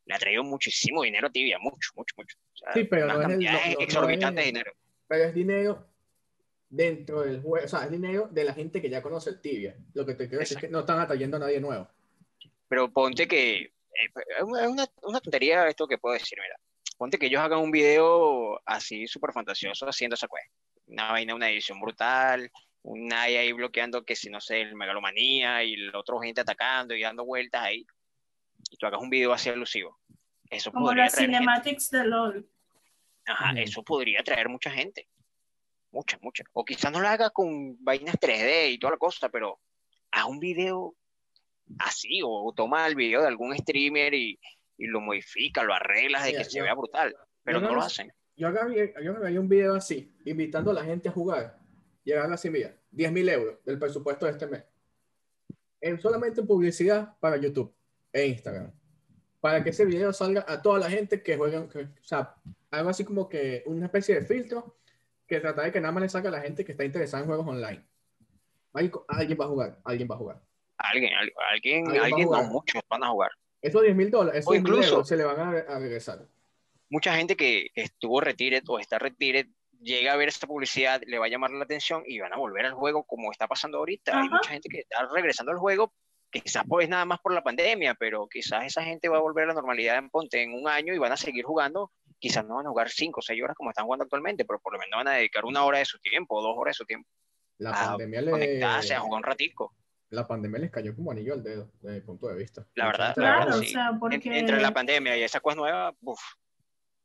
[0.07, 2.37] le ha traído muchísimo dinero a Tibia, mucho, mucho, mucho.
[2.55, 4.73] O sea, Sí, pero no es el- no- de dinero.
[5.07, 5.87] Pero es dinero
[6.69, 9.77] dentro del juego, o sea, es dinero de la gente que ya conoce el tibia.
[9.95, 11.89] Lo que te quiero decir es que no están atrayendo a nadie nuevo.
[12.69, 13.73] Pero ponte que eh,
[14.39, 16.57] es una, es una, una tontería esto que puedo decir, mira.
[16.99, 20.53] Ponte que ellos hagan un video así súper fantasioso haciendo esa quest.
[20.89, 22.51] Una vaina, una edición brutal,
[22.83, 26.97] un AI ahí bloqueando que si no sé, el megalomanía y la otra gente atacando
[26.97, 27.87] y dando vueltas ahí.
[28.69, 30.01] Y tú hagas un video así alusivo.
[30.51, 31.33] Eso Como las gente.
[31.33, 32.51] cinematics de LOL.
[33.27, 35.09] Ajá, eso podría traer mucha gente.
[35.93, 36.43] Mucha, mucha.
[36.53, 39.61] O quizás no lo haga con vainas 3D y toda la cosa, pero
[40.11, 40.97] haz un video
[41.79, 44.41] así, o toma el video de algún streamer y,
[44.79, 47.15] y lo modifica, lo arreglas de que se yo- vea brutal.
[47.43, 48.11] Pero no lo hacen.
[48.37, 51.59] Yo agarré, yo un video así, invitando a la gente a jugar.
[52.07, 54.65] Agarré así, mira, 10 mil euros del presupuesto de este mes.
[55.81, 57.75] En solamente publicidad para YouTube
[58.13, 58.73] e Instagram.
[59.41, 62.35] Para que ese video salga a toda la gente que juega, que- o sea,
[62.71, 64.79] algo así como que una especie de filtro
[65.27, 67.29] que trata de que nada más le saque a la gente que está interesada en
[67.29, 67.85] juegos online.
[68.73, 70.41] Alguien va a jugar, alguien va a jugar.
[70.79, 73.31] Alguien, al- alguien, Alguien alguien, no muchos van a jugar.
[73.61, 76.21] Esos 10 mil dólares, esos O 10 mil incluso- se le van a, a regresar.
[76.91, 79.47] Mucha gente que estuvo retired o está retired
[79.81, 82.65] llega a ver esta publicidad, le va a llamar la atención y van a volver
[82.67, 84.13] al juego como está pasando ahorita.
[84.13, 84.37] Hay Ajá.
[84.37, 85.93] mucha gente que está regresando al juego,
[86.31, 89.49] quizás pues nada más por la pandemia, pero quizás esa gente va a volver a
[89.49, 91.93] la normalidad en Ponte en un año y van a seguir jugando.
[92.19, 94.73] Quizás no van a jugar 5 o 6 horas como están jugando actualmente, pero por
[94.73, 96.85] lo menos van a dedicar una hora de su tiempo o dos horas de su
[96.85, 97.09] tiempo
[97.59, 99.75] La a pandemia le, conectarse, a jugar un ratico.
[100.11, 102.67] La pandemia les cayó como anillo al dedo, desde mi punto de vista.
[102.75, 103.69] La verdad, gente- la Claro, verdad, o sí.
[103.69, 106.21] sea, En- porque, Entre la pandemia y esa cosa nueva, uf,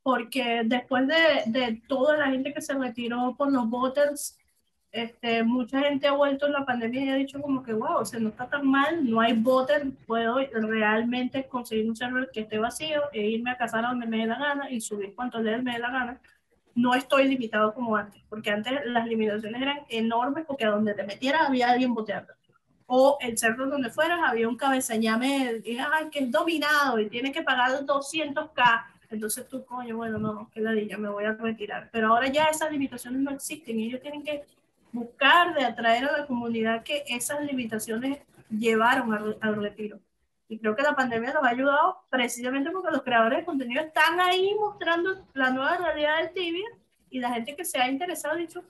[0.02, 4.38] porque después de, de toda la gente que se retiró por los voters,
[4.92, 8.04] este, mucha gente ha vuelto en la pandemia y ha dicho como que, wow, o
[8.04, 12.58] sea, no está tan mal, no hay voter, puedo realmente conseguir un server que esté
[12.58, 15.64] vacío e irme a casar a donde me dé la gana y subir cuantos levels
[15.64, 16.20] me dé la gana.
[16.76, 21.02] No estoy limitado como antes, porque antes las limitaciones eran enormes porque a donde te
[21.04, 22.32] metieras había alguien boteando.
[22.86, 27.42] O el server donde fueras había un cabezañame ay, que es dominado y tiene que
[27.42, 28.84] pagar 200k.
[29.10, 31.88] Entonces tú, coño, bueno, no, que ladilla, me voy a retirar.
[31.92, 34.44] Pero ahora ya esas limitaciones no existen y ellos tienen que
[34.92, 38.18] buscar de atraer a la comunidad que esas limitaciones
[38.50, 39.98] llevaron al, al retiro.
[40.48, 44.20] Y creo que la pandemia nos ha ayudado precisamente porque los creadores de contenido están
[44.20, 46.66] ahí mostrando la nueva realidad del tibia
[47.10, 48.68] y la gente que se ha interesado ha dicho, "Oye,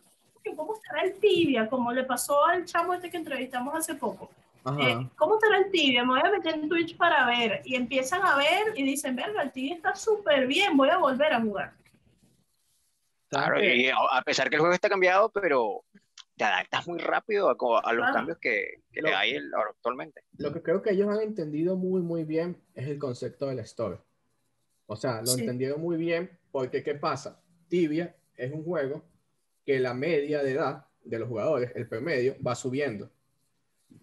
[0.54, 1.68] ¿cómo estará el tibia?
[1.68, 4.30] Como le pasó al chamo este que entrevistamos hace poco.
[4.64, 4.80] Ajá.
[4.80, 6.04] Eh, ¿Cómo estará el tibia?
[6.04, 7.62] Me voy a meter en Twitch para ver.
[7.64, 11.32] Y empiezan a ver y dicen, verga, el tibia está súper bien, voy a volver
[11.32, 11.72] a jugar.
[13.28, 15.82] Claro, y a pesar que el juego está cambiado, pero
[16.36, 19.36] te adaptas muy rápido a, a los cambios que, que le hay
[19.70, 20.22] actualmente.
[20.38, 23.98] Lo que creo que ellos han entendido muy, muy bien es el concepto del store.
[24.86, 27.40] O sea, lo entendieron muy bien porque, ¿qué pasa?
[27.68, 29.02] Tibia es un juego
[29.64, 33.10] que la media de edad de los jugadores, el promedio, va subiendo.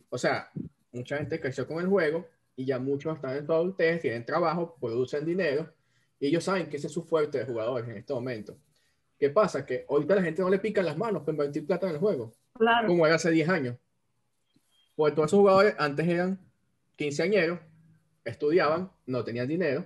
[0.10, 0.50] O sea,
[0.92, 4.78] mucha gente creció con el juego y ya muchos están en todo ustedes, tienen trabajo,
[4.80, 5.72] producen dinero
[6.20, 8.56] y ellos saben que ese es su fuerte de jugadores en este momento.
[9.18, 9.66] ¿Qué pasa?
[9.66, 12.32] Que ahorita la gente no le pica las manos para invertir plata en el juego.
[12.54, 12.88] Claro.
[12.88, 13.78] Como era hace 10 años.
[14.96, 16.40] Pues todos esos jugadores antes eran
[16.96, 17.60] quinceañeros,
[18.24, 19.86] estudiaban, no tenían dinero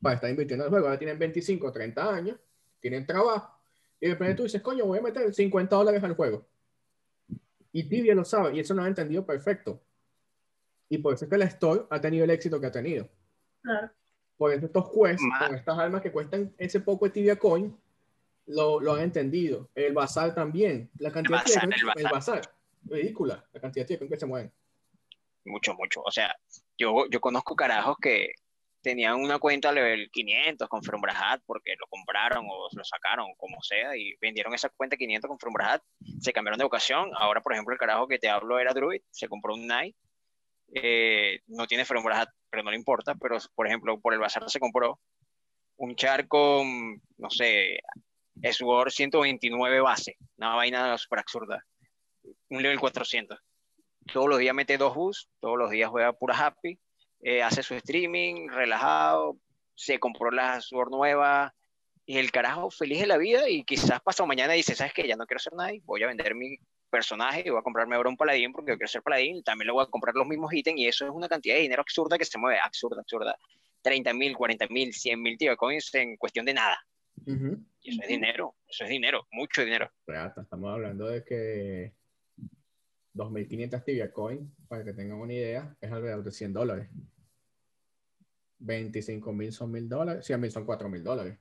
[0.00, 0.86] para estar invirtiendo en el juego.
[0.86, 2.38] Ahora tienen 25, 30 años,
[2.80, 3.53] tienen trabajo.
[4.04, 6.46] Y de repente tú dices, coño, voy a meter 50 dólares al juego.
[7.72, 9.80] Y Tibia lo sabe, y eso lo ha entendido perfecto.
[10.90, 13.08] Y por eso es que la Store ha tenido el éxito que ha tenido.
[13.62, 13.90] Claro.
[14.36, 17.74] Por eso estos quests, con estas armas que cuestan ese poco de Tibia Coin,
[18.48, 19.70] lo, lo han entendido.
[19.74, 20.90] El bazar también.
[20.98, 22.42] La cantidad de el bazar.
[22.84, 24.52] Ridícula la cantidad de que se mueven.
[25.46, 26.02] Mucho, mucho.
[26.02, 26.36] O sea,
[26.76, 28.34] yo, yo conozco carajos que
[28.84, 33.96] tenían una cuenta level 500 con Frumbrahat porque lo compraron o lo sacaron, como sea,
[33.96, 35.82] y vendieron esa cuenta 500 con Frumbrahat,
[36.20, 37.10] se cambiaron de vocación.
[37.16, 39.96] Ahora, por ejemplo, el carajo que te hablo era Druid, se compró un Knight,
[40.74, 44.60] eh, no tiene Frumbrahat, pero no le importa, pero por ejemplo, por el bazar se
[44.60, 45.00] compró
[45.76, 47.78] un char con, no sé,
[48.52, 51.64] Sword 129 base, una vaina super absurda.
[52.50, 53.38] Un level 400.
[54.12, 56.78] Todos los días mete dos bus, todos los días juega pura happy,
[57.24, 59.38] eh, hace su streaming, relajado,
[59.74, 61.54] se compró la Sword nueva,
[62.06, 65.08] y el carajo feliz de la vida y quizás pasado mañana dice, ¿sabes qué?
[65.08, 66.56] Ya no quiero ser nadie, voy a vender mi
[66.90, 69.72] personaje y voy a comprarme ahora un paladín porque yo quiero ser paladín, también le
[69.72, 72.26] voy a comprar los mismos ítems y eso es una cantidad de dinero absurda que
[72.26, 73.36] se mueve, absurda, absurda.
[73.80, 76.78] 30 mil, 40 mil, 100 mil tío coins en cuestión de nada.
[77.80, 79.90] Y eso es dinero, eso es dinero, mucho dinero.
[80.06, 81.94] estamos hablando de que
[83.14, 86.88] 2.500 tibia coin, para que tengan una idea, es alrededor de 100 dólares.
[88.60, 91.38] 25.000 son 1.000 dólares, 100.000 son 4.000 dólares.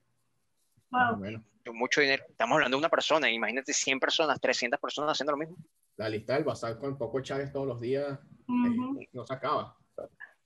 [1.73, 2.23] Mucho dinero.
[2.29, 5.57] Estamos hablando de una persona, imagínate 100 personas, 300 personas haciendo lo mismo.
[5.97, 9.77] La lista del bazar con poco chaves todos los días eh, no se acaba.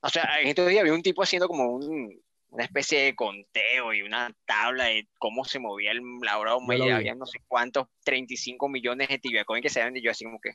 [0.02, 3.94] O sea, en estos días había un tipo haciendo como un, una especie de conteo
[3.94, 8.70] y una tabla de cómo se movía el labrado y había no sé cuántos, 35
[8.70, 10.52] millones de tibia coin que se ven y yo así como que...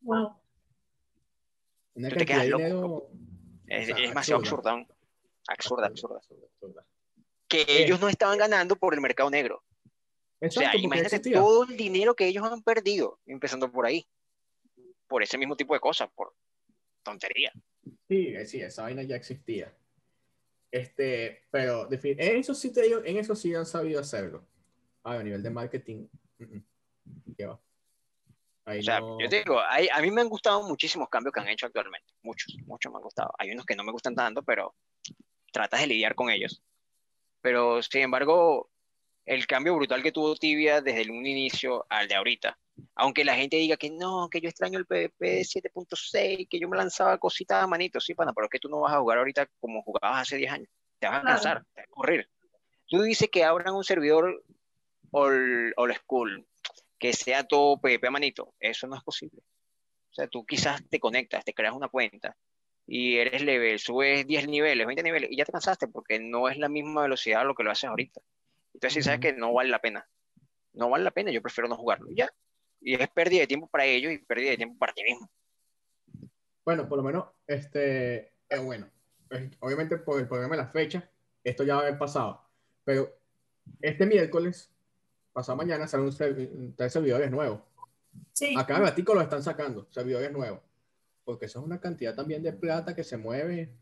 [0.00, 0.36] Wow.
[1.94, 3.10] Una te quedas loco.
[3.66, 4.42] Es, demasiado
[5.48, 5.86] absurda.
[5.86, 6.86] Absurda, absurda.
[7.48, 9.62] Que ellos no estaban ganando por el mercado negro.
[10.40, 14.06] o sea, imagínate todo el dinero que ellos han perdido, empezando por ahí.
[15.06, 16.34] Por ese mismo tipo de cosas, por
[17.02, 17.52] tontería.
[18.08, 19.72] Sí, sí, esa vaina ya existía.
[20.70, 24.44] Este, pero en eso sí te digo, en eso sí han sabido hacerlo.
[25.04, 26.08] a nivel de marketing,
[27.36, 27.60] ¿qué va?
[28.66, 31.66] o sea, yo te digo, a mí me han gustado muchísimos cambios que han hecho
[31.66, 32.12] actualmente.
[32.22, 33.32] Muchos, muchos me han gustado.
[33.38, 34.74] Hay unos que no me gustan tanto, pero
[35.52, 36.62] tratas de lidiar con ellos.
[37.40, 38.70] Pero, sin embargo,
[39.24, 42.58] el cambio brutal que tuvo Tibia desde un inicio al de ahorita,
[42.94, 46.76] aunque la gente diga que no, que yo extraño el PvP 7.6, que yo me
[46.76, 49.46] lanzaba cositas a manito, sí, pana, pero es que tú no vas a jugar ahorita
[49.60, 50.68] como jugabas hace 10 años.
[50.98, 52.28] Te vas a cansar, te vas a correr.
[52.88, 54.42] Tú dices que abran un servidor
[55.10, 56.46] all, school,
[56.98, 58.54] que sea todo PvP a manito.
[58.60, 59.40] Eso no es posible.
[60.10, 62.36] O sea, tú quizás te conectas, te creas una cuenta
[62.86, 66.56] y eres level, subes 10 niveles, 20 niveles y ya te cansaste porque no es
[66.56, 68.20] la misma velocidad lo que lo haces ahorita.
[68.74, 70.08] Entonces, si sabes que no vale la pena,
[70.74, 72.08] no vale la pena, yo prefiero no jugarlo.
[72.14, 72.30] Ya,
[72.80, 75.30] y es pérdida de tiempo para ellos y pérdida de tiempo para ti mismo.
[76.64, 78.88] Bueno, por lo menos, este, eh, bueno,
[79.28, 81.08] pues, obviamente por el problema de la fecha,
[81.42, 82.42] esto ya va a haber pasado,
[82.84, 83.12] pero
[83.80, 84.70] este miércoles,
[85.32, 86.10] pasado mañana, salen
[86.76, 87.60] tres servidores nuevos.
[88.32, 88.54] Sí.
[88.56, 90.60] Acá en Gatico lo están sacando, servidores nuevos,
[91.26, 93.74] porque eso es una cantidad también de plata que se mueve,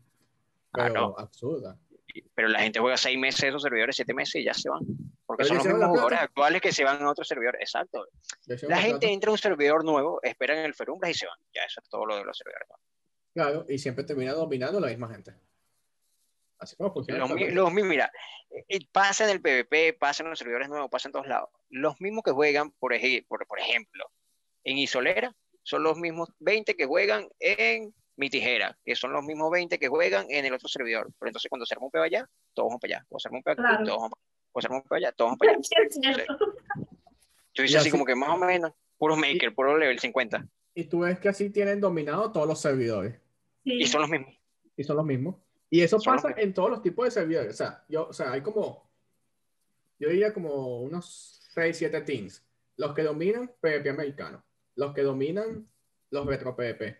[0.73, 1.79] pero absurda
[2.33, 4.83] pero la gente juega seis meses esos servidores, siete meses y ya se van.
[5.25, 7.57] Porque son los mismos jugadores actuales que se van a otro servidor.
[7.59, 8.07] Exacto.
[8.67, 11.37] La gente entra a un servidor nuevo, esperan en el Ferumbras y se van.
[11.53, 12.67] Ya, eso es todo lo de los servidores.
[13.33, 15.33] Claro, y siempre termina dominando la misma gente.
[16.57, 17.19] Así como funciona.
[17.19, 17.31] Los,
[17.73, 18.11] mismos, mira,
[18.69, 21.49] eh, pasa en el PvP, pasa en los servidores nuevos, pasa en todos lados.
[21.69, 22.93] Los mismos que juegan, por,
[23.27, 24.09] por, por ejemplo,
[24.63, 25.35] en Isolera,
[25.65, 29.87] son los mismos 20 que juegan en mi tijera, que son los mismos 20 que
[29.87, 31.11] juegan en el otro servidor.
[31.19, 33.05] Pero entonces cuando se arma un peo allá, todos van para allá.
[33.09, 34.09] Cuando se arma un peo todos van para allá.
[34.51, 36.25] Cuando se arma un peo allá, todos van para allá.
[37.55, 40.47] yo hice así, como que más o menos, puro maker, puro level 50.
[40.75, 43.19] Y tú ves que así tienen dominado todos los servidores.
[43.63, 44.39] Y son los mismos.
[44.77, 45.35] Y son los mismos.
[45.71, 47.55] Y eso pasa en todos los tipos de servidores.
[47.55, 48.87] O sea, yo, o sea, hay como,
[49.97, 52.45] yo diría como unos 6, 7 teams.
[52.77, 54.44] Los que dominan PvP americano.
[54.75, 55.67] Los que dominan
[56.11, 56.97] los retro PvP.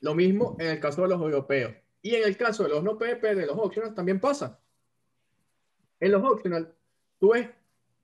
[0.00, 1.74] Lo mismo en el caso de los europeos.
[2.02, 4.60] Y en el caso de los no PvP, de los optional, también pasa.
[6.00, 6.72] En los optional,
[7.18, 7.48] tú ves,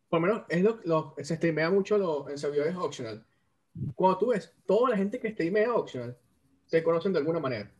[0.08, 3.24] por lo menos es lo, lo- se streamea mucho lo- en servidores optional.
[3.94, 6.16] Cuando tú ves toda la gente que streamea optional,
[6.66, 7.70] se conocen de alguna manera.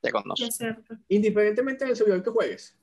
[0.00, 0.44] Te Sí, conozco.
[0.46, 0.96] es cierto.
[1.08, 2.78] Independientemente del servidor que juegues.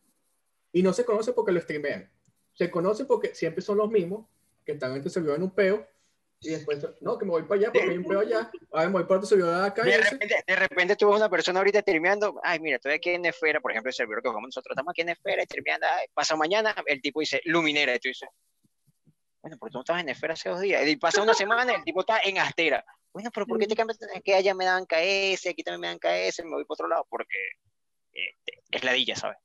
[0.71, 2.09] Y no se conoce porque lo streamean.
[2.53, 4.27] Se conoce porque siempre son los mismos
[4.65, 5.87] que están en este servidor en un peo.
[6.43, 8.51] Y después, no, que me voy para allá porque hay un peo allá.
[8.71, 9.87] Ahora me voy para servidor de acá.
[9.87, 13.11] y De repente, de repente tú ves una persona ahorita streameando, ay, mira, estoy aquí
[13.11, 16.07] en Esfera, por ejemplo, el servidor que jugamos nosotros, estamos aquí en Esfera streameando, ay,
[16.15, 18.27] pasa mañana, el tipo dice, Luminera, y tú dices,
[19.43, 21.83] bueno, pero tú no estabas en Esfera hace dos días, y pasa una semana, el
[21.83, 23.99] tipo está en Astera, bueno, pero ¿por qué te cambias?
[24.23, 27.05] Que allá me dan KS, aquí también me dan KS, me voy para otro lado,
[27.07, 27.37] porque
[28.13, 28.35] eh,
[28.71, 29.37] es ladilla, ¿sabes?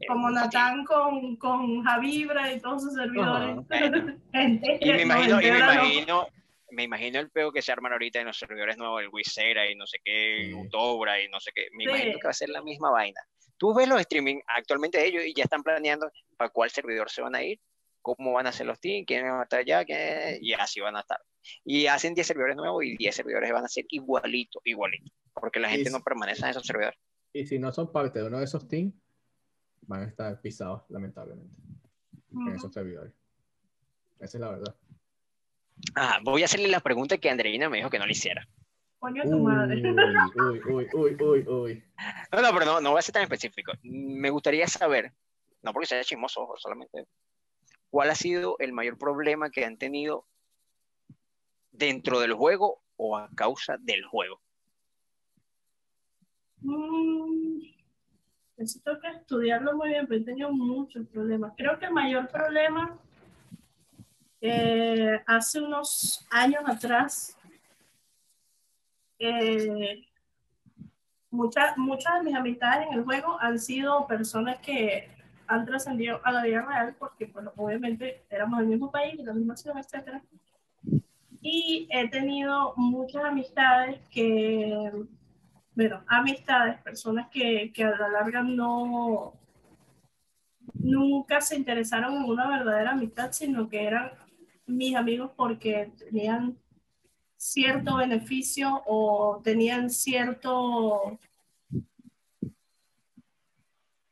[0.00, 0.30] Eh, Como.
[0.30, 3.56] Natán con, con Javibra y todos sus servidores.
[3.70, 4.16] Ajá.
[4.32, 6.26] Gente, Y me imagino, y me imagino,
[6.70, 9.74] me imagino el peo que se arman ahorita en los servidores nuevos, el Wizera y
[9.74, 10.52] no sé qué.
[10.54, 11.66] Utobra y no sé qué.
[11.72, 11.90] Me Sí.
[11.90, 13.20] imagino que va a ser la misma vaina.
[13.56, 17.22] Tú ves los streaming actualmente de ellos y ya están planeando para cuál servidor se
[17.22, 17.58] van a ir,
[18.02, 20.96] cómo van a ser los teams, quiénes van a estar allá, quiénes- y así van
[20.96, 21.18] a estar.
[21.64, 25.68] Y hacen 10 servidores nuevos y 10 servidores van a ser igualito, igualito, porque la
[25.70, 26.98] gente no permanece en esos servidores.
[27.32, 28.94] Y si no son parte de uno de esos teams,
[29.82, 31.54] van a estar pisados, lamentablemente,
[32.32, 32.50] en Ujú.
[32.50, 33.12] esos servidores.
[34.20, 34.76] Esa es la verdad.
[35.94, 38.46] Ah, voy a hacerle la pregunta que Andreina me dijo que no le hiciera.
[38.98, 39.80] Coño tu madre.
[40.34, 41.84] Uy, uy, uy, uy, uy.
[42.32, 43.72] No, no, pero no, no voy a ser tan específico.
[43.82, 45.12] Me gustaría saber,
[45.62, 47.06] no porque sea chismoso, solamente,
[47.90, 50.26] ¿cuál ha sido el mayor problema que han tenido
[51.70, 54.40] dentro del juego o a causa del juego?
[56.60, 57.27] Mm,
[58.58, 61.52] Necesito que estudiarlo muy bien, pero he tenido muchos problemas.
[61.56, 62.98] Creo que el mayor problema
[64.40, 67.36] eh, hace unos años atrás,
[69.20, 70.04] eh,
[71.30, 75.08] muchas, muchas de mis amistades en el juego han sido personas que
[75.46, 79.34] han trascendido a la vida real porque, pues, obviamente, éramos del mismo país, de la
[79.34, 80.20] misma ciudad, etcétera.
[81.40, 84.90] Y he tenido muchas amistades que
[85.78, 89.32] bueno, amistades, personas que, que a la larga no,
[90.74, 94.10] nunca se interesaron en una verdadera amistad, sino que eran
[94.66, 96.58] mis amigos porque tenían
[97.36, 101.16] cierto beneficio o tenían cierto,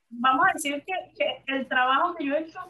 [0.08, 2.60] vamos a decir que, el trabajo que yo he hecho,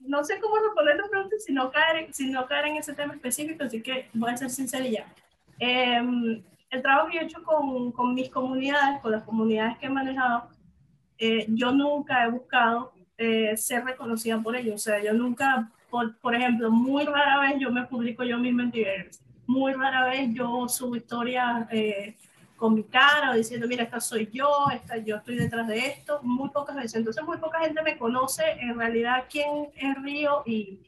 [0.00, 3.62] no, sé cómo responder la pregunta si no, caer, si caer en ese tema específico,
[3.62, 5.14] así que voy a ser sincera ya.
[5.60, 9.86] Em, el trabajo que yo he hecho con, con mis comunidades, con las comunidades que
[9.86, 10.48] he manejado,
[11.18, 14.76] eh, yo nunca he buscado eh, ser reconocida por ellos.
[14.76, 18.62] O sea, yo nunca, por, por ejemplo, muy rara vez yo me publico yo misma
[18.62, 19.10] en Twitter.
[19.46, 22.16] Muy rara vez yo subo historias eh,
[22.56, 26.20] con mi cara o diciendo, mira, esta soy yo, esta, yo estoy detrás de esto.
[26.22, 26.94] Muy pocas veces.
[26.94, 30.80] Entonces, muy poca gente me conoce en realidad quién es Río y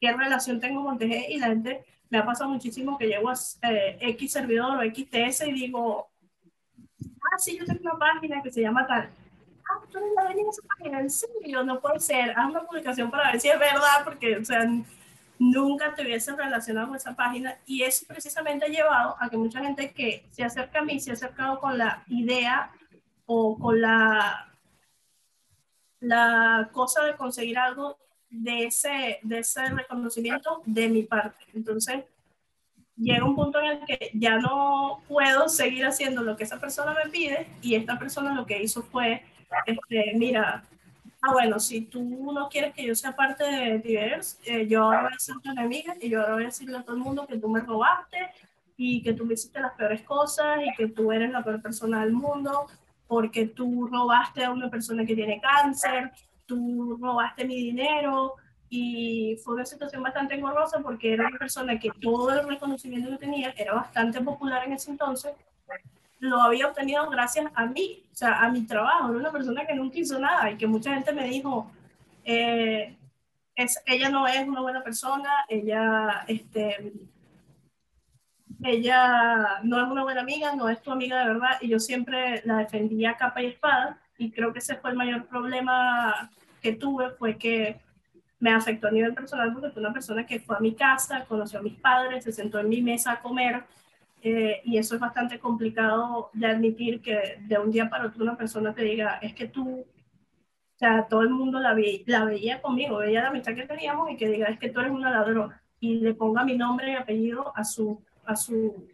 [0.00, 3.34] qué relación tengo con TG y la gente me ha pasado muchísimo que llego a
[3.62, 6.08] eh, X servidor o XTS y digo,
[7.04, 9.10] ah, sí, yo tengo una página que se llama tal.
[9.70, 12.30] Ah, tú eres la dueña de esa página, en serio, no puede ser.
[12.30, 14.66] Haz una publicación para ver si es verdad, porque, o sea,
[15.38, 17.58] nunca te hubiese relacionado con esa página.
[17.66, 21.10] Y eso precisamente ha llevado a que mucha gente que se acerca a mí se
[21.10, 22.72] ha acercado con la idea
[23.26, 24.50] o con la,
[26.00, 27.98] la cosa de conseguir algo
[28.30, 31.44] de ese, de ese reconocimiento de mi parte.
[31.54, 32.04] Entonces,
[32.96, 36.94] llega un punto en el que ya no puedo seguir haciendo lo que esa persona
[36.94, 39.22] me pide y esta persona lo que hizo fue,
[39.66, 40.64] este, mira,
[41.22, 45.02] ah, bueno, si tú no quieres que yo sea parte de Divers, eh, yo ahora
[45.02, 47.26] voy a ser tu enemiga y yo ahora voy a decirle a todo el mundo
[47.26, 48.30] que tú me robaste
[48.76, 52.04] y que tú me hiciste las peores cosas y que tú eres la peor persona
[52.04, 52.66] del mundo
[53.06, 56.12] porque tú robaste a una persona que tiene cáncer,
[56.48, 58.34] tú robaste mi dinero
[58.70, 63.18] y fue una situación bastante engorrosa porque era una persona que todo el reconocimiento que
[63.18, 65.32] tenía era bastante popular en ese entonces,
[66.20, 69.74] lo había obtenido gracias a mí, o sea, a mi trabajo, era una persona que
[69.74, 71.70] nunca hizo nada y que mucha gente me dijo,
[72.24, 72.96] eh,
[73.54, 76.92] es, ella no es una buena persona, ella, este,
[78.64, 82.42] ella no es una buena amiga, no es tu amiga de verdad, y yo siempre
[82.44, 87.10] la defendía capa y espada, y creo que ese fue el mayor problema que tuve,
[87.10, 87.80] fue que
[88.40, 91.58] me afectó a nivel personal porque fue una persona que fue a mi casa, conoció
[91.58, 93.64] a mis padres, se sentó en mi mesa a comer,
[94.22, 98.36] eh, y eso es bastante complicado de admitir que de un día para otro una
[98.36, 99.86] persona te diga, es que tú
[100.76, 101.76] O sea, todo el mundo la,
[102.06, 104.92] la veía conmigo, veía la amistad que teníamos y que diga, es que tú eres
[104.92, 105.62] una ladrona.
[105.80, 108.88] Y le ponga mi nombre y apellido a su, a su,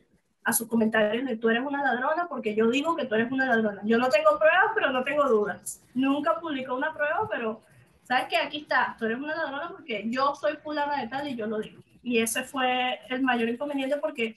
[0.45, 3.47] a sus comentarios de tú eres una ladrona porque yo digo que tú eres una
[3.47, 3.81] ladrona.
[3.85, 5.83] Yo no tengo pruebas, pero no tengo dudas.
[5.95, 7.62] Nunca publicó una prueba, pero
[8.03, 11.35] sabes que aquí está, tú eres una ladrona porque yo soy fulana de tal y
[11.35, 11.83] yo lo digo.
[12.03, 14.37] Y ese fue el mayor inconveniente porque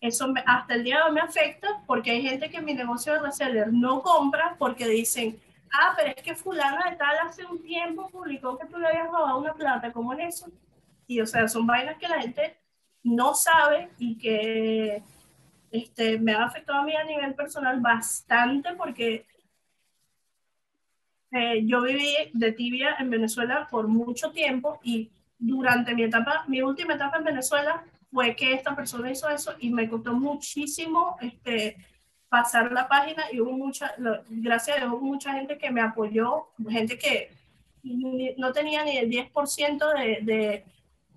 [0.00, 3.14] eso hasta el día de hoy me afecta porque hay gente que en mi negocio
[3.14, 5.40] de reseller no compra porque dicen,
[5.72, 9.06] ah, pero es que fulana de tal hace un tiempo publicó que tú le habías
[9.06, 10.50] robado una plata, ¿cómo es eso?
[11.06, 12.58] Y o sea, son vainas que la gente
[13.02, 15.02] no sabe y que
[15.76, 19.26] este, me ha afectado a mí a nivel personal bastante porque
[21.32, 26.62] eh, yo viví de tibia en Venezuela por mucho tiempo y durante mi etapa, mi
[26.62, 31.76] última etapa en Venezuela fue que esta persona hizo eso y me costó muchísimo este,
[32.28, 33.94] pasar la página y hubo mucha,
[34.28, 37.30] gracias a Dios, mucha gente que me apoyó, gente que
[38.36, 40.64] no tenía ni el 10% de, de,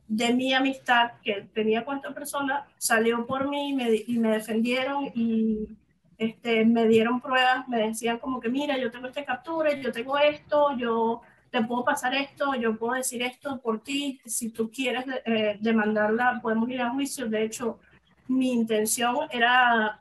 [0.09, 3.69] de, mi amistad que tenía con esta persona, salió por mí
[4.07, 5.69] y me, defendieron y
[6.17, 10.17] este, me dieron pruebas, me decían como que mira, yo tengo este captura, yo tengo
[10.17, 15.05] esto, yo te puedo pasar esto, yo puedo decir esto por ti, si tú quieres
[15.25, 17.27] eh, demandarla, podemos ir a juicio.
[17.27, 17.79] De hecho,
[18.27, 19.99] mi intención era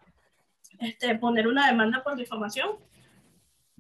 [0.79, 2.77] este, poner una demanda por difamación,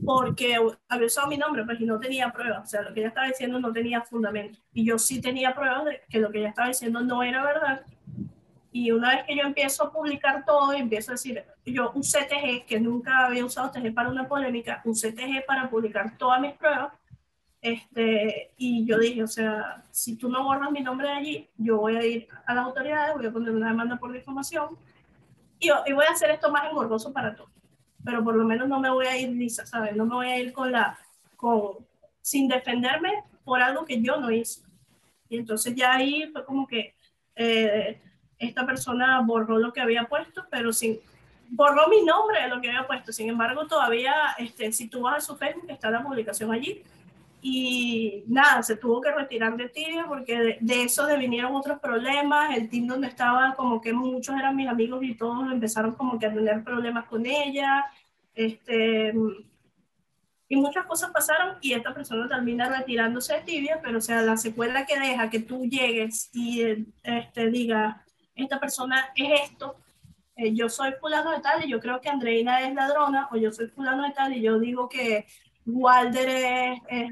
[0.05, 0.57] porque
[0.89, 2.65] había usado mi nombre, pero pues, no tenía pruebas.
[2.65, 4.59] O sea, lo que ella estaba diciendo no tenía fundamento.
[4.73, 7.83] Y yo sí tenía pruebas de que lo que ella estaba diciendo no era verdad.
[8.71, 12.67] Y una vez que yo empiezo a publicar todo empiezo a decir, yo usé TG,
[12.67, 16.93] que nunca había usado TG para una polémica, usé TG para publicar todas mis pruebas,
[17.61, 21.79] este, y yo dije, o sea, si tú no borras mi nombre de allí, yo
[21.79, 24.79] voy a ir a las autoridades, voy a poner una demanda por difamación
[25.59, 27.51] y, y voy a hacer esto más engorroso para todos.
[28.05, 29.97] Pero por lo menos no me voy a ir ¿sabes?
[29.97, 30.99] No me voy a ir con la,
[31.37, 31.87] con,
[32.21, 34.63] sin defenderme por algo que yo no hice.
[35.29, 36.95] Y entonces ya ahí fue como que
[37.35, 38.01] eh,
[38.39, 40.99] esta persona borró lo que había puesto, pero sin,
[41.51, 43.13] borró mi nombre de lo que había puesto.
[43.13, 46.83] Sin embargo, todavía, este, si tú vas a su Facebook, está la publicación allí
[47.41, 52.69] y nada, se tuvo que retirar de Tibia porque de, eso devinieron otros problemas, el
[52.69, 56.35] team donde estaba como que muchos eran mis amigos y todos empezaron como que a
[56.35, 57.85] tener problemas con ella,
[58.35, 59.15] este,
[60.49, 64.37] y muchas cosas pasaron y esta persona termina retirándose de Tibia, pero o sea, la
[64.37, 68.05] secuela que deja que tú llegues y este, diga,
[68.35, 69.77] esta persona es esto,
[70.37, 73.53] eh, yo soy fulano de tal y yo creo que Andreina es ladrona, o yo
[73.53, 75.27] soy fulano de tal y yo digo que
[75.69, 77.11] Walder es, es,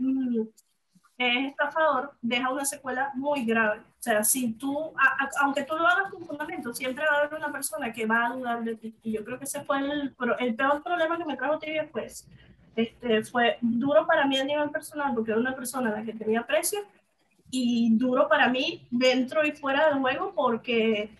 [1.19, 3.81] es, estafador, deja una secuela muy grave.
[3.81, 4.93] O sea, si tú,
[5.41, 8.31] aunque tú lo hagas con fundamento, siempre va a haber una persona que va a
[8.31, 8.95] dudar de ti.
[9.03, 12.27] Y yo creo que ese fue el, el peor problema que me trajo TV después.
[12.77, 16.13] Este, fue duro para mí a nivel personal porque era una persona a la que
[16.13, 16.81] tenía precio
[17.51, 21.11] y duro para mí dentro y fuera del juego porque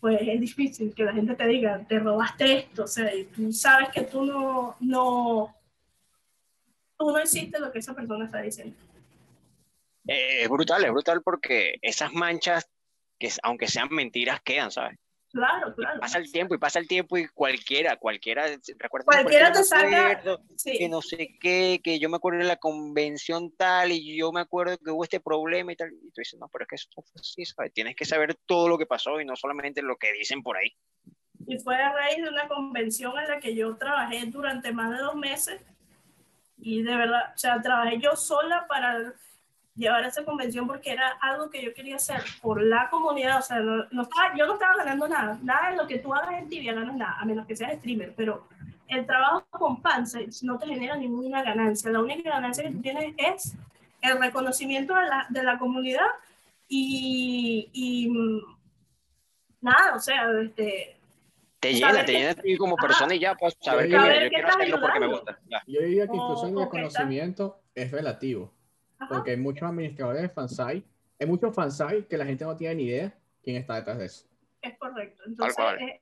[0.00, 3.50] pues es difícil que la gente te diga, te robaste esto, o sea, y tú
[3.52, 5.54] sabes que tú no, no,
[6.98, 8.76] tú no hiciste lo que esa persona está diciendo.
[10.06, 12.68] Eh, es brutal, es brutal porque esas manchas,
[13.18, 14.98] que aunque sean mentiras, quedan, ¿sabes?
[15.32, 15.98] Claro, claro.
[15.98, 18.46] pasa el tiempo y pasa el tiempo y cualquiera, cualquiera,
[18.78, 20.22] recuerda cualquiera te saca,
[20.62, 24.38] que no sé qué, que yo me acuerdo de la convención tal y yo me
[24.38, 26.88] acuerdo que hubo este problema y tal, y tú dices, no, pero es que eso
[26.94, 27.72] fue así, ¿sabes?
[27.72, 30.72] Tienes que saber todo lo que pasó y no solamente lo que dicen por ahí.
[31.48, 34.98] Y fue a raíz de una convención en la que yo trabajé durante más de
[34.98, 35.60] dos meses
[36.58, 39.14] y de verdad, o sea, trabajé yo sola para
[39.74, 43.58] llevar esa convención porque era algo que yo quería hacer por la comunidad, o sea,
[43.58, 43.84] no,
[44.36, 47.16] yo no estaba ganando nada, nada de lo que tú hagas en tibia ganas nada,
[47.18, 48.46] a menos que seas streamer, pero
[48.86, 53.14] el trabajo con Pansage no te genera ninguna ganancia, la única ganancia que tú tienes
[53.16, 53.56] es
[54.00, 56.06] el reconocimiento de la, de la comunidad
[56.68, 58.40] y, y mm,
[59.60, 60.93] nada, o sea, este,
[61.64, 64.48] te llena, te llena a ti como persona y ya, pues saber que yo quiero
[64.48, 65.38] hacerlo porque me gusta.
[65.66, 68.52] Yo diría que incluso el reconocimiento es relativo,
[69.08, 70.84] porque hay muchos administradores de fansite,
[71.18, 74.26] hay muchos fansite que la gente no tiene ni idea quién está detrás de eso.
[74.62, 75.22] Es correcto.
[75.26, 76.00] Entonces, eh,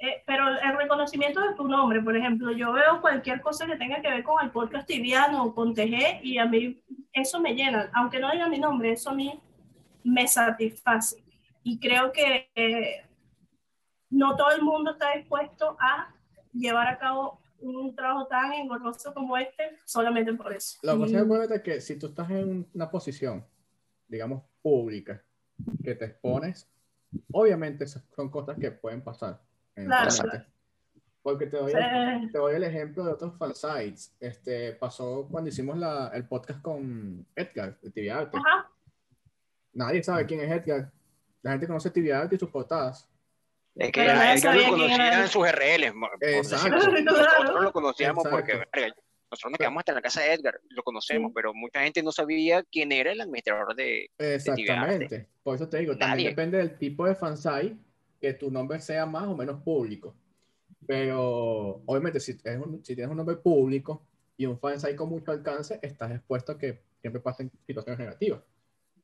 [0.00, 4.02] eh, pero el reconocimiento de tu nombre, por ejemplo, yo veo cualquier cosa que tenga
[4.02, 6.82] que ver con el podcast tibiano o con TG y a mí
[7.12, 7.88] eso me llena.
[7.94, 9.38] Aunque no diga mi nombre, eso a mí
[10.02, 11.22] me satisface.
[11.62, 13.04] Y creo que eh,
[14.10, 16.12] no todo el mundo está dispuesto a
[16.52, 20.78] llevar a cabo un trabajo tan engorroso como este solamente por eso.
[20.82, 23.44] La cosa es que si tú estás en una posición,
[24.08, 25.22] digamos, pública,
[25.84, 26.68] que te expones,
[27.32, 29.40] obviamente son cosas que pueden pasar.
[29.74, 30.10] Claro,
[31.22, 34.14] Porque te doy, Eh, te doy el ejemplo de otros fansites.
[34.20, 38.38] Este, pasó cuando hicimos la, el podcast con Edgar de TV Arte.
[38.38, 38.70] ajá.
[39.72, 40.90] Nadie sabe quién es Edgar.
[41.42, 43.08] La gente conoce TV Arte y sus portadas.
[43.76, 45.20] Es que Pero a sabía lo conocían él.
[45.20, 46.68] en sus por Exacto.
[47.02, 48.70] Nosotros lo conocíamos porque Exacto.
[48.74, 48.94] verga,
[49.30, 51.32] nosotros nos quedamos hasta en la casa de Edgar, lo conocemos, Sí.
[51.34, 54.10] pero mucha gente no sabía quién era el administrador de...
[54.18, 55.28] Exactamente.
[55.42, 56.28] Por eso te digo, también Nadie.
[56.30, 57.76] depende del tipo de fansite
[58.20, 60.14] que tu nombre sea más o menos público.
[60.86, 64.02] Pero obviamente si, es un- si tienes un nombre público
[64.36, 68.40] y un fansite con mucho alcance, estás expuesto a que siempre pasen situaciones negativas.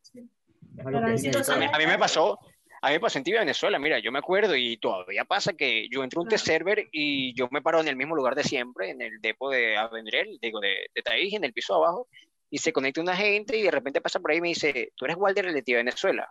[0.02, 0.28] Sí.
[0.76, 2.38] Es algo Pero que hay es A mí, a mí me pasó,
[2.82, 5.88] a mí me pasó en Tibia, Venezuela, mira, yo me acuerdo y todavía pasa que
[5.90, 8.44] yo entro a un test server y yo me paro en el mismo lugar de
[8.44, 12.08] siempre, en el depo de Avendrel, digo, de, de Taís, en el piso de abajo,
[12.50, 15.04] y se conecta una gente y de repente pasa por ahí y me dice, tú
[15.04, 16.30] eres Walder de Tibia Venezuela.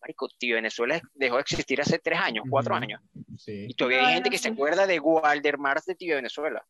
[0.00, 2.84] Marico, Tibia Venezuela dejó de existir hace tres años, cuatro Ujú.
[2.84, 3.00] años.
[3.38, 3.66] Sí.
[3.68, 6.64] Y todavía hay gente que se acuerda de Walder Mars de Tibia Venezuela.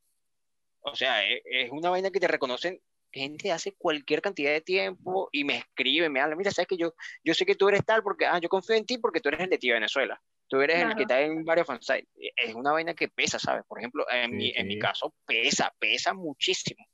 [0.80, 2.80] O sea, es, es una vaina que te reconocen
[3.16, 6.94] gente hace cualquier cantidad de tiempo y me escribe, me habla, mira, sabes que yo,
[7.24, 9.40] yo sé que tú eres tal porque, ah, yo confío en ti porque tú eres
[9.40, 10.20] el de Tibia Venezuela.
[10.48, 11.00] Tú eres el que Claro.
[11.02, 12.06] está en varios fansites.
[12.36, 13.64] Es una vaina que pesa, ¿sabes?
[13.66, 14.78] Por ejemplo, en, Sí, mi, en mi sí.
[14.78, 16.86] caso, pesa, pesa muchísimo.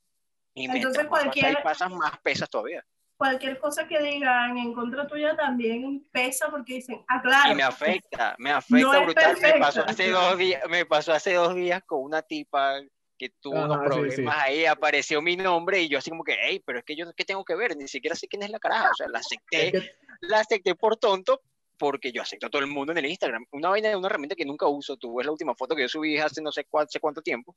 [0.55, 2.83] Y Entonces, más cualquier- pasas, más pesas todavía.
[3.19, 7.53] Cualquier cosa que digan en contra tuya también pesa porque dicen, ah, claro.
[7.53, 9.39] Y me afecta, me afecta No brutal.
[9.41, 12.81] Me pasó, hace dos días, me pasó hace dos días con una tipa
[13.23, 14.41] que tuvo Ajá, unos sí, problemas sí.
[14.43, 17.25] ahí, apareció mi nombre y yo así como que, hey, pero es que yo qué
[17.25, 19.71] tengo que ver, ni siquiera sé quién es la caraja, o sea, la Es acepté,
[19.71, 19.91] que-
[20.23, 21.41] la acepté por tonto
[21.79, 23.47] porque yo acepto a todo el mundo en el Instagram.
[23.53, 26.19] Una vaina, una herramienta que nunca uso, tú ves la última foto que yo subí
[26.19, 27.57] hace no sé cuánto, hace cuánto tiempo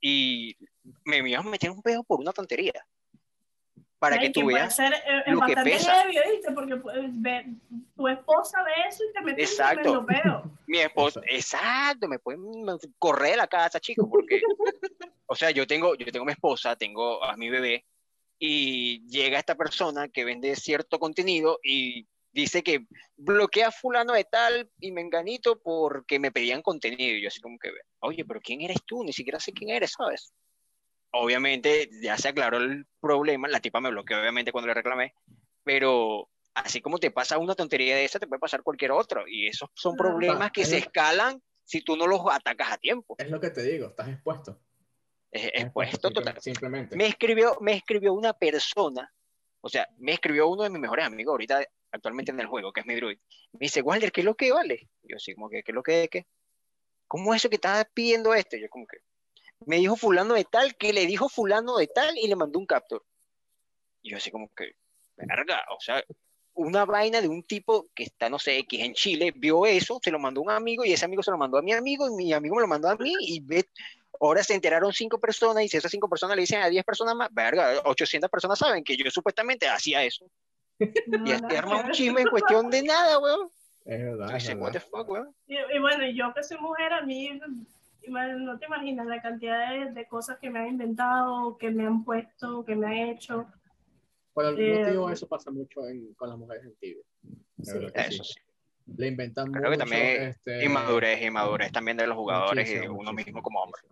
[0.00, 0.56] y
[1.04, 2.86] me, ibas a meter un pedo por una tontería.
[3.98, 6.02] Para Ay, que tú veas ser eh, es lo que bastante pesa.
[6.02, 6.52] heavy, ¿viste?
[6.52, 7.46] Porque pues, ve-
[7.96, 9.82] tu esposa ve eso y te mete Exacto.
[9.82, 10.52] tremendo peo.
[10.68, 12.42] Mi esposa, exacto, me pueden
[12.98, 14.40] correr de la casa, chico, porque,
[15.26, 17.86] o sea, yo tengo, yo tengo mi esposa, tengo a mi bebé,
[18.38, 24.24] y llega esta persona que vende cierto contenido y dice que bloquea a fulano de
[24.24, 27.16] tal y menganito porque me pedían contenido.
[27.16, 29.02] Y yo así como que, oye, pero ¿quién eres tú?
[29.02, 30.32] Ni siquiera sé quién eres, ¿sabes?
[31.12, 35.14] Obviamente ya se aclaró el problema, la tipa me bloqueó obviamente cuando le reclamé,
[35.64, 39.26] pero así como te pasa una tontería de esa, te puede pasar cualquier otro.
[39.26, 40.14] Y esos son Claro.
[40.14, 43.14] problemas que Es se escalan si tú no los atacas a tiempo.
[43.18, 44.60] Es lo que te digo, estás expuesto.
[45.30, 46.42] Es Estás expuesto simple- total.
[46.42, 46.96] Simplemente.
[46.96, 49.12] Me escribió, me escribió una persona,
[49.60, 51.62] o sea, me escribió uno de mis mejores amigos ahorita,
[51.92, 53.18] actualmente en el juego, que es mi druid.
[53.52, 54.88] Me dice, Walder, ¿qué es lo que vale?
[55.02, 56.26] Yo como que, ¿qué es lo que de qué?
[57.06, 58.56] ¿Cómo es eso que estás pidiendo esto?
[58.56, 58.98] Yo como que,
[59.66, 62.66] me dijo fulano de tal, que le dijo fulano de tal y le mandó un
[62.66, 63.02] capture.
[64.02, 64.72] Y yo así como que,
[65.16, 66.02] verga, o sea,
[66.54, 70.10] una vaina de un tipo que está, no sé, X en Chile, vio eso, se
[70.10, 72.14] lo mandó a un amigo y ese amigo se lo mandó a mi amigo y
[72.14, 73.64] mi amigo me lo mandó a mí y ve,
[74.20, 77.14] ahora se enteraron cinco personas y si esas cinco personas le dicen a 10 personas
[77.14, 80.26] más, verga, 800 personas saben que yo supuestamente hacía eso.
[81.06, 83.50] No, Y este arma un chisme en cuestión de nada, weón.
[83.84, 84.30] Es verdad.
[84.32, 84.90] Y Es dice, what the verdad.
[84.90, 85.34] fuck, weón.
[85.46, 87.40] Y, y bueno, yo que soy mujer, a mí
[88.08, 92.04] no te imaginas la cantidad de, de cosas que me han inventado, que me han
[92.04, 93.46] puesto, que me han hecho.
[94.32, 97.02] Por algún Eh, motivo eso pasa mucho en- con las mujeres en Tibia.
[97.62, 97.72] Sí.
[97.92, 98.34] que Eso sí.
[98.34, 98.40] sí.
[98.96, 99.78] Le inventan Creo que mucho.
[99.80, 103.82] también este, Inmadurez, inmadurez también de los jugadores y de uno muchísimo, mismo como hombre.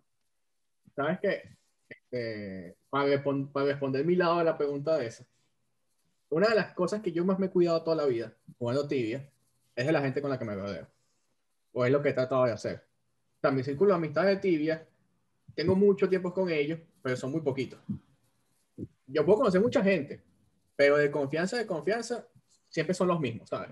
[0.94, 1.42] ¿Sabes qué?
[1.88, 5.26] Este, para, respon- para responder mi lado de la pregunta de esa,
[6.30, 9.28] una de las cosas que yo más me he cuidado toda la vida jugando tibia
[9.74, 10.86] es de la gente con la que me rodeo.
[11.72, 12.82] O es lo que he tratado de hacer.
[13.46, 14.84] Sea, mi círculo de amistad de tibia,
[15.54, 17.78] tengo mucho tiempo con ellos, pero son muy poquitos.
[19.06, 20.20] Yo puedo conocer mucha gente,
[20.74, 22.26] pero de confianza, de confianza,
[22.68, 23.70] siempre son los mismos, ¿sabes?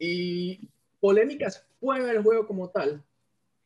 [0.00, 0.68] Y
[0.98, 3.00] polémicas fuera del juego como tal,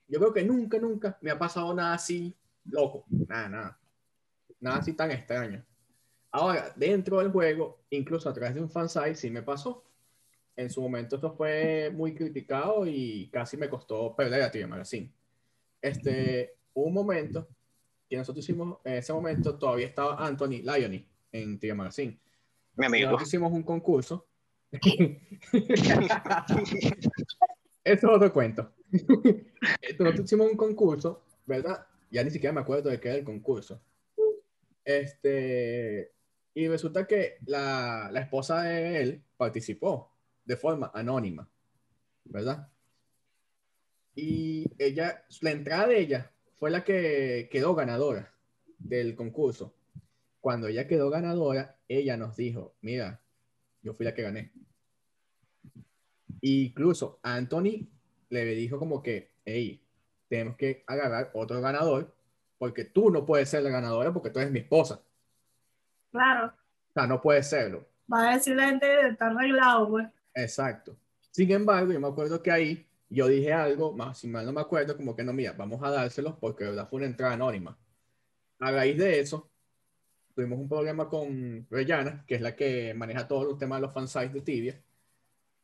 [0.06, 2.34] yo creo que nunca, nunca me ha pasado nada así
[2.66, 3.06] loco.
[3.08, 3.78] Nada, nada.
[4.60, 5.64] Nada así tan extraño.
[6.30, 9.82] Ahora, dentro del juego, incluso a través de un fansite, sí me pasó.
[10.56, 15.12] En su momento esto fue muy criticado y casi me costó perder a TV Magazine.
[15.82, 17.46] Este, un momento
[18.08, 22.18] que nosotros hicimos, en ese momento todavía estaba Anthony Liony en TV Magazine.
[22.74, 23.04] Mi amigo.
[23.06, 24.26] Nosotros hicimos un concurso.
[24.72, 25.26] Eso
[27.84, 28.72] es otro cuento.
[29.98, 31.86] Nosotros hicimos un concurso, ¿verdad?
[32.10, 33.80] Ya ni siquiera me acuerdo de qué era el concurso.
[34.84, 36.12] Este,
[36.54, 40.15] y resulta que la, la esposa de él participó
[40.46, 41.48] de forma anónima,
[42.24, 42.68] ¿verdad?
[44.14, 48.32] Y ella, la entrada de ella fue la que quedó ganadora
[48.78, 49.74] del concurso.
[50.40, 53.20] Cuando ella quedó ganadora, ella nos dijo, mira,
[53.82, 54.52] yo fui la que gané.
[56.40, 57.88] Incluso Anthony
[58.30, 59.82] le dijo como que, hey,
[60.28, 62.14] tenemos que agarrar otro ganador,
[62.58, 65.02] porque tú no puedes ser la ganadora porque tú eres mi esposa.
[66.10, 66.46] Claro.
[66.46, 67.86] O sea, no puedes serlo.
[68.10, 70.06] Va a decir la gente, está arreglado, pues.
[70.36, 70.96] Exacto.
[71.30, 74.60] Sin embargo, yo me acuerdo que ahí yo dije algo, más si mal no me
[74.60, 77.78] acuerdo, como que no, mira, vamos a dárselos porque de verdad fue una entrada anónima.
[78.60, 79.50] A raíz de eso,
[80.34, 83.94] tuvimos un problema con Reyana, que es la que maneja todos los temas de los
[83.94, 84.82] fansites de Tibia,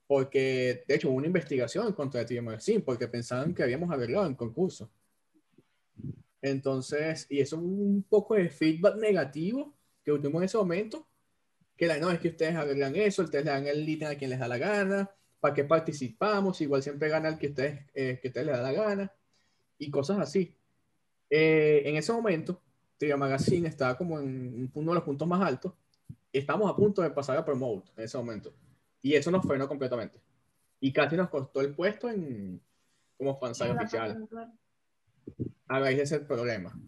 [0.07, 4.37] porque de hecho hubo una investigación contra Tibia Magazine, porque pensaban que habíamos arreglado el
[4.37, 4.91] concurso.
[6.43, 9.75] Entonces, y eso un poco de feedback negativo
[10.05, 11.07] que tuvimos en ese momento,
[11.83, 14.31] que la no es que ustedes arreglan eso, ustedes le dan el ítem a quien
[14.31, 15.11] les da la gana,
[15.41, 18.73] para qué participamos, igual siempre gana el que ustedes, eh, que ustedes les da la
[18.73, 19.13] gana,
[19.79, 20.57] y cosas así.
[21.29, 22.63] Eh, en ese momento,
[22.99, 25.73] Tibia Magazine estaba como en uno de los puntos más altos,
[26.33, 28.55] estamos a punto de pasar a Promote en ese momento,
[29.03, 30.21] y eso nos frenó completamente.
[30.79, 32.63] Y casi nos costó el puesto en,
[33.19, 34.29] como fansite oficial
[35.67, 36.81] a raíz de ese problema.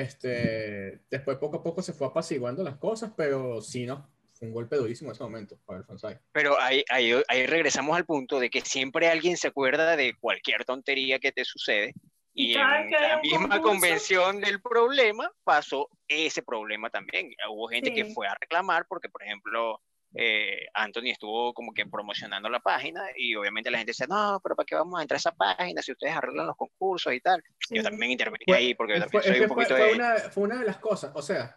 [0.00, 4.54] Este, después poco a poco se fue apaciguando las cosas, pero sí, no, fue un
[4.54, 6.20] golpe durísimo en ese momento para el fansite.
[6.32, 10.64] Pero ahí, ahí, ahí regresamos al punto de que siempre alguien se acuerda de cualquier
[10.64, 11.94] tontería que te sucede
[12.32, 17.30] y, Y en que la misma concurso- convención del problema pasó ese problema también.
[17.50, 18.14] Hubo gente que Sí.
[18.14, 19.80] fue a reclamar porque, por ejemplo,
[20.14, 24.56] eh, Anthony estuvo como que promocionando la página y obviamente la gente decía, no, pero
[24.56, 27.42] ¿para qué vamos a entrar a esa página si ustedes arreglan los concursos y tal?
[27.70, 27.82] Yo Sí.
[27.82, 29.94] también intervení Fue- ahí porque yo también fue- soy un fue- poquito fue de...
[29.94, 31.56] una, fue una de las cosas, o sea,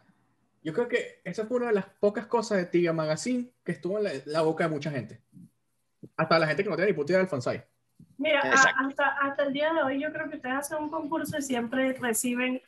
[0.61, 3.97] yo creo que esa fue una de las pocas cosas de Tibia Magazine que estuvo
[3.97, 5.21] en la, la boca de mucha gente.
[6.15, 7.65] Hasta la gente que no tiene ni puta idea del fansite.
[8.17, 11.37] Mira, a- hasta, hasta el día de hoy yo creo que ustedes hacen un concurso
[11.37, 12.61] y siempre reciben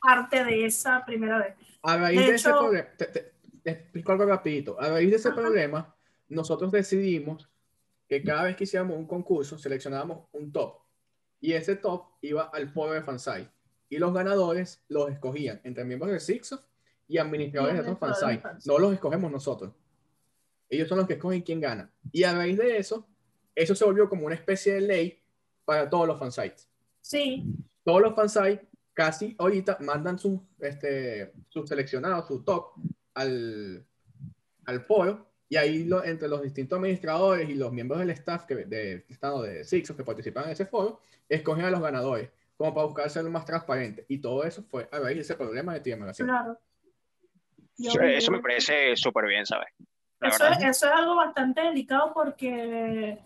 [0.00, 1.54] parte de esa primera vez.
[1.82, 3.33] A raíz De de, ese hecho- problema, te, te-
[3.64, 4.80] te explico algo rapidito.
[4.80, 5.40] A raíz de ese Ajá.
[5.40, 5.96] problema,
[6.28, 7.50] nosotros decidimos
[8.06, 10.82] que cada vez que hiciéramos un concurso, seleccionábamos un top.
[11.40, 13.50] Y ese top iba al foro de fansite.
[13.88, 16.60] Y los ganadores los escogían entre miembros de Sixof
[17.08, 18.46] y administradores Y de otros fansite.
[18.66, 19.72] No los escogemos nosotros.
[20.68, 21.90] Ellos son los que escogen quién gana.
[22.12, 23.08] Y a raíz de eso,
[23.54, 25.22] eso se volvió como una especie de ley
[25.64, 26.68] para todos los fansites
[27.00, 27.44] Sí,
[27.82, 28.60] todos los fansites
[28.92, 32.74] casi ahorita mandan sus este, sus seleccionados, su top
[33.14, 33.86] al,
[34.66, 38.54] al foro y ahí lo- entre los distintos administradores y los miembros del staff que,
[38.56, 42.86] de, estado de Sixos que participan en ese foro, escogen a los ganadores como para
[42.86, 44.04] buscar ser más transparente.
[44.08, 46.28] Y todo eso fue a raíz de ese problema de Magazine.
[46.28, 46.58] claro.
[47.76, 49.66] Eso, me parece súper bien, ¿sabes?
[50.20, 50.62] Eso, verdad.
[50.62, 53.18] eso es algo bastante delicado porque,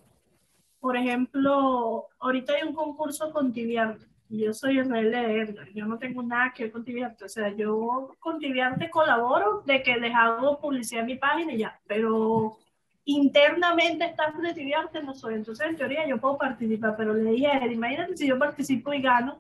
[0.81, 4.07] por ejemplo, ahorita hay un concurso con Tibiarte.
[4.31, 7.25] Yo soy el rey de Edgar, yo no tengo nada que ver con Tibiarte.
[7.25, 11.59] O sea, yo con Tibiarte colaboro de que les hago publicidad en mi página y
[11.59, 12.59] ya, pero
[13.05, 15.35] internamente staff de Tibiarte no soy.
[15.35, 18.93] Entonces, en teoría, yo puedo participar, pero le dije a él, imagínate si yo participo
[18.93, 19.39] y gano,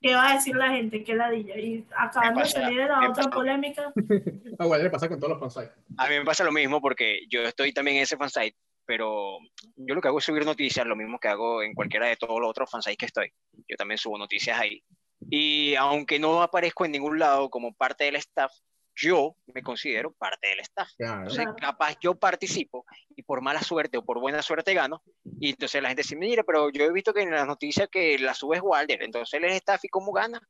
[0.00, 1.04] ¿qué va a decir la gente?
[1.04, 1.58] ¿Qué ladilla?
[1.58, 2.60] Y acabando de pasa?
[2.62, 3.30] salir de la ¿Qué otra pasó?
[3.30, 3.92] polémica,
[4.58, 5.76] A Walter le pasa con todos los fansites.
[5.98, 8.56] A mí me pasa lo mismo porque yo estoy también en ese fansite,
[8.86, 9.38] pero
[9.76, 12.40] yo lo que hago es subir noticias, lo mismo que hago en cualquiera de todos
[12.40, 13.32] los otros fansites que estoy.
[13.68, 14.82] Yo también subo noticias ahí.
[15.30, 18.52] Y aunque no aparezco en ningún lado como parte del staff,
[18.94, 20.88] yo me considero parte del staff.
[20.96, 21.22] Claro.
[21.22, 25.02] Entonces, capaz yo participo y por mala suerte o por buena suerte gano.
[25.38, 28.18] Y entonces la gente dice, mira, pero yo he visto que en las noticias que
[28.18, 30.40] la subes Walder, entonces él es staff y cómo gana.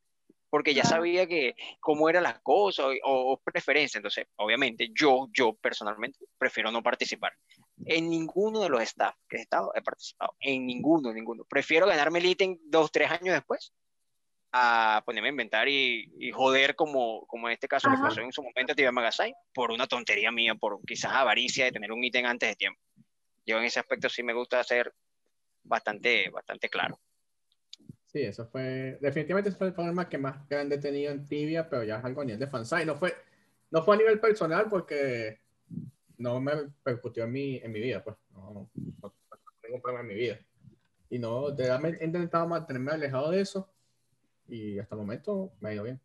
[0.49, 0.97] Porque ya Claro.
[0.99, 3.99] sabía que cómo eran las cosas o, o preferencia.
[3.99, 7.33] Entonces, obviamente, yo, yo personalmente prefiero no participar.
[7.85, 10.35] En ninguno de los staff que he estado he participado.
[10.41, 11.45] En ninguno, ninguno.
[11.45, 13.73] Prefiero ganarme el ítem dos, tres años después
[14.53, 18.09] a ponerme a inventar y, y joder como, como en este caso le Ajá.
[18.09, 21.73] pasó en su momento a Tibia Magazine por una tontería mía, por quizás avaricia de
[21.73, 22.81] tener un ítem antes de tiempo.
[23.45, 24.93] Yo en ese aspecto sí me gusta ser
[25.63, 26.99] bastante, bastante claro.
[28.07, 31.69] Sí, eso fue, definitivamente ese fue el problema que más grande he tenido en Tibia,
[31.69, 32.87] pero ya es algo a nivel de fansite.
[32.87, 33.15] No fue,
[33.71, 35.41] no fue a nivel personal porque
[36.19, 36.53] no me
[36.83, 38.17] percutió en mi, en mi vida, pues.
[38.33, 38.69] No,
[39.03, 39.13] no,
[39.61, 40.39] tengo problema en mi vida.
[41.11, 43.69] Y no, de verdad he intentado mantenerme alejado de eso
[44.49, 46.01] y hasta el momento me ha ido bien.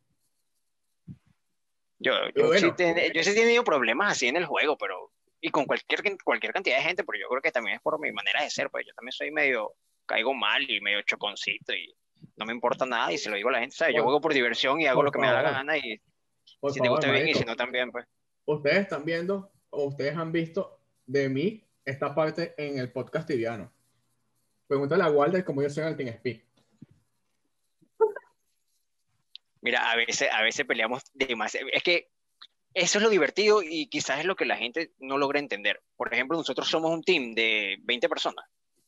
[2.00, 2.58] Yo, yo, bueno.
[2.60, 6.02] sí ten- yo sí he tenido problemas así en el juego, pero y con cualquier,
[6.24, 8.70] cualquier cantidad de gente, pero yo creo que también es por mi manera de ser,
[8.70, 9.74] pues yo también soy medio,
[10.06, 11.94] caigo mal y medio choconcito y
[12.38, 13.94] no me importa nada y se lo digo a la gente, ¿sabes?
[13.96, 15.58] Yo Por- juego por diversión y hago lo que me da la favor.
[15.58, 16.00] gana y si
[16.74, 18.06] te favor, gusta bien y si no también, pues.
[18.46, 23.72] ustedes están viendo o ustedes han visto de mí esta parte en el podcast tibiano.
[24.68, 26.45] Pregúntale a Walter cómo yo soy en el TeamSpeak.
[29.61, 31.68] Mira, a veces, a veces peleamos demasiado.
[31.72, 32.10] Es que
[32.73, 35.81] eso es lo divertido y quizás es lo que la gente no logra entender.
[35.98, 38.45] Por ejemplo, nosotros somos un team de 20 personas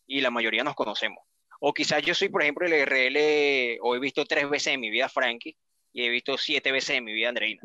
[0.08, 1.24] y la mayoría nos conocemos.
[1.60, 4.90] O quizás yo soy, por ejemplo, el RL, o he visto tres veces en mi
[4.90, 5.56] vida Frankie,
[5.94, 7.62] y he visto siete veces en mi vida Andreina.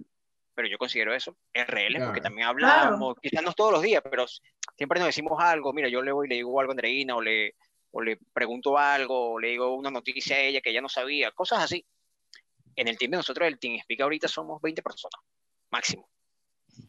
[0.59, 2.23] Pero yo considero eso RL, porque Claro.
[2.23, 4.27] también hablamos, quizás no todos los días, pero
[4.77, 5.73] siempre nos decimos algo.
[5.73, 7.55] Mira, yo le voy y le digo algo a Andreina, o le,
[7.93, 11.31] o le pregunto algo, o le digo una noticia a ella que ella no sabía,
[11.31, 11.87] cosas así.
[12.75, 15.21] En el team de nosotros, el Team Speak, ahorita somos 20 personas,
[15.71, 16.11] máximo.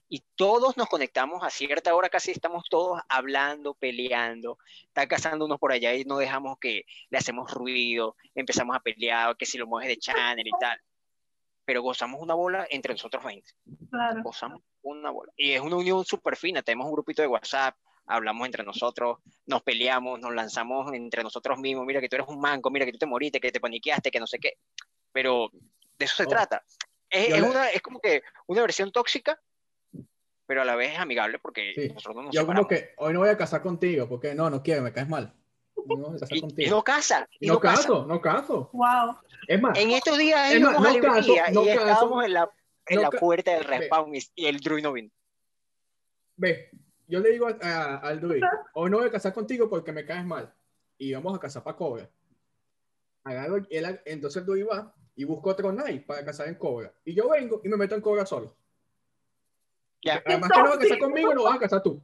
[0.08, 5.60] Y todos nos conectamos a cierta hora, casi estamos todos hablando, peleando, están cazando unos
[5.60, 9.68] por allá y no dejamos que le hacemos ruido, empezamos a pelear, que si lo
[9.68, 10.80] mueves de channel y tal.
[11.70, 13.48] Pero gozamos una bola entre nosotros 20
[13.92, 14.24] Claro.
[14.24, 15.32] gozamos una bola.
[15.38, 16.64] Y es una unión súper fina.
[16.64, 17.76] Tenemos un grupito de WhatsApp,
[18.08, 21.86] hablamos entre nosotros, nos peleamos, nos lanzamos entre nosotros mismos.
[21.86, 24.20] Mira que tú eres un manco, mira que tú te moriste, que te paniqueaste, que
[24.20, 24.54] no sé qué.
[25.12, 26.28] Pero de eso se Oh.
[26.30, 26.64] trata.
[27.08, 29.40] Es, es una, es como que una versión tóxica,
[30.48, 31.90] pero a la vez es amigable porque Sí.
[31.90, 32.68] nosotros no nos Yo como separamos.
[32.68, 35.36] que hoy no voy a casar contigo, porque no, no quiero, me caes mal.
[35.88, 36.18] No Y, no
[37.40, 38.70] y no no caso, no caso.
[38.74, 39.18] Wow.
[39.48, 42.52] Es más, En estos días Es más, no caso, no y caso, estábamos en la,
[42.88, 45.10] en no la ca- puerta del respawn y, y el druid no vino.
[46.38, 46.70] ve,
[47.08, 48.40] yo le digo a- a- al Dui,
[48.74, 50.54] hoy no voy a casar contigo porque me caes mal.
[50.98, 52.10] Y vamos a casar para Cobra.
[53.24, 56.94] Agarro, él, entonces el Dui va y busco otro Knight para casar en Cobra.
[57.06, 58.56] Y yo vengo y me meto en Cobra solo.
[60.02, 60.22] Ya.
[60.26, 62.02] Además que no vas a casar conmigo, no vas a casar tú.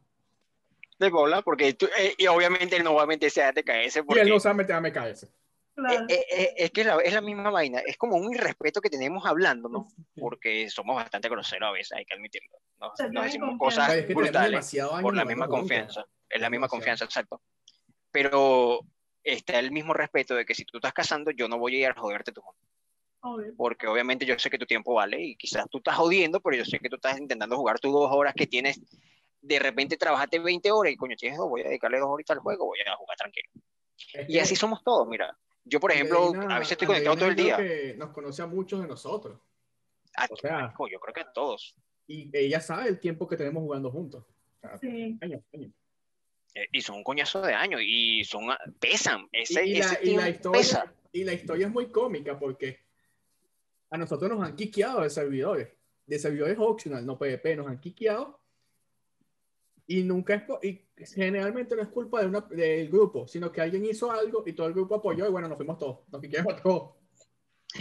[0.97, 4.01] De bola, porque tú, eh, y obviamente él no va a meterse a TKS Y
[4.03, 5.27] porque él no sabe meter a MKS.
[5.75, 6.05] Claro.
[6.07, 8.89] Eh, eh, eh, es que la- es la misma vaina, es como un irrespeto que
[8.89, 9.89] tenemos hablando, ¿no?
[10.17, 12.57] Porque somos bastante groseros a veces, hay que admitirlo.
[12.79, 13.81] Nos, nos decimos confianza.
[13.87, 17.41] cosas es que brutales por la misma confianza, es la misma confianza, exacto.
[18.11, 18.79] Pero
[19.21, 21.85] está el mismo respeto de que si tú estás casando, yo no voy a ir
[21.87, 22.57] a joderte tu mundo,
[23.57, 26.63] porque obviamente yo sé que tu tiempo vale y quizás tú estás jodiendo, pero yo
[26.63, 28.79] sé que tú estás intentando jugar tus dos horas que tienes,
[29.45, 32.41] de repente trabajaste 20 horas y coño, tienes dos, voy a dedicarle dos horitas al
[32.43, 33.49] juego, voy a jugar tranquilo.
[34.13, 35.37] Es Y que así somos todos, mira.
[35.63, 37.57] Yo, por ejemplo, a veces estoy conectado todo el día.
[37.57, 39.39] que nos conoce a muchos de nosotros.
[40.15, 41.75] A- o sea- yo creo que a todos.
[42.07, 44.25] Y ella sabe el tiempo que tenemos jugando juntos.
[44.79, 45.17] Sí.
[46.53, 49.85] Eh, y son un coñazo de años y son ah, pesan ese, y, y la,
[49.91, 52.79] ese y la historia, pesa y la historia es muy cómica porque
[53.89, 55.69] a nosotros nos han quiqueado de servidores.
[56.05, 58.39] De servidores optional, no PvP, nos han quiqueado.
[59.87, 63.85] Y nunca es, y generalmente no es culpa de una, del grupo, sino que alguien
[63.85, 66.95] hizo algo y todo el grupo apoyó y bueno, nos fuimos todos, nos quiqueamos todos.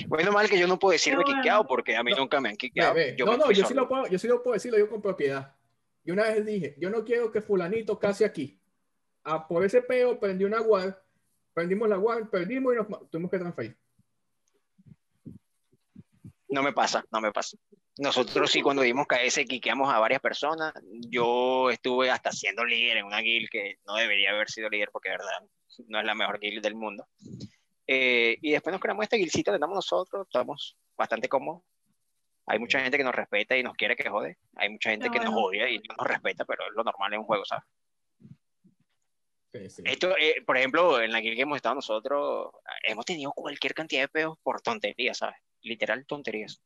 [0.08, 1.38] bueno mal que yo no puedo decirme bueno.
[1.40, 2.18] quiqueado porque a mí No.
[2.18, 4.54] nunca me han quiqueado yo no, no, yo sí, lo puedo, yo sí lo puedo
[4.54, 5.54] decir, lo digo con propiedad.
[6.04, 8.60] Y una vez dije, yo no quiero que fulanito case aquí.
[9.22, 10.94] Ah, por ese peo prendí una guard,
[11.54, 13.78] prendimos la guard, perdimos y nos tuvimos que transferir.
[16.48, 17.56] No me pasa no me pasa
[17.98, 20.72] nosotros sí cuando dimos KS quiqueamos a varias personas
[21.08, 25.10] yo estuve hasta siendo líder en una guild que no debería haber sido líder porque
[25.10, 25.48] de verdad
[25.88, 27.06] no es la mejor guild del mundo
[27.86, 31.62] Eh, y después nos creamos esta guildcita que tenemos nosotros estamos bastante cómodos
[32.46, 35.18] hay mucha gente que nos respeta y nos quiere que jode hay mucha gente Qué
[35.18, 35.48] que nos bueno.
[35.48, 37.64] odia y no nos respeta pero es lo normal en un juego ¿sabes?
[39.52, 39.82] Sí, sí.
[39.86, 42.50] Esto, eh, por ejemplo, en la guild que hemos estado nosotros,
[42.82, 45.36] hemos tenido cualquier cantidad de peos por tonterías, ¿sabes?
[45.64, 46.60] Literal tonterías.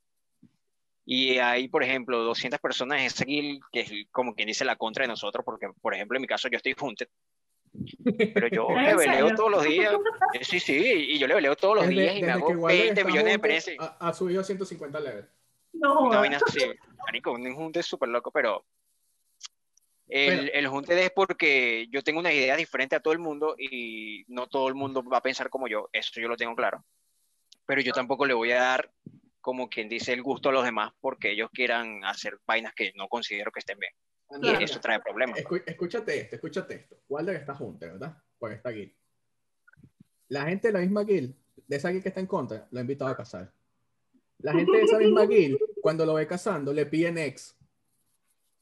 [1.06, 4.76] Y hay, por ejemplo, 200 personas en esa guild que es como quien dice la
[4.76, 7.08] contra de nosotros, porque, por ejemplo, en mi caso yo estoy hunted,
[8.34, 9.34] pero yo ¿En le veleo serio?
[9.36, 9.94] todos los días.
[10.34, 12.56] Eh, Sí, sí, y yo le veleo todos los Desde- días y me hago que
[12.56, 13.74] Wilder 20 está millones de experiencia.
[13.78, 15.28] Ha, ha subido 150 levels.
[15.72, 16.60] No, Una vaina así,
[17.06, 18.64] marico, un junte es súper loco, pero
[20.08, 20.50] el, Bueno.
[20.54, 24.46] el junte es porque yo tengo una idea diferente a todo el mundo y no
[24.46, 26.84] todo el mundo va a pensar como yo, eso yo lo tengo claro.
[27.68, 28.90] Pero yo tampoco le voy a dar,
[29.42, 33.08] como quien dice, el gusto a los demás porque ellos quieran hacer vainas que no
[33.08, 33.92] considero que estén bien.
[34.30, 34.64] Y Claro.
[34.64, 35.38] eso trae problemas.
[35.38, 36.96] Escu- escúchate esto, escúchate esto.
[37.10, 38.16] Walder está junto, ¿verdad?
[38.38, 38.94] Por esta guild.
[40.28, 41.34] La gente de la misma guild,
[41.66, 43.52] de esa guild que está en contra, lo ha invitado a casar.
[44.38, 47.54] La gente de esa misma guild, cuando lo ve casando, le piden ex,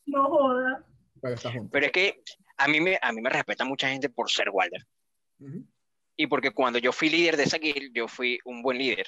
[0.07, 0.85] No joda.
[1.23, 1.70] pero está junto.
[1.70, 2.23] Pero es que
[2.57, 4.85] a mí me, a mí me respeta mucha gente por ser Walder.
[5.39, 5.65] Ujú.
[6.16, 9.06] Y porque cuando yo fui líder de esa guild, yo fui un buen líder.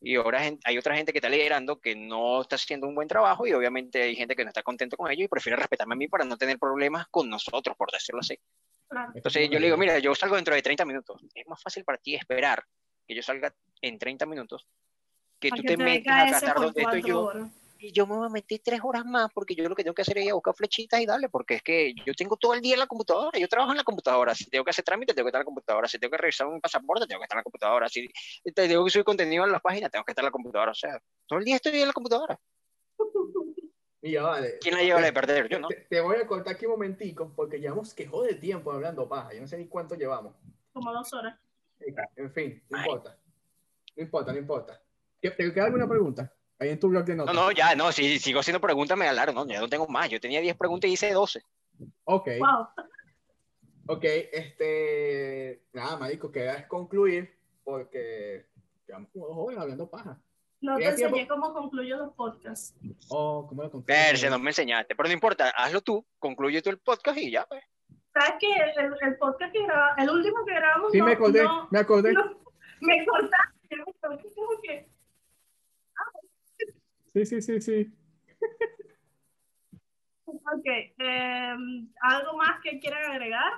[0.00, 3.46] Y ahora hay otra gente que está liderando que no está haciendo un buen trabajo
[3.46, 6.08] y obviamente hay gente que no está contento con ello y prefiere respetarme a mí
[6.08, 8.38] para no tener problemas con nosotros, por decirlo así.
[9.14, 11.22] Entonces yo le digo, mira, yo salgo dentro de 30 minutos.
[11.34, 12.62] Es más fácil para ti esperar
[13.06, 14.66] que yo salga en 30 minutos
[15.38, 17.50] que tú te metas a por donde estoy yo horas.
[17.86, 20.02] Y yo me voy a meter tres horas más porque yo lo que tengo que
[20.02, 22.60] hacer es ir a buscar flechitas y darle, porque es que yo tengo todo el
[22.60, 25.26] día en la computadora, yo trabajo en la computadora, si tengo que hacer trámites, tengo
[25.26, 27.40] que estar en la computadora, si tengo que revisar un pasaporte, tengo que estar en
[27.40, 28.08] la computadora, si
[28.44, 30.74] te- tengo que subir contenido en las páginas, tengo que estar en la computadora, o
[30.74, 32.38] sea, todo el día estoy en la computadora.
[34.02, 34.58] Y ya vale.
[34.60, 35.48] ¿Quién la lleva de perder?
[35.48, 35.68] Yo no.
[35.68, 39.32] Te, te voy a cortar aquí un momentico porque llevamos que jode tiempo hablando paja.
[39.34, 40.34] Yo no sé ni cuánto llevamos.
[40.72, 41.38] Como dos horas.
[42.16, 43.18] En fin, no importa.
[43.96, 44.82] No importa, no importa.
[45.20, 46.33] ¿Te queda alguna pregunta?
[46.58, 47.34] Ahí en tu blog de notas.
[47.34, 50.08] No, no, ya, no, si sigo haciendo preguntas me alargo, no, ya no tengo más.
[50.08, 51.42] Yo tenía 10 preguntas y hice 12.
[52.04, 52.28] Ok.
[52.38, 52.68] Wow.
[53.86, 55.62] Ok, este.
[55.72, 58.46] Nada, marico, queda concluir porque
[58.86, 60.20] quedamos como dos horas hablando paja.
[60.60, 62.74] No te enseñé cómo concluyo los podcasts.
[63.10, 63.86] Oh, ¿cómo lo concluyo?
[63.86, 64.94] Perse, no me enseñaste.
[64.94, 67.62] Pero no importa, hazlo tú, concluye tú el podcast y ya, pues.
[68.14, 68.46] ¿Sabes qué?
[68.54, 71.78] El, el podcast que grabamos, el último que grabamos, Sí, no, me acordé, no, me
[71.80, 72.12] acordé.
[72.14, 72.24] no,
[72.80, 73.76] me cortaste.
[73.76, 74.93] me cortaste como que-
[77.14, 77.92] Sí, sí, sí, sí.
[80.26, 80.66] Ok,
[80.98, 83.52] em, ¿algo más que quieran agregar?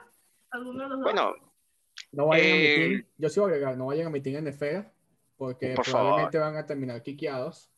[0.51, 1.05] ¿Alguno de los dos?
[1.05, 1.35] Bueno,
[2.13, 3.07] No vayan a mi Eh, team.
[3.17, 4.93] Yo sí voy a agregar, no vayan a mi team en Esfera
[5.39, 7.71] porque Por probablemente van a terminar quiqueados.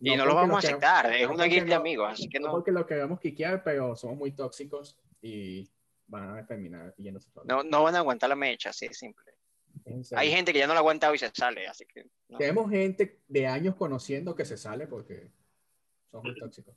[0.00, 2.38] y no lo vamos a aceptar, es no una guild de no- amigos, así que
[2.38, 2.52] No no.
[2.52, 5.68] porque lo queramos quiquear, pero somos muy tóxicos y
[6.06, 7.28] van a terminar yéndose.
[7.44, 9.24] No, no van a aguantar la mecha, así de simple.
[10.16, 12.04] Hay gente que ya no la ha aguantado y se sale, así que.
[12.28, 12.38] no.
[12.38, 15.30] Tenemos gente de años conociendo que se sale porque
[16.10, 16.74] son muy tóxicos.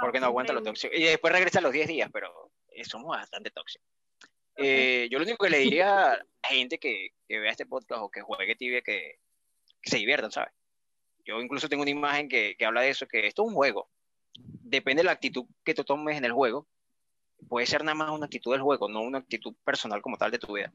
[0.00, 0.94] Porque no aguanta lo tóxico.
[0.94, 3.86] Y después regresa a los 10 días, pero eh, somos bastante tóxicos.
[4.56, 8.10] Eh, yo lo único que le diría a gente que, que vea este podcast o
[8.10, 9.18] que juegue tibia que,
[9.80, 10.52] que se diviertan, ¿sabes?
[11.24, 13.88] Yo incluso tengo una imagen que, que habla de eso, que esto es un juego.
[14.34, 16.68] Depende de la actitud que tú tomes en el juego.
[17.48, 20.38] Puede ser nada más una actitud del juego, no una actitud personal como tal de
[20.38, 20.72] tu vida.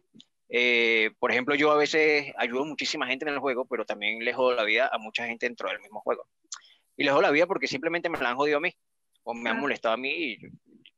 [0.49, 4.23] Eh, por ejemplo, yo a veces ayudo a muchísima gente en el juego, pero también
[4.23, 6.27] le jodo la vida a mucha gente dentro del mismo juego.
[6.97, 8.71] Y le jodo la vida porque simplemente me la han jodido a mí,
[9.23, 10.49] o me han molestado a mí y yo,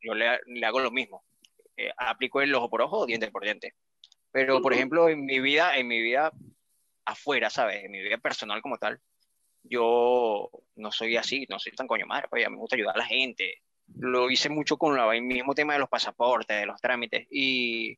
[0.01, 1.23] yo le, le hago lo mismo.
[1.77, 3.73] Eh, aplico el ojo por ojo, diente por diente.
[4.31, 6.31] Pero, por ejemplo, en mi vida, en mi vida
[7.05, 7.83] afuera, ¿sabes?
[7.85, 8.99] En mi vida personal como tal,
[9.63, 12.95] yo no soy así, no soy tan coño madre, pues a mí me gusta ayudar
[12.95, 13.61] a la gente.
[13.97, 17.97] Lo hice mucho con la- el mismo tema de los pasaportes, de los trámites, y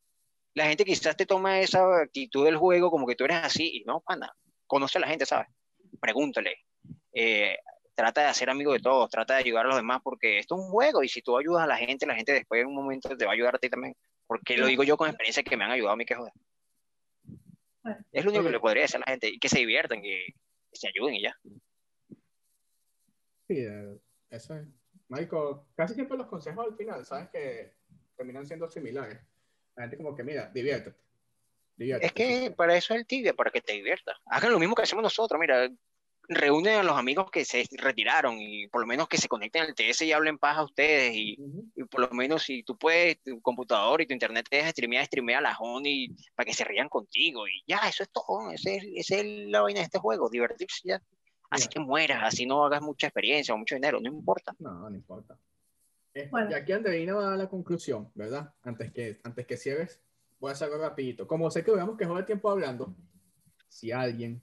[0.53, 3.83] la gente quizás te toma esa actitud del juego como que tú eres así, y
[3.85, 4.33] no, pana,
[4.67, 5.47] conoce a la gente, ¿sabes?
[5.99, 6.65] Pregúntale,
[7.13, 7.57] eh,
[7.95, 10.61] trata de hacer amigo de todos, trata de ayudar a los demás, porque esto es
[10.61, 13.15] un juego, y si tú ayudas a la gente, la gente después en un momento
[13.15, 13.95] te va a ayudar a ti también,
[14.27, 16.33] porque lo digo yo con experiencia que me han ayudado a mí que joder.
[18.11, 20.33] Es lo único que le podría decir a la gente, y que se diviertan, que,
[20.71, 21.35] que se ayuden y ya.
[23.47, 23.97] Sí, eh,
[24.29, 24.67] eso es.
[25.07, 27.29] Marico, casi siempre los consejos al final, ¿sabes?
[27.29, 27.73] Que
[28.15, 29.19] terminan siendo similares.
[29.79, 30.97] La gente como que, mira, diviértete.
[31.77, 32.05] diviértete.
[32.05, 34.17] Es que para eso es el tibia, para que te diviertas.
[34.25, 35.69] Hagan lo mismo que hacemos nosotros, mira,
[36.27, 39.73] reúnen a los amigos que se retiraron y por lo menos que se conecten al
[39.73, 41.71] TS y hablen paz a ustedes y, Ujú.
[41.77, 45.05] y por lo menos si tú puedes, tu computador y tu internet te deja streamear,
[45.05, 48.71] streamea a la Honey para que se rían contigo y ya, eso es todo, esa
[48.71, 51.01] es, esa es la vaina de este juego, divertirse ya.
[51.49, 51.69] Así Ya.
[51.69, 54.53] que mueras, así no hagas mucha experiencia o mucho dinero, no importa.
[54.59, 55.37] No, no importa.
[56.19, 56.51] Este, Bueno.
[56.51, 58.53] Y aquí Andreina va a dar la conclusión, ¿verdad?
[58.63, 59.99] Antes que, antes que cierres,
[60.39, 61.27] voy a hacerlo rapidito.
[61.27, 62.95] Como sé que veamos que joder tiempo hablando,
[63.67, 64.41] si alguien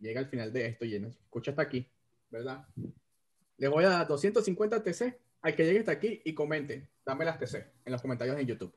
[0.00, 1.86] llega al final de esto y nos escucha hasta aquí,
[2.30, 2.66] ¿verdad?
[3.56, 7.38] Le voy a dar 250 TC al que llegue hasta aquí y comente, dame las
[7.38, 8.74] TC en los comentarios en YouTube.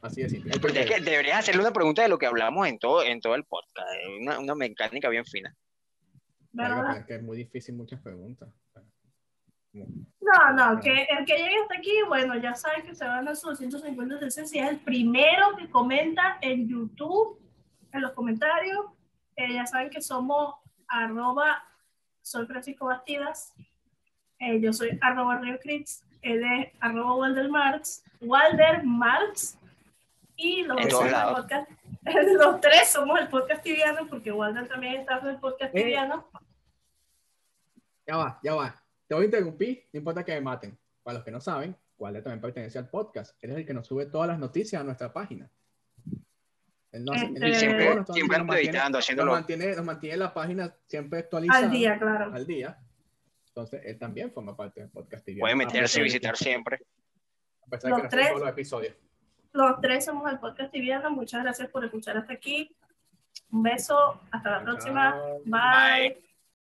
[0.00, 0.58] Así de simple.
[0.60, 3.34] Porque es que deberías hacerle una pregunta de lo que hablamos en todo, en todo
[3.34, 5.54] el podcast, eh, una, una mecánica bien fina.
[6.54, 8.48] Pero es que es muy difícil muchas preguntas.
[9.74, 13.34] No, no, que el que llegue hasta aquí, bueno, ya saben que se van a
[13.34, 17.40] sus 250 cc si es el primero que comenta en YouTube,
[17.90, 18.86] en los comentarios.
[19.36, 20.54] Eh, ya saben que somos
[20.86, 21.64] arroba,
[22.20, 23.54] soy Francisco Bastidas,
[24.38, 29.58] eh, yo soy arroba Río Crits, él es arroba Walder Marx, Walder Marx,
[30.36, 31.70] y los, podcast,
[32.60, 35.82] tres somos el podcast tibiano, porque Walder también está en el podcast Eh.
[35.82, 36.28] tibiano.
[38.06, 38.81] Ya va, ya va.
[39.12, 40.78] Te voy a interrumpir, no importa que me maten.
[41.02, 43.36] Para los que no saben, Walder también pertenece al podcast.
[43.44, 45.50] Él es el que nos sube todas las noticias a nuestra página.
[46.92, 49.32] Él nos- él Este- nos siempre, todas, siempre nos mantiene- editando, nos haciéndolo.
[49.32, 51.62] mantiene, nos mantiene la página siempre actualizada.
[51.66, 52.32] Al día, claro.
[52.32, 52.78] Al día.
[53.48, 55.28] Entonces, él también forma parte del podcast.
[55.38, 56.78] Puede A meterse y de visitar que- siempre.
[57.66, 58.28] A pesar de Los que no tres.
[58.28, 58.96] todos los episodios.
[59.52, 61.10] Los tres somos el podcast tibiano.
[61.10, 62.74] Muchas gracias por escuchar hasta aquí.
[63.50, 64.22] Un beso.
[64.30, 65.10] Hasta la próxima.
[65.12, 65.38] Chao.
[65.44, 66.08] Bye.
[66.14, 66.31] Bye.